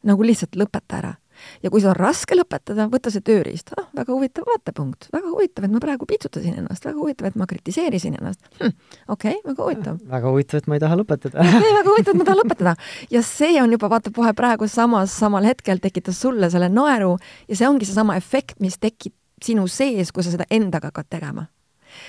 nagu 0.03 0.23
lihtsalt 0.27 0.57
lõpeta 0.59 1.03
ära 1.03 1.17
ja 1.63 1.71
kui 1.71 1.83
seda 1.83 1.93
on 1.93 1.99
raske 1.99 2.37
lõpetada, 2.37 2.87
võta 2.91 3.11
see 3.13 3.25
tööriist, 3.25 3.73
ah, 3.79 3.87
väga 3.97 4.15
huvitav 4.15 4.47
vaatepunkt, 4.49 5.09
väga 5.15 5.31
huvitav, 5.31 5.67
et 5.67 5.75
ma 5.75 5.81
praegu 5.83 6.07
piitsutasin 6.09 6.59
ennast, 6.61 6.85
väga 6.87 6.99
huvitav, 6.99 7.31
et 7.31 7.39
ma 7.41 7.49
kritiseerisin 7.51 8.19
ennast 8.19 8.43
hm,. 8.61 8.75
okei 9.09 9.39
okay,, 9.39 9.41
väga 9.49 9.67
huvitav. 9.67 9.99
väga 10.13 10.35
huvitav, 10.35 10.63
et 10.63 10.69
ma 10.71 10.79
ei 10.79 10.85
taha 10.85 10.99
lõpetada 11.01 11.47
okei 11.47 11.75
väga 11.79 11.89
huvitav, 11.89 12.13
et 12.15 12.21
ma 12.21 12.29
tahan 12.29 12.43
lõpetada. 12.43 12.77
ja 13.15 13.25
see 13.27 13.57
on 13.63 13.75
juba, 13.77 13.91
vaata, 13.93 14.15
kohe 14.15 14.35
praegu 14.39 14.69
samas, 14.71 15.17
samal 15.25 15.49
hetkel 15.49 15.83
tekitas 15.83 16.21
sulle 16.23 16.51
selle 16.53 16.71
naeru 16.73 17.17
ja 17.49 17.59
see 17.59 17.69
ongi 17.69 17.89
seesama 17.89 18.19
efekt, 18.21 18.61
mis 18.63 18.79
tekib 18.79 19.15
sinu 19.47 19.67
sees, 19.71 20.13
kui 20.13 20.25
sa 20.25 20.35
seda 20.35 20.49
endaga 20.51 20.93
hakkad 20.93 21.11
tegema. 21.11 21.47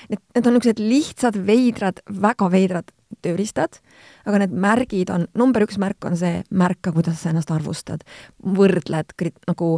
Need, 0.10 0.22
need 0.36 0.48
on 0.48 0.56
niisugused 0.56 0.80
lihtsad, 0.80 1.38
veidrad, 1.48 2.00
väga 2.08 2.48
veidrad 2.52 2.92
tööriistad, 3.24 3.80
aga 4.26 4.40
need 4.44 4.54
märgid 4.56 5.12
on, 5.14 5.28
number 5.38 5.66
üks 5.66 5.78
märk 5.82 6.08
on 6.08 6.16
see, 6.20 6.42
märka, 6.56 6.94
kuidas 6.96 7.20
sa 7.22 7.34
ennast 7.34 7.52
arvustad, 7.54 8.06
võrdled, 8.44 9.14
nagu 9.50 9.70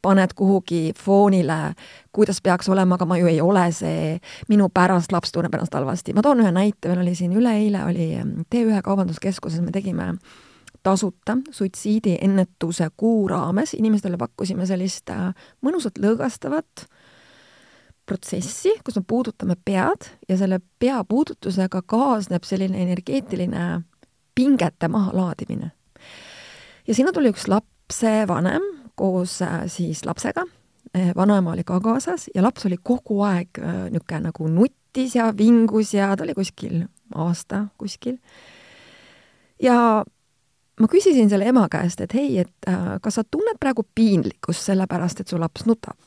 paned 0.00 0.32
kuhugi 0.36 0.94
foonile, 0.96 1.74
kuidas 2.14 2.40
peaks 2.44 2.70
olema, 2.72 2.96
aga 2.96 3.08
ma 3.08 3.18
ju 3.20 3.28
ei 3.30 3.40
ole 3.44 3.66
see, 3.76 4.14
minu 4.48 4.70
pärast 4.72 5.12
laps 5.12 5.34
tunneb 5.34 5.54
ennast 5.58 5.74
halvasti. 5.76 6.14
ma 6.16 6.24
toon 6.24 6.44
ühe 6.44 6.52
näite, 6.54 6.88
meil 6.88 7.02
oli 7.04 7.16
siin 7.18 7.34
üleeile 7.36 7.84
oli 7.84 8.12
T1 8.54 8.80
Kaubanduskeskuses, 8.86 9.60
me 9.60 9.74
tegime 9.74 10.14
tasuta 10.82 11.36
suitsiidiennetuse 11.50 12.88
kuu 12.96 13.28
raames, 13.28 13.74
inimestele 13.74 14.16
pakkusime 14.16 14.66
sellist 14.66 15.10
äh, 15.10 15.32
mõnusat 15.64 16.00
lõõgastavat 16.00 16.86
protsessi, 18.06 18.72
kus 18.84 18.96
me 18.98 19.04
puudutame 19.06 19.56
pead 19.64 20.08
ja 20.28 20.38
selle 20.40 20.60
pea 20.78 21.02
puudutusega 21.04 21.82
kaasneb 21.86 22.46
selline 22.48 22.82
energeetiline 22.82 23.82
pingete 24.34 24.88
mahalaadimine. 24.88 25.70
ja 26.86 26.94
sinna 26.94 27.12
tuli 27.12 27.30
üks 27.30 27.48
lapsevanem 27.48 28.62
koos 28.94 29.42
äh, 29.42 29.62
siis 29.66 30.04
lapsega, 30.04 30.46
äh, 30.96 31.12
vanaema 31.16 31.52
oli 31.52 31.64
ka 31.64 31.80
kaasas 31.80 32.30
ja 32.34 32.42
laps 32.42 32.66
oli 32.66 32.76
kogu 32.82 33.22
aeg 33.22 33.60
niisugune 33.90 34.20
nagu 34.30 34.48
nuttis 34.48 35.14
ja 35.16 35.32
vingus 35.36 35.94
ja 35.94 36.16
ta 36.16 36.24
oli 36.24 36.34
kuskil 36.34 36.82
aasta 37.14 37.66
kuskil. 37.78 38.16
ja 39.62 40.04
ma 40.80 40.88
küsisin 40.88 41.28
selle 41.30 41.48
ema 41.48 41.66
käest, 41.68 42.00
et 42.00 42.14
hei, 42.16 42.38
et 42.40 42.70
kas 43.02 43.18
sa 43.18 43.24
tunned 43.24 43.60
praegu 43.60 43.84
piinlikkust 43.94 44.64
sellepärast, 44.70 45.20
et 45.20 45.28
su 45.28 45.38
laps 45.40 45.66
nutab? 45.68 45.98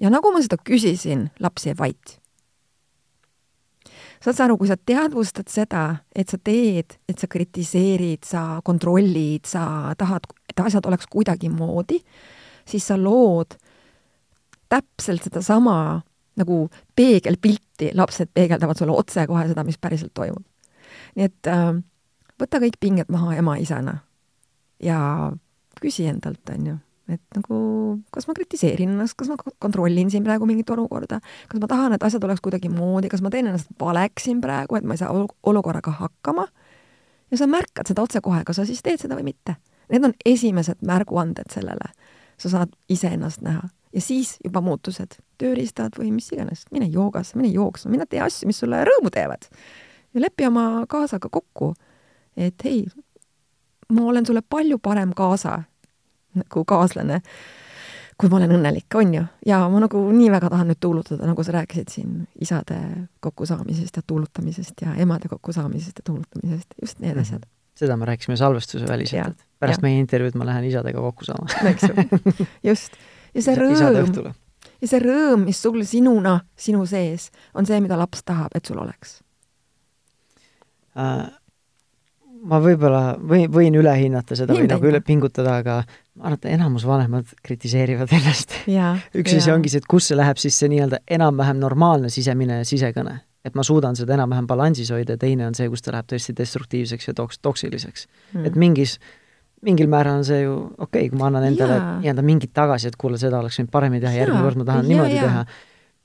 ja 0.00 0.10
nagu 0.12 0.32
ma 0.32 0.42
seda 0.42 0.58
küsisin, 0.64 1.28
laps 1.40 1.66
jäi 1.68 1.76
vait. 1.78 2.16
saad 4.20 4.36
sa 4.36 4.44
aru, 4.44 4.58
kui 4.60 4.68
sa 4.68 4.76
teadvustad 4.76 5.48
seda, 5.48 5.84
et 6.16 6.28
sa 6.28 6.36
teed, 6.36 6.96
et 7.08 7.18
sa 7.18 7.28
kritiseerid, 7.30 8.24
sa 8.28 8.60
kontrollid, 8.64 9.46
sa 9.48 9.94
tahad, 9.98 10.26
et 10.48 10.60
asjad 10.60 10.86
oleks 10.86 11.08
kuidagimoodi, 11.08 12.02
siis 12.68 12.84
sa 12.86 12.98
lood 13.00 13.56
täpselt 14.68 15.24
sedasama 15.24 16.02
nagu 16.40 16.58
peegelpilti, 16.96 17.90
lapsed 17.96 18.30
peegeldavad 18.34 18.78
sulle 18.78 18.92
otsekohe 18.96 19.48
seda, 19.48 19.64
mis 19.64 19.80
päriselt 19.80 20.12
toimub. 20.14 20.44
nii 21.16 21.26
et 21.26 21.48
äh, 21.48 21.72
võta 22.40 22.60
kõik 22.62 22.78
pinged 22.80 23.10
maha 23.12 23.36
ema-isana 23.40 24.00
ja 24.82 25.00
küsi 25.80 26.06
endalt, 26.10 26.42
on 26.54 26.70
ju 26.72 26.76
et 27.10 27.22
nagu 27.34 27.56
kas 28.14 28.28
ma 28.28 28.34
kritiseerin 28.36 28.92
ennast, 28.94 29.16
kas 29.18 29.30
ma 29.30 29.36
kontrollin 29.62 30.10
siin 30.12 30.22
praegu 30.26 30.46
mingit 30.46 30.70
olukorda, 30.70 31.20
kas 31.50 31.62
ma 31.62 31.68
tahan, 31.70 31.96
et 31.96 32.04
asjad 32.06 32.24
oleks 32.26 32.42
kuidagimoodi, 32.44 33.10
kas 33.10 33.22
ma 33.24 33.32
teen 33.34 33.48
ennast 33.50 33.72
valeks 33.80 34.28
siin 34.28 34.38
praegu, 34.44 34.78
et 34.78 34.86
ma 34.86 34.94
ei 34.94 35.02
saa 35.02 35.10
olukorraga 35.50 35.96
hakkama. 35.98 36.46
ja 37.30 37.38
sa 37.38 37.46
märkad 37.50 37.90
seda 37.90 38.02
otsekohe, 38.02 38.44
kas 38.46 38.62
sa 38.62 38.66
siis 38.66 38.82
teed 38.82 39.02
seda 39.02 39.18
või 39.18 39.30
mitte. 39.30 39.56
Need 39.90 40.06
on 40.06 40.14
esimesed 40.24 40.86
märguanded 40.86 41.50
sellele. 41.50 41.92
sa 42.40 42.48
saad 42.48 42.70
iseennast 42.88 43.42
näha 43.44 43.68
ja 43.92 44.00
siis 44.00 44.36
juba 44.44 44.62
muutused, 44.64 45.18
tööriistad 45.38 45.98
või 45.98 46.08
mis 46.14 46.30
iganes, 46.32 46.64
mine 46.72 46.86
joogasse, 46.88 47.36
mine 47.36 47.50
jooksma, 47.52 47.90
mine 47.90 48.06
tee 48.08 48.22
asju, 48.24 48.46
mis 48.48 48.58
sulle 48.62 48.84
rõõmu 48.86 49.10
teevad. 49.12 49.48
ja 50.14 50.20
lepi 50.20 50.46
oma 50.46 50.86
kaasaga 50.88 51.28
kokku, 51.28 51.74
et 52.36 52.64
hei, 52.64 52.84
ma 53.92 54.06
olen 54.10 54.26
sulle 54.26 54.42
palju 54.42 54.78
parem 54.78 55.12
kaasa 55.16 55.62
nagu 56.34 56.64
kaaslane, 56.64 57.20
kui 58.20 58.30
ma 58.30 58.38
olen 58.38 58.52
õnnelik, 58.58 58.88
on 59.00 59.14
ju. 59.14 59.22
ja 59.46 59.60
ma 59.72 59.80
nagu 59.82 60.02
nii 60.12 60.28
väga 60.32 60.50
tahan 60.52 60.68
nüüd 60.70 60.80
tuulutada, 60.82 61.24
nagu 61.28 61.44
sa 61.46 61.54
rääkisid 61.56 61.94
siin 61.94 62.18
isade 62.40 62.78
kokkusaamisest 63.24 63.96
ja 63.96 64.04
tuulutamisest 64.06 64.84
ja 64.84 64.94
emade 65.00 65.30
kokkusaamisest 65.32 66.02
ja 66.02 66.06
tuulutamisest, 66.06 66.76
just 66.82 66.98
need 66.98 67.14
mm 67.14 67.18
-hmm. 67.18 67.22
asjad. 67.22 67.46
seda 67.74 67.96
me 67.96 68.04
rääkisime 68.04 68.36
salvestuse 68.36 68.88
väliselt, 68.88 69.26
et 69.26 69.46
pärast 69.58 69.80
ja. 69.80 69.82
meie 69.82 69.98
intervjuud 69.98 70.34
ma 70.34 70.46
lähen 70.46 70.64
isadega 70.64 71.00
kokku 71.00 71.24
saama 71.24 71.46
eks 71.70 71.82
ju, 71.82 72.46
just. 72.62 72.92
ja 73.34 73.42
see 73.42 73.56
rõõm, 73.56 74.32
ja 74.80 74.88
see 74.88 75.00
rõõm, 75.00 75.44
mis 75.44 75.62
sul 75.62 75.82
sinuna, 75.84 76.40
sinu 76.56 76.86
sees, 76.86 77.30
on 77.54 77.66
see, 77.66 77.80
mida 77.80 77.98
laps 77.98 78.22
tahab, 78.24 78.54
et 78.54 78.64
sul 78.64 78.78
oleks 78.78 79.20
äh, 80.96 81.39
ma 82.48 82.60
võib-olla 82.62 83.02
või, 83.16 83.44
võin 83.52 83.76
üle 83.80 83.92
hinnata 83.98 84.36
seda 84.38 84.54
Hinda 84.54 84.62
või 84.64 84.70
nagu 84.72 84.88
üle 84.90 85.00
pingutada, 85.04 85.58
aga 85.60 85.76
ma 85.84 86.30
arvan, 86.30 86.38
et 86.38 86.48
enamus 86.54 86.86
vanemad 86.88 87.32
kritiseerivad 87.44 88.12
ennast. 88.16 88.54
üks 89.20 89.36
asi 89.36 89.52
ongi 89.52 89.72
see, 89.72 89.82
et 89.82 89.88
kus 89.90 90.10
see 90.10 90.18
läheb 90.18 90.40
siis 90.40 90.58
see 90.60 90.70
nii-öelda 90.72 91.02
enam-vähem 91.18 91.60
normaalne 91.60 92.12
sisemine 92.12 92.62
sisekõne. 92.68 93.20
et 93.44 93.54
ma 93.56 93.64
suudan 93.64 93.96
seda 93.96 94.18
enam-vähem 94.18 94.46
balansis 94.46 94.90
hoida 94.92 95.16
ja 95.16 95.20
teine 95.20 95.46
on 95.46 95.54
see, 95.56 95.68
kus 95.72 95.80
ta 95.80 95.94
läheb 95.94 96.10
tõesti 96.12 96.34
destruktiivseks 96.36 97.08
ja 97.08 97.14
toks-, 97.16 97.40
toksiliseks. 97.40 98.06
Mm.. 98.34 98.44
et 98.44 98.56
mingis, 98.56 98.98
mingil 99.64 99.88
määral 99.88 100.20
on 100.20 100.28
see 100.28 100.42
ju 100.42 100.56
okei 100.76 101.06
okay,, 101.06 101.08
kui 101.08 101.18
ma 101.18 101.30
annan 101.30 101.48
endale 101.48 101.78
nii-öelda 102.02 102.24
mingit 102.24 102.52
tagasi, 102.56 102.92
et 102.92 103.00
kuule, 103.00 103.20
seda 103.20 103.40
oleks 103.40 103.60
võinud 103.60 103.72
paremini 103.72 104.04
teha, 104.04 104.16
järgmine 104.20 104.44
kord 104.44 104.60
ma 104.60 104.68
tahan 104.68 104.84
ja, 104.84 104.92
niimoodi 104.92 105.16
ja. 105.16 105.28
teha 105.28 105.44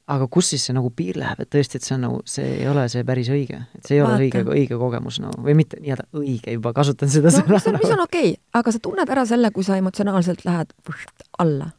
aga 0.06 0.28
kus 0.30 0.52
siis 0.54 0.66
see 0.68 0.76
nagu 0.76 0.92
piir 0.94 1.18
läheb, 1.18 1.40
et 1.42 1.50
tõesti, 1.54 1.80
et 1.80 1.86
see 1.86 1.96
on 1.96 2.04
nagu, 2.06 2.20
see 2.30 2.46
ei 2.60 2.68
ole 2.70 2.84
see 2.94 3.06
päris 3.08 3.30
õige, 3.34 3.64
et 3.78 3.88
see 3.88 3.98
ei 3.98 4.04
Vaata. 4.04 4.20
ole 4.20 4.28
õige, 4.28 4.44
õige 4.54 4.78
kogemus 4.82 5.18
nagu 5.24 5.40
no. 5.40 5.46
või 5.48 5.56
mitte 5.58 5.80
nii-öelda 5.82 6.06
õige, 6.22 6.54
juba 6.60 6.74
kasutan 6.78 7.10
seda 7.10 7.32
no, 7.32 7.40
sõna. 7.40 7.56
mis 7.56 7.66
on, 7.72 7.80
mis 7.82 7.96
on 7.96 8.04
okei 8.04 8.36
okay,, 8.36 8.44
aga 8.62 8.76
sa 8.76 8.82
tunned 8.86 9.14
ära 9.16 9.26
selle, 9.30 9.50
kui 9.56 9.66
sa 9.66 9.80
emotsionaalselt 9.82 10.46
lähed 10.46 10.76
alla. 11.42 11.72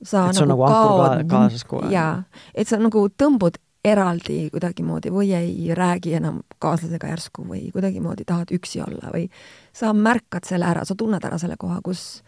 sa 0.00 0.24
et 0.30 0.40
nagu, 0.40 0.48
nagu 0.54 0.64
kaod 0.72 1.04
ka, 1.04 1.28
kaasas 1.34 1.68
kogu 1.68 1.84
aeg. 1.84 1.92
jaa, 1.98 2.16
et 2.54 2.72
sa 2.72 2.80
nagu 2.80 3.04
tõmbud 3.12 3.60
eraldi 3.86 4.38
kuidagimoodi 4.50 5.12
või 5.14 5.30
ei 5.36 5.68
räägi 5.76 6.16
enam 6.18 6.40
kaaslasega 6.62 7.12
järsku 7.12 7.44
või 7.46 7.68
kuidagimoodi 7.76 8.24
tahad 8.26 8.50
üksi 8.56 8.80
olla 8.82 9.12
või 9.12 9.28
sa 9.76 9.92
märkad 9.92 10.48
selle 10.48 10.66
ära, 10.72 10.88
sa 10.88 10.96
tunned 10.98 11.24
ära 11.24 11.38
selle 11.38 11.60
koha, 11.60 11.78
kus, 11.84 12.24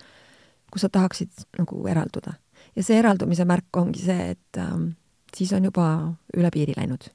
kus 0.71 0.85
sa 0.85 0.93
tahaksid 0.93 1.49
nagu 1.59 1.83
eralduda. 1.89 2.37
ja 2.77 2.85
see 2.85 3.01
eraldumise 3.01 3.49
märk 3.49 3.81
ongi 3.81 4.05
see, 4.05 4.37
et 4.37 4.61
ähm, 4.61 4.91
siis 5.39 5.55
on 5.55 5.69
juba 5.71 5.87
üle 6.37 6.51
piiri 6.55 6.75
läinud 6.77 7.09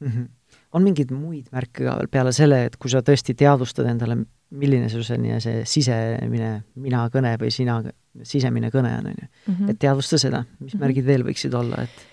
mm. 0.00 0.08
-hmm. 0.08 0.28
on 0.72 0.82
mingeid 0.82 1.12
muid 1.12 1.46
märke 1.52 1.84
ka 1.84 1.96
veel 1.98 2.10
peale 2.12 2.32
selle, 2.32 2.64
et 2.68 2.76
kui 2.76 2.90
sa 2.90 3.02
tõesti 3.04 3.34
teadvustad 3.38 3.88
endale, 3.90 4.18
milline 4.50 4.88
su 4.88 5.02
selline 5.04 5.40
see 5.44 5.64
sisemine 5.68 6.52
mina-kõne 6.74 7.34
või 7.40 7.50
sina, 7.54 7.80
sisemine 8.22 8.70
kõne 8.74 8.94
on, 8.98 9.10
on 9.12 9.22
ju, 9.22 9.28
mhm. 9.52 9.70
et 9.70 9.78
teadvusta 9.78 10.18
seda, 10.18 10.44
mis 10.44 10.58
mm 10.58 10.76
-hmm. 10.76 10.84
märgid 10.84 11.06
veel 11.06 11.24
võiksid 11.24 11.54
olla, 11.54 11.82
et, 11.82 12.04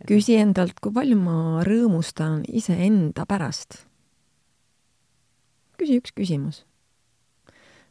et 0.00 0.08
küsi 0.12 0.36
endalt, 0.36 0.80
kui 0.80 0.92
palju 0.92 1.16
ma 1.16 1.64
rõõmustan 1.64 2.42
iseenda 2.48 3.26
pärast. 3.26 3.84
küsi 5.78 6.00
üks 6.00 6.12
küsimus. 6.12 6.64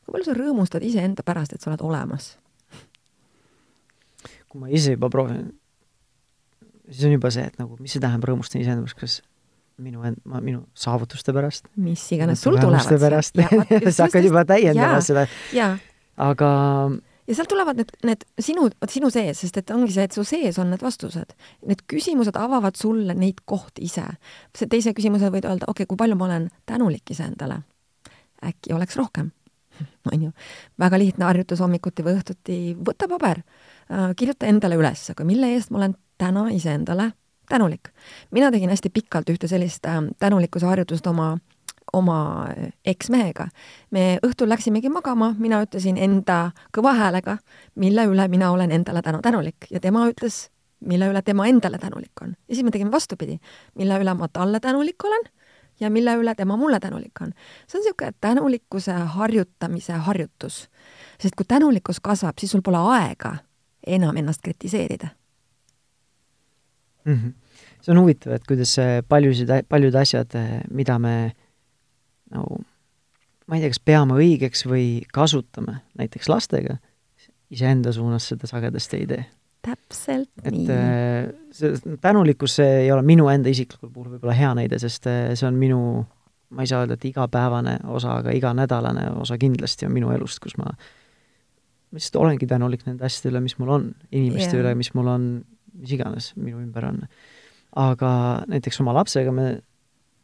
kui 0.05 0.11
palju 0.11 0.25
sa 0.25 0.34
rõõmustad 0.34 0.84
iseenda 0.84 1.23
pärast, 1.23 1.53
et 1.53 1.61
sa 1.61 1.71
oled 1.71 1.82
olemas? 1.82 2.38
kui 4.49 4.61
ma 4.61 4.69
ise 4.69 4.91
juba 4.91 5.09
proovin 5.09 5.51
siis 6.90 7.08
on 7.08 7.18
juba 7.18 7.32
see, 7.34 7.48
et 7.48 7.60
nagu 7.62 7.78
mis 7.80 7.96
see 7.96 8.04
tähendab, 8.04 8.30
rõõmustan 8.30 8.62
iseenda 8.62 8.86
pärast, 8.86 9.00
kas 9.00 9.18
minu 9.82 10.06
end-, 10.08 10.22
ma, 10.30 10.42
minu 10.44 10.64
saavutuste 10.78 11.34
pärast. 11.36 11.68
mis 11.76 12.04
iganes 12.16 12.42
sul 12.42 12.58
tulevad. 12.58 12.98
pärast, 13.02 13.38
sa 13.96 14.08
hakkad 14.08 14.26
juba 14.26 14.46
täiendama 14.48 15.02
seda. 15.06 15.28
aga 16.18 16.50
ja 17.28 17.36
sealt 17.36 17.52
tulevad 17.52 17.80
need, 17.80 17.94
need 18.08 18.26
sinu, 18.42 18.68
vot 18.72 18.92
sinu 18.94 19.10
sees, 19.14 19.42
sest 19.44 19.60
et 19.62 19.72
ongi 19.76 19.94
see, 19.94 20.08
et 20.08 20.16
su 20.16 20.24
sees 20.28 20.58
on 20.62 20.72
need 20.72 20.84
vastused. 20.84 21.36
Need 21.68 21.84
küsimused 21.92 22.38
avavad 22.40 22.80
sulle 22.80 23.16
neid 23.18 23.44
kohti 23.46 23.86
ise. 23.88 24.06
see 24.56 24.70
teise 24.72 24.96
küsimuse 24.98 25.32
võid 25.34 25.46
öelda, 25.46 25.68
okei 25.68 25.84
okay,, 25.84 25.92
kui 25.92 26.00
palju 26.00 26.18
ma 26.20 26.30
olen 26.30 26.50
tänulik 26.66 27.14
iseendale. 27.14 27.62
äkki 28.46 28.74
oleks 28.74 28.96
rohkem, 28.98 29.32
on 30.14 30.28
ju. 30.28 30.32
väga 30.80 30.98
lihtne 30.98 31.26
harjutus 31.26 31.60
hommikuti 31.60 32.06
või 32.06 32.18
õhtuti, 32.20 32.58
võta 32.80 33.10
paber, 33.10 33.44
äh, 33.92 34.12
kirjuta 34.16 34.46
endale 34.48 34.78
üles, 34.78 35.10
aga 35.12 35.26
mille 35.26 35.54
eest 35.54 35.74
ma 35.74 35.84
olen 35.84 35.98
täna 36.18 36.49
iseendale 36.49 37.11
tänulik. 37.49 37.89
mina 38.32 38.51
tegin 38.51 38.70
hästi 38.70 38.89
pikalt 38.89 39.30
ühte 39.30 39.47
sellist 39.47 39.86
äh, 39.86 40.03
tänulikkuse 40.20 40.65
harjutust 40.65 41.07
oma 41.07 41.38
oma 41.93 42.47
eksmehega. 42.86 43.47
me 43.91 44.20
õhtul 44.26 44.49
läksimegi 44.49 44.89
magama, 44.89 45.34
mina 45.38 45.61
ütlesin 45.63 45.97
enda 45.97 46.51
kõva 46.78 46.93
häälega, 46.97 47.38
mille 47.76 48.05
üle 48.05 48.28
mina 48.28 48.51
olen 48.51 48.72
endale 48.72 49.01
tänu 49.01 49.22
tänulik 49.22 49.70
ja 49.72 49.80
tema 49.80 50.07
ütles, 50.09 50.49
mille 50.80 51.09
üle 51.11 51.22
tema 51.22 51.47
endale 51.47 51.78
tänulik 51.78 52.22
on. 52.22 52.36
ja 52.47 52.55
siis 52.55 52.65
me 52.65 52.72
tegime 52.72 52.91
vastupidi, 52.91 53.39
mille 53.76 53.99
üle 53.99 54.13
ma 54.13 54.28
talle 54.28 54.59
tänulik 54.59 55.03
olen 55.03 55.30
ja 55.80 55.89
mille 55.89 56.15
üle 56.15 56.36
tema 56.36 56.57
mulle 56.57 56.80
tänulik 56.80 57.22
on. 57.22 57.34
see 57.68 57.80
on 57.80 57.84
niisugune 57.84 58.13
tänulikkuse 58.22 58.93
harjutamise 58.93 59.93
harjutus. 59.93 60.70
sest 61.20 61.36
kui 61.36 61.45
tänulikkus 61.47 61.99
kasvab, 61.99 62.39
siis 62.39 62.51
sul 62.51 62.61
pole 62.61 62.78
aega 62.78 63.38
enam 63.88 64.18
ennast 64.18 64.41
kritiseerida 64.43 65.16
mm. 67.08 67.14
-hmm. 67.18 67.60
see 67.82 67.95
on 67.95 68.03
huvitav, 68.03 68.38
et 68.38 68.47
kuidas 68.47 68.76
paljusid, 69.10 69.51
paljud 69.70 69.95
asjad, 69.95 70.36
mida 70.70 70.99
me 70.99 71.18
nagu 72.32 72.60
ma 73.47 73.55
ei 73.58 73.64
tea, 73.64 73.72
kas 73.72 73.82
peame 73.84 74.18
õigeks 74.20 74.66
või 74.68 74.88
kasutame 75.14 75.80
näiteks 75.99 76.30
lastega, 76.32 76.78
iseenda 77.53 77.93
suunas 77.95 78.28
seda 78.34 78.49
sagedasti 78.49 79.01
ei 79.01 79.08
tee. 79.08 79.26
täpselt 79.68 80.30
et, 80.43 80.53
nii. 80.53 80.68
Äh, 80.72 81.32
see 81.51 81.97
tänulikkus, 82.03 82.60
see 82.60 82.84
ei 82.84 82.91
ole 82.91 83.03
minu 83.08 83.28
enda 83.32 83.51
isiklikul 83.51 83.91
puhul 83.91 84.14
võib-olla 84.16 84.36
hea 84.38 84.53
näide, 84.60 84.80
sest 84.80 85.08
äh, 85.10 85.32
see 85.36 85.47
on 85.47 85.58
minu, 85.60 85.80
ma 86.55 86.64
ei 86.64 86.70
saa 86.70 86.84
öelda, 86.84 86.99
et 86.99 87.08
igapäevane 87.10 87.80
osa, 87.91 88.20
aga 88.22 88.36
iganädalane 88.36 89.10
osa 89.24 89.39
kindlasti 89.39 89.88
on 89.88 89.95
minu 89.95 90.14
elust, 90.16 90.39
kus 90.43 90.55
ma 90.60 90.72
ma 91.88 91.95
lihtsalt 91.95 92.20
olengi 92.20 92.47
tänulik 92.47 92.84
nende 92.84 93.05
asjade 93.08 93.32
üle, 93.32 93.41
mis 93.45 93.55
mul 93.62 93.70
on, 93.72 93.91
inimeste 94.12 94.58
yeah. 94.58 94.64
üle, 94.66 94.74
mis 94.76 94.91
mul 94.95 95.08
on, 95.08 95.28
mis 95.78 95.95
iganes 95.97 96.34
minu 96.36 96.61
ümber 96.61 96.89
on. 96.89 97.01
aga 97.78 98.11
näiteks 98.49 98.82
oma 98.82 98.95
lapsega 98.97 99.32
me 99.32 99.49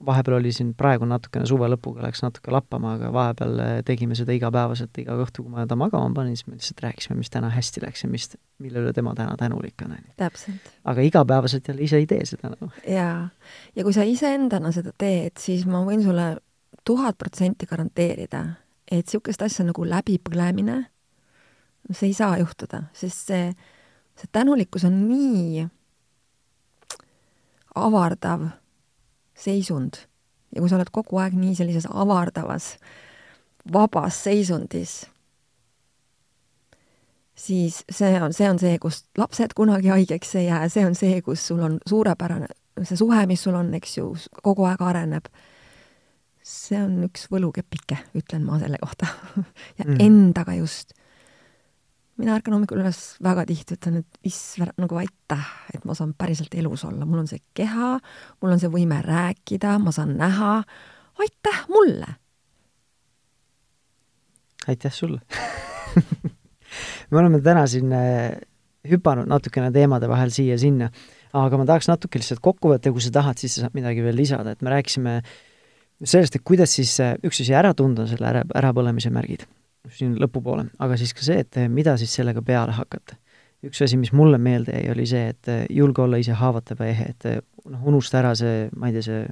vahepeal 0.06 0.38
oli 0.38 0.52
siin 0.52 0.74
praegu 0.78 1.06
natukene 1.08 1.46
suve 1.48 1.68
lõpuga 1.72 2.04
läks 2.06 2.24
natuke 2.24 2.52
lappama, 2.54 2.96
aga 2.98 3.12
vahepeal 3.14 3.60
eh, 3.64 3.74
tegime 3.88 4.18
seda 4.20 4.36
igapäevaselt, 4.36 4.98
iga 5.02 5.16
õhtu, 5.24 5.46
kui 5.46 5.54
ma 5.54 5.66
ta 5.70 5.78
magama 5.80 6.12
panin, 6.16 6.38
siis 6.38 6.48
me 6.48 6.58
lihtsalt 6.58 6.84
rääkisime, 6.84 7.18
mis 7.20 7.32
täna 7.34 7.52
hästi 7.54 7.84
läks 7.86 8.06
ja 8.06 8.10
mis, 8.12 8.30
mille 8.64 8.84
üle 8.84 8.94
tema 8.96 9.14
täna 9.18 9.36
tänulik 9.40 9.86
on, 9.86 9.96
täpselt. 10.20 10.72
aga 10.90 11.06
igapäevaselt 11.08 11.68
jälle 11.68 11.86
ise 11.86 12.02
ei 12.02 12.08
tee 12.10 12.26
seda 12.28 12.54
nagu. 12.54 12.72
jaa. 12.88 13.30
ja 13.76 13.86
kui 13.86 13.96
sa 13.96 14.08
iseendana 14.08 14.74
seda 14.76 14.92
teed, 14.98 15.38
siis 15.40 15.66
ma 15.70 15.84
võin 15.88 16.04
sulle 16.04 16.34
tuhat 16.86 17.18
protsenti 17.18 17.70
garanteerida, 17.70 18.44
et 18.92 19.06
niisugust 19.08 19.42
asja 19.46 19.66
nagu 19.68 19.86
läbipõlemine, 19.88 20.82
see 21.92 22.12
ei 22.12 22.18
saa 22.18 22.38
juhtuda, 22.42 22.88
sest 22.96 23.32
see, 23.32 23.54
see 24.20 24.30
tänulikkus 24.32 24.84
on 24.88 25.00
nii 25.10 25.68
avardav 27.76 28.48
seisund 29.34 30.04
ja 30.56 30.62
kui 30.62 30.70
sa 30.70 30.78
oled 30.78 30.92
kogu 30.94 31.18
aeg 31.22 31.36
nii 31.38 31.56
sellises 31.58 31.88
avardavas, 31.90 32.76
vabas 33.74 34.20
seisundis, 34.26 35.04
siis 37.36 37.82
see 37.90 38.14
on, 38.22 38.34
see 38.34 38.50
on 38.50 38.62
see, 38.62 38.78
kus 38.82 39.04
lapsed 39.18 39.56
kunagi 39.58 39.90
haigeks 39.94 40.36
ei 40.38 40.48
jää, 40.48 40.68
see 40.70 40.86
on 40.86 40.98
see, 40.98 41.22
kus 41.26 41.48
sul 41.48 41.64
on 41.66 41.80
suurepärane, 41.90 42.52
see 42.84 43.00
suhe, 43.00 43.26
mis 43.30 43.44
sul 43.44 43.58
on, 43.58 43.74
eks 43.80 43.98
ju, 43.98 44.12
kogu 44.44 44.70
aeg 44.70 44.86
areneb. 44.86 45.32
see 46.44 46.76
on 46.76 47.06
üks 47.06 47.30
võlukepike, 47.32 47.98
ütlen 48.20 48.44
ma 48.44 48.58
selle 48.60 48.78
kohta 48.82 49.08
ja 49.80 49.86
mm. 49.88 49.96
endaga 50.04 50.54
just 50.58 50.92
mina 52.22 52.36
ärkan 52.38 52.56
hommikul 52.58 52.82
üles 52.84 53.00
väga 53.24 53.46
tihti, 53.50 53.78
ütlen, 53.78 54.02
et 54.04 54.28
issand, 54.30 54.74
nagu 54.82 54.98
aitäh, 55.02 55.48
et 55.74 55.86
ma 55.88 55.96
saan 55.98 56.14
päriselt 56.18 56.54
elus 56.58 56.86
olla, 56.88 57.08
mul 57.10 57.24
on 57.24 57.30
see 57.30 57.42
keha, 57.58 57.96
mul 58.42 58.54
on 58.54 58.62
see 58.62 58.72
võime 58.74 59.00
rääkida, 59.06 59.78
ma 59.82 59.94
saan 59.96 60.16
näha, 60.20 60.60
aitäh 61.24 61.64
mulle! 61.74 62.16
aitäh 64.68 64.94
sulle! 64.94 65.22
Me 67.12 67.20
oleme 67.20 67.38
täna 67.46 67.68
siin 67.70 67.92
äh, 67.94 68.34
hüpanud 68.90 69.30
natukene 69.30 69.70
teemade 69.74 70.08
vahel 70.10 70.32
siia-sinna, 70.34 70.88
aga 71.38 71.60
ma 71.60 71.68
tahaks 71.70 71.90
natuke 71.92 72.22
lihtsalt 72.22 72.42
kokku 72.42 72.72
võtta 72.72 72.94
kui 72.94 73.04
sa 73.04 73.12
tahad, 73.14 73.38
siis 73.42 73.58
sa 73.58 73.66
saad 73.66 73.78
midagi 73.78 74.06
veel 74.06 74.18
lisada, 74.18 74.56
et 74.56 74.64
me 74.66 74.74
rääkisime 74.74 75.20
sellest, 76.02 76.40
et 76.40 76.46
kuidas 76.46 76.74
siis 76.78 76.96
äh, 77.04 77.14
üks 77.26 77.44
asi 77.44 77.54
ära 77.58 77.76
tunda, 77.78 78.08
selle 78.10 78.30
ära, 78.32 78.42
ärapõlemise 78.62 79.14
märgid 79.14 79.46
siin 79.92 80.16
lõpupoole, 80.22 80.68
aga 80.84 80.98
siis 81.00 81.14
ka 81.16 81.26
see, 81.26 81.44
et 81.44 81.60
eh, 81.60 81.70
mida 81.72 81.96
siis 82.00 82.14
sellega 82.16 82.42
peale 82.46 82.76
hakata. 82.76 83.18
üks 83.64 83.80
asi, 83.84 83.98
mis 83.98 84.12
mulle 84.12 84.38
meelde 84.38 84.76
jäi, 84.76 84.92
oli 84.92 85.06
see, 85.08 85.30
et 85.32 85.50
eh, 85.52 85.66
julge 85.70 86.04
olla 86.04 86.20
ise 86.20 86.36
haavatav 86.40 86.84
ja 86.84 86.92
ehe, 86.92 87.10
et 87.16 87.26
eh, 87.30 87.42
noh, 87.70 87.82
unusta 87.92 88.20
ära 88.20 88.34
see, 88.36 88.70
ma 88.76 88.90
ei 88.90 88.96
tea, 88.98 89.04
see, 89.08 89.26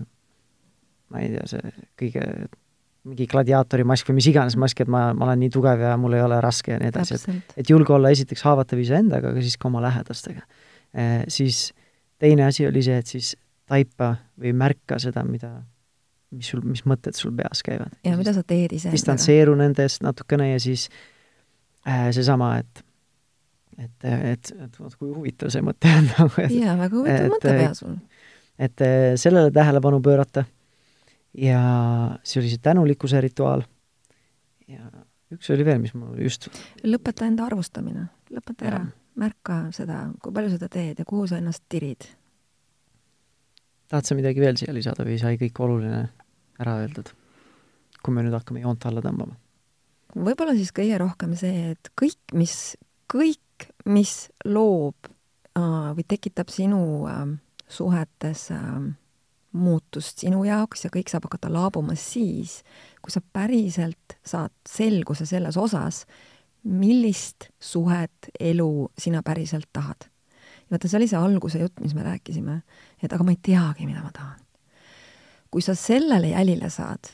ma 1.12 1.24
ei 1.24 1.32
tea, 1.36 1.46
see 1.52 1.74
kõige 2.00 2.26
mingi 3.08 3.26
gladiaatori 3.28 3.84
mask 3.88 4.10
või 4.12 4.20
mis 4.20 4.28
iganes 4.30 4.56
mask, 4.62 4.84
et 4.84 4.92
ma, 4.92 5.08
ma 5.18 5.26
olen 5.26 5.40
nii 5.42 5.54
tugev 5.54 5.82
ja 5.82 5.96
mul 5.98 6.14
ei 6.14 6.22
ole 6.22 6.38
raske 6.44 6.76
ja 6.76 6.82
nii 6.82 6.92
edasi, 6.92 7.18
et 7.18 7.56
et 7.64 7.72
julge 7.72 7.96
olla 7.96 8.12
esiteks 8.14 8.44
haavatav 8.46 8.82
iseendaga, 8.84 9.32
aga 9.34 9.42
siis 9.42 9.58
ka 9.58 9.72
oma 9.72 9.82
lähedastega 9.88 10.44
e,. 10.94 11.08
Siis 11.32 11.72
teine 12.22 12.46
asi 12.46 12.68
oli 12.68 12.84
see, 12.86 13.00
et 13.02 13.10
siis 13.10 13.34
taipa 13.72 14.14
või 14.40 14.54
märka 14.54 15.00
seda, 15.02 15.24
mida 15.26 15.56
mis 16.32 16.52
sul, 16.54 16.62
mis 16.66 16.84
mõtted 16.88 17.18
sul 17.18 17.34
peas 17.36 17.64
käivad. 17.66 17.94
ja 18.08 18.16
mida 18.20 18.34
sa 18.36 18.44
teed 18.48 18.76
ise. 18.78 18.92
distantseeru 18.94 19.56
nendest 19.60 20.04
natukene 20.06 20.52
ja 20.54 20.62
siis 20.64 20.88
äh, 21.88 22.10
seesama, 22.16 22.56
et 22.62 22.86
et, 23.82 24.06
et, 24.06 24.52
et 24.66 24.80
vot 24.80 24.96
kui 25.00 25.12
huvitav 25.14 25.52
see 25.54 25.64
mõte 25.66 25.92
on 25.98 26.10
nagu, 26.16 26.32
et 26.44 26.56
jaa, 26.56 26.78
väga 26.80 26.98
huvitav 26.98 27.28
et, 27.28 27.36
mõte 27.36 27.56
peas 27.60 27.84
sul. 27.84 28.00
et 28.60 28.86
äh, 28.86 29.12
sellele 29.20 29.52
tähelepanu 29.56 30.02
pöörata 30.04 30.46
ja 31.38 31.62
see 32.24 32.42
oli 32.42 32.52
see 32.52 32.64
tänulikkuse 32.64 33.22
rituaal 33.24 33.66
ja 34.72 34.88
üks 35.32 35.52
oli 35.56 35.68
veel, 35.68 35.80
mis 35.84 35.94
mul 35.96 36.20
just 36.22 36.50
lõpeta 36.84 37.28
enda 37.28 37.48
arvustamine, 37.48 38.08
lõpeta 38.32 38.68
ära, 38.72 38.82
märka 39.20 39.64
seda, 39.76 40.06
kui 40.24 40.34
palju 40.36 40.56
seda 40.56 40.72
teed 40.72 41.00
ja 41.00 41.08
kuhu 41.08 41.28
sa 41.28 41.40
ennast 41.40 41.64
tirid 41.72 42.08
tahad 43.92 44.08
sa 44.08 44.16
midagi 44.16 44.44
veel 44.44 44.60
siia 44.60 44.74
lisada 44.76 45.04
või 45.08 45.18
sai 45.20 45.38
kõik 45.40 45.64
oluline 45.64 46.06
ära 46.62 46.78
öeldud? 46.84 47.12
kui 48.02 48.16
me 48.16 48.24
nüüd 48.26 48.34
hakkame 48.34 48.64
joont 48.64 48.86
alla 48.90 49.04
tõmbama. 49.06 49.36
võib-olla 50.16 50.56
siis 50.58 50.74
kõige 50.76 50.98
rohkem 51.02 51.36
see, 51.38 51.76
et 51.76 51.92
kõik, 52.00 52.34
mis, 52.34 52.56
kõik, 53.12 53.68
mis 53.86 54.16
loob 54.46 55.12
äh, 55.12 55.92
või 55.98 56.08
tekitab 56.10 56.50
sinu 56.54 56.82
äh, 57.12 57.22
suhetes 57.70 58.48
äh, 58.56 58.72
muutust 59.52 60.24
sinu 60.24 60.42
jaoks 60.48 60.88
ja 60.88 60.94
kõik 60.94 61.12
saab 61.12 61.28
hakata 61.30 61.52
laabuma 61.54 61.94
siis, 62.00 62.62
kui 63.04 63.14
sa 63.14 63.22
päriselt 63.22 64.18
saad 64.26 64.56
selguse 64.68 65.28
selles 65.30 65.60
osas, 65.62 66.06
millist 66.64 67.52
suhet, 67.62 68.32
elu 68.40 68.72
sina 68.98 69.22
päriselt 69.26 69.70
tahad 69.74 70.10
vaata, 70.72 70.88
see 70.88 71.00
oli 71.02 71.10
see 71.12 71.20
alguse 71.20 71.60
jutt, 71.60 71.80
mis 71.84 71.96
me 71.98 72.06
rääkisime, 72.06 72.62
et 73.04 73.14
aga 73.14 73.26
ma 73.28 73.34
ei 73.36 73.40
teagi, 73.44 73.88
mida 73.90 74.04
ma 74.04 74.12
tahan. 74.16 74.40
Kui 75.52 75.62
sa 75.62 75.76
sellele 75.76 76.32
jälile 76.32 76.70
saad, 76.70 77.12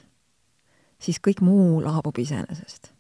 siis 1.02 1.20
kõik 1.24 1.42
muu 1.42 1.82
laabub 1.84 2.18
iseenesest. 2.22 2.94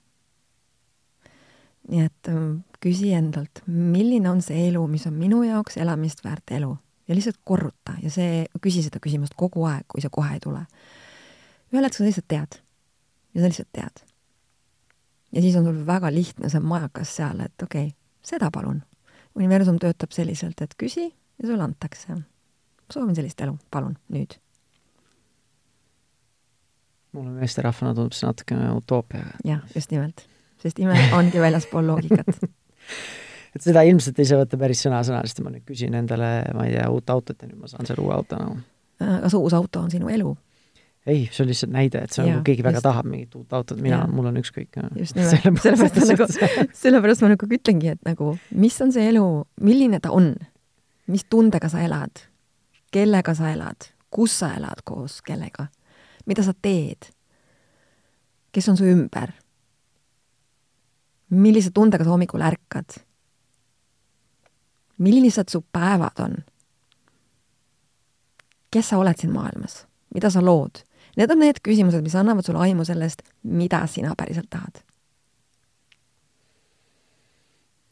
nii 1.88 2.04
et 2.04 2.28
ähm, 2.28 2.66
küsi 2.84 3.14
endalt, 3.16 3.62
milline 3.68 4.30
on 4.30 4.42
see 4.44 4.68
elu, 4.68 4.82
mis 4.92 5.06
on 5.08 5.14
minu 5.16 5.44
jaoks 5.46 5.78
elamist 5.78 6.24
väärt 6.26 6.52
elu 6.52 6.74
ja 7.08 7.16
lihtsalt 7.16 7.40
korruta 7.48 7.94
ja 8.04 8.12
see, 8.12 8.44
küsi 8.62 8.84
seda 8.84 9.00
küsimust 9.00 9.38
kogu 9.40 9.64
aeg, 9.70 9.86
kui 9.88 10.04
see 10.04 10.12
kohe 10.12 10.34
ei 10.36 10.44
tule. 10.44 10.66
ühel 11.72 11.88
hetkel 11.88 12.04
sa 12.04 12.10
lihtsalt 12.10 12.28
tead 12.28 12.60
ja 13.34 13.42
sa 13.42 13.48
lihtsalt 13.48 13.72
tead. 13.72 14.04
ja 15.32 15.42
siis 15.42 15.56
on 15.56 15.66
sul 15.70 15.86
väga 15.88 16.12
lihtne 16.12 16.50
see 16.50 16.60
majakas 16.60 17.16
seal, 17.22 17.40
et 17.40 17.64
okei 17.64 17.88
okay,, 17.88 17.96
seda 18.22 18.52
palun 18.52 18.84
universum 19.38 19.78
töötab 19.82 20.14
selliselt, 20.16 20.62
et 20.62 20.76
küsi 20.80 21.08
ja 21.08 21.48
sulle 21.48 21.64
antakse. 21.64 22.18
soovin 22.92 23.16
sellist 23.16 23.42
elu, 23.42 23.58
palun, 23.72 23.98
nüüd. 24.14 24.38
Mulle 27.18 27.36
meesterahvana 27.42 27.94
tundub 27.98 28.16
see 28.18 28.30
natukene 28.30 28.72
utoopiaga. 28.78 29.38
jah, 29.48 29.62
just 29.76 29.94
nimelt, 29.94 30.26
sest 30.64 30.80
ime 30.84 30.98
ongi 31.18 31.42
väljaspool 31.44 31.88
loogikat 31.92 32.34
et 33.58 33.64
seda 33.66 33.84
ilmselt 33.88 34.20
ei 34.22 34.30
saa 34.30 34.42
võtta 34.42 34.60
päris 34.62 34.82
sõna-sõnaliselt, 34.86 35.44
ma 35.46 35.54
nüüd 35.54 35.66
küsin 35.68 35.96
endale, 35.98 36.32
ma 36.58 36.68
ei 36.68 36.76
tea, 36.76 36.90
uut 36.94 37.10
autot 37.14 37.40
ja 37.42 37.50
nüüd 37.50 37.62
ma 37.62 37.72
saan 37.72 37.90
selle 37.90 38.04
uue 38.06 38.14
auto 38.16 38.42
nagu. 38.42 38.60
kas 39.02 39.38
uus 39.38 39.56
auto 39.58 39.86
on 39.86 39.94
sinu 39.94 40.12
elu? 40.14 40.36
ei, 41.08 41.28
see 41.32 41.44
on 41.44 41.50
lihtsalt 41.52 41.72
näide, 41.72 42.02
et 42.04 42.14
see 42.14 42.24
on, 42.24 42.40
kui 42.40 42.52
keegi 42.52 42.66
väga 42.66 42.82
just. 42.82 42.88
tahab 42.90 43.08
mingit 43.08 43.36
uut 43.40 43.54
autot, 43.56 43.80
mina, 43.82 44.02
mul 44.12 44.28
on 44.30 44.40
ükskõik. 44.42 44.76
just 45.00 45.16
nimelt, 45.18 45.62
sellepärast 45.64 46.00
ma 46.00 46.08
nagu, 46.12 46.28
sellepärast 46.84 47.24
ma 47.24 47.32
nagu 47.34 47.52
ütlengi, 47.60 47.94
et 47.96 48.02
nagu, 48.08 48.34
mis 48.52 48.80
on 48.84 48.92
see 48.96 49.08
elu, 49.14 49.26
milline 49.64 50.02
ta 50.04 50.12
on, 50.16 50.34
mis 51.08 51.24
tundega 51.32 51.72
sa 51.72 51.86
elad, 51.86 52.26
kellega 52.94 53.36
sa 53.38 53.54
elad, 53.54 53.90
kus 54.14 54.36
sa 54.44 54.52
elad 54.60 54.84
koos 54.88 55.22
kellega, 55.26 55.70
mida 56.28 56.44
sa 56.44 56.54
teed, 56.54 57.10
kes 58.52 58.70
on 58.70 58.78
su 58.78 58.88
ümber 58.88 59.34
millise 61.30 61.72
tundega 61.72 62.04
sa 62.04 62.10
hommikul 62.10 62.42
ärkad? 62.42 63.00
millised 64.98 65.50
su 65.50 65.62
päevad 65.72 66.20
on? 66.20 66.36
kes 68.72 68.90
sa 68.90 68.98
oled 68.98 69.18
siin 69.18 69.34
maailmas, 69.34 69.86
mida 70.14 70.30
sa 70.30 70.42
lood? 70.46 70.84
Need 71.18 71.32
on 71.32 71.40
need 71.42 71.60
küsimused, 71.66 72.04
mis 72.04 72.16
annavad 72.16 72.46
sulle 72.46 72.62
aimu 72.62 72.84
sellest, 72.86 73.24
mida 73.42 73.80
sina 73.88 74.14
päriselt 74.18 74.50
tahad. 74.50 74.84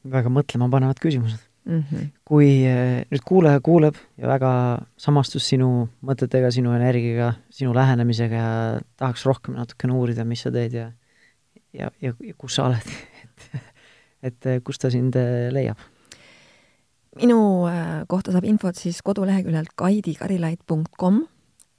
väga 0.05 0.29
mõtlemapanevad 0.29 1.01
küsimused 1.01 1.41
mm. 1.65 1.83
-hmm. 1.83 2.07
kui 2.25 2.65
eh, 2.65 3.05
nüüd 3.11 3.25
kuulaja 3.25 3.59
kuuleb 3.61 3.95
ja 4.17 4.27
väga 4.27 4.51
samastus 4.97 5.49
sinu 5.49 5.89
mõtetega, 6.01 6.51
sinu 6.51 6.73
energiaga, 6.73 7.33
sinu 7.49 7.73
lähenemisega 7.75 8.35
ja 8.35 8.79
tahaks 8.97 9.25
rohkem 9.25 9.55
natukene 9.55 9.93
uurida, 9.93 10.25
mis 10.25 10.41
sa 10.41 10.51
teed 10.51 10.73
ja 10.73 10.91
ja, 11.73 11.91
ja, 12.01 12.13
ja 12.19 12.33
kus 12.37 12.55
sa 12.55 12.69
oled 12.69 12.95
et 14.27 14.47
kus 14.63 14.79
ta 14.79 14.89
sind 14.89 15.15
eh, 15.15 15.51
leiab? 15.51 15.77
minu 17.15 17.67
äh, 17.69 18.03
kohta 18.07 18.33
saab 18.35 18.47
infot 18.47 18.75
siis 18.75 19.01
koduleheküljelt 19.05 19.71
kaidikarilaid.com, 19.79 21.21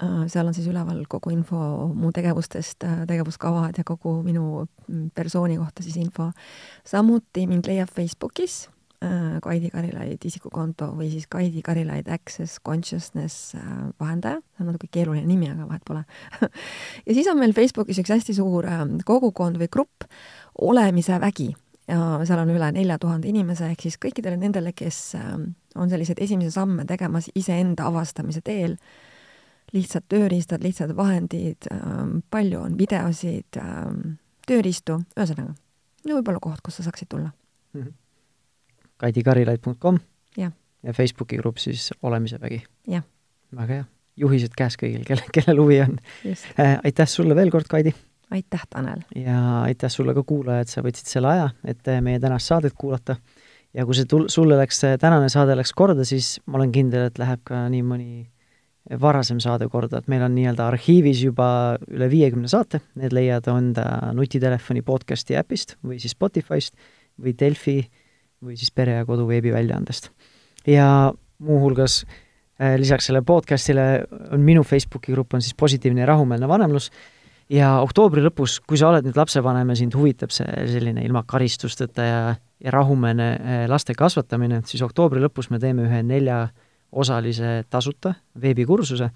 äh, 0.02 0.22
seal 0.32 0.48
on 0.48 0.56
siis 0.56 0.68
üleval 0.70 1.02
kogu 1.12 1.32
info 1.34 1.58
mu 1.94 2.12
tegevustest, 2.16 2.86
äh, 2.88 3.02
tegevuskavad 3.08 3.76
ja 3.76 3.84
kogu 3.84 4.22
minu 4.24 4.64
mm, 4.64 5.10
persooni 5.14 5.58
kohta 5.60 5.84
siis 5.84 5.98
info. 6.00 6.30
samuti 6.84 7.46
mind 7.46 7.68
leiab 7.68 7.92
Facebookis 7.92 8.66
Kaidi 9.42 9.68
Karilaid 9.70 10.24
isikukonto 10.24 10.88
või 10.96 11.10
siis 11.12 11.26
Kaidi 11.30 11.60
Karilaid 11.62 12.08
Access 12.08 12.60
Consciousness 12.64 13.52
vahendaja, 14.00 14.40
see 14.56 14.64
on 14.64 14.70
natuke 14.72 14.88
keeruline 14.92 15.26
nimi, 15.28 15.50
aga 15.52 15.66
vahet 15.68 15.84
pole 15.84 16.02
ja 17.06 17.12
siis 17.12 17.28
on 17.28 17.38
meil 17.38 17.52
Facebookis 17.56 18.00
üks 18.00 18.14
hästi 18.14 18.36
suur 18.38 18.68
kogukond 19.04 19.60
või 19.60 19.68
grupp, 19.72 20.08
Olemise 20.64 21.20
vägi 21.20 21.50
ja 21.88 21.98
seal 22.26 22.40
on 22.42 22.52
üle 22.54 22.70
nelja 22.74 22.98
tuhande 23.02 23.28
inimese, 23.30 23.68
ehk 23.70 23.86
siis 23.86 23.98
kõikidele 24.02 24.38
nendele, 24.40 24.72
kes 24.76 25.16
on 25.76 25.90
selliseid 25.90 26.22
esimesi 26.22 26.54
samme 26.54 26.86
tegemas 26.88 27.28
iseenda 27.38 27.86
avastamise 27.90 28.42
teel, 28.44 28.76
lihtsad 29.74 30.06
tööriistad, 30.10 30.64
lihtsad 30.64 30.94
vahendid, 30.96 31.68
palju 32.30 32.64
on 32.64 32.78
videosid, 32.78 33.60
tööriistu, 34.46 35.00
ühesõnaga, 35.18 35.54
no 36.06 36.18
võib-olla 36.18 36.42
koht, 36.42 36.62
kus 36.64 36.80
sa 36.80 36.88
saaksid 36.88 37.10
tulla 37.12 37.30
mm. 37.30 37.82
-hmm. 37.82 37.94
kaidikarilaid.com 39.02 39.98
ja. 40.36 40.50
ja 40.82 40.92
Facebooki 40.96 41.38
grupp 41.40 41.60
siis 41.62 41.90
Olemise 42.02 42.40
vägi. 42.40 42.62
väga 43.56 43.80
hea, 43.80 43.86
juhised 44.16 44.54
käes 44.56 44.78
kõigil, 44.80 45.04
kelle, 45.06 45.24
kellel 45.34 45.62
huvi 45.62 45.80
on. 45.84 45.98
Äh, 46.26 46.78
aitäh 46.84 47.08
sulle 47.08 47.36
veel 47.38 47.50
kord, 47.54 47.68
Kaidi! 47.70 47.94
aitäh, 48.30 48.62
Tanel! 48.70 49.02
ja 49.16 49.62
aitäh 49.62 49.90
sulle 49.90 50.14
ka, 50.14 50.22
kuulaja, 50.26 50.64
et 50.64 50.72
sa 50.72 50.82
võtsid 50.84 51.10
selle 51.10 51.32
aja, 51.32 51.50
et 51.64 51.92
meie 52.02 52.20
tänast 52.22 52.50
saadet 52.50 52.74
kuulata. 52.78 53.16
ja 53.74 53.84
kui 53.86 53.94
see 53.94 54.08
tul-, 54.10 54.30
sulle 54.32 54.58
läks, 54.58 54.82
tänane 55.00 55.28
saade 55.32 55.56
läks 55.56 55.72
korda, 55.76 56.04
siis 56.04 56.38
ma 56.46 56.58
olen 56.60 56.72
kindel, 56.72 57.10
et 57.10 57.20
läheb 57.22 57.44
ka 57.46 57.66
nii 57.72 57.84
mõni 57.86 58.26
varasem 59.02 59.40
saade 59.42 59.66
korda, 59.68 59.98
et 59.98 60.08
meil 60.10 60.22
on 60.22 60.34
nii-öelda 60.36 60.68
arhiivis 60.70 61.22
juba 61.24 61.48
üle 61.90 62.08
viiekümne 62.10 62.48
saate, 62.50 62.80
need 62.98 63.14
leiad 63.16 63.48
enda 63.50 64.12
nutitelefoni 64.14 64.82
podcasti 64.86 65.38
äpist 65.38 65.74
või 65.82 65.98
siis 66.02 66.14
Spotify'st 66.14 66.76
või 67.22 67.34
Delfi 67.38 67.80
või 68.44 68.56
siis 68.58 68.72
Pere 68.74 68.98
ja 69.00 69.06
Kodu 69.08 69.26
veebiväljaandest. 69.28 70.10
ja 70.66 71.12
muuhulgas 71.38 72.04
eh, 72.60 72.76
lisaks 72.78 73.06
sellele 73.06 73.24
podcastile 73.24 74.06
on 74.32 74.40
minu 74.40 74.62
Facebooki 74.64 75.12
grupp 75.12 75.34
on 75.34 75.42
siis 75.42 75.54
Positiivne 75.54 76.00
ja 76.00 76.06
rahumeelne 76.06 76.48
vanemlus 76.48 76.90
ja 77.52 77.76
oktoobri 77.84 78.24
lõpus, 78.24 78.58
kui 78.66 78.78
sa 78.78 78.90
oled 78.90 79.06
nüüd 79.06 79.18
lapsevanem 79.18 79.70
ja 79.70 79.78
sind 79.78 79.94
huvitab 79.94 80.34
see 80.34 80.66
selline 80.72 81.04
ilma 81.06 81.22
karistusteta 81.28 82.06
ja, 82.06 82.20
ja 82.62 82.74
rahumeelne 82.74 83.30
eh, 83.36 83.64
laste 83.70 83.94
kasvatamine, 83.94 84.62
siis 84.66 84.82
oktoobri 84.86 85.22
lõpus 85.22 85.50
me 85.50 85.60
teeme 85.62 85.86
ühe 85.86 86.02
neljaosalise 86.06 87.62
tasuta 87.70 88.16
veebikursuse 88.42 89.10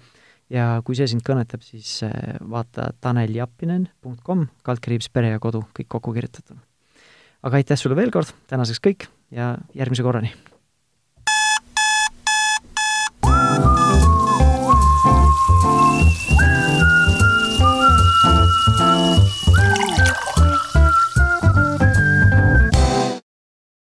ja 0.51 0.73
kui 0.85 0.97
see 0.97 1.07
sind 1.11 1.23
kõnetab, 1.27 1.63
siis 1.65 2.01
eh, 2.07 2.35
vaata 2.41 2.91
taneljappinen.com, 3.03 4.47
kaldkriips 4.67 5.11
pere 5.13 5.35
ja 5.35 5.43
kodu, 5.43 5.63
kõik 5.77 5.91
kokku 5.97 6.13
kirjutatuna. 6.15 6.63
Aga 7.41 7.61
aitäh 7.61 7.79
sulle 7.79 7.97
veel 7.97 8.13
kord, 8.13 8.33
tänaseks 8.51 8.81
kõik 8.83 9.09
ja 9.33 9.55
järgmise 9.77 10.05
korrani! 10.05 10.33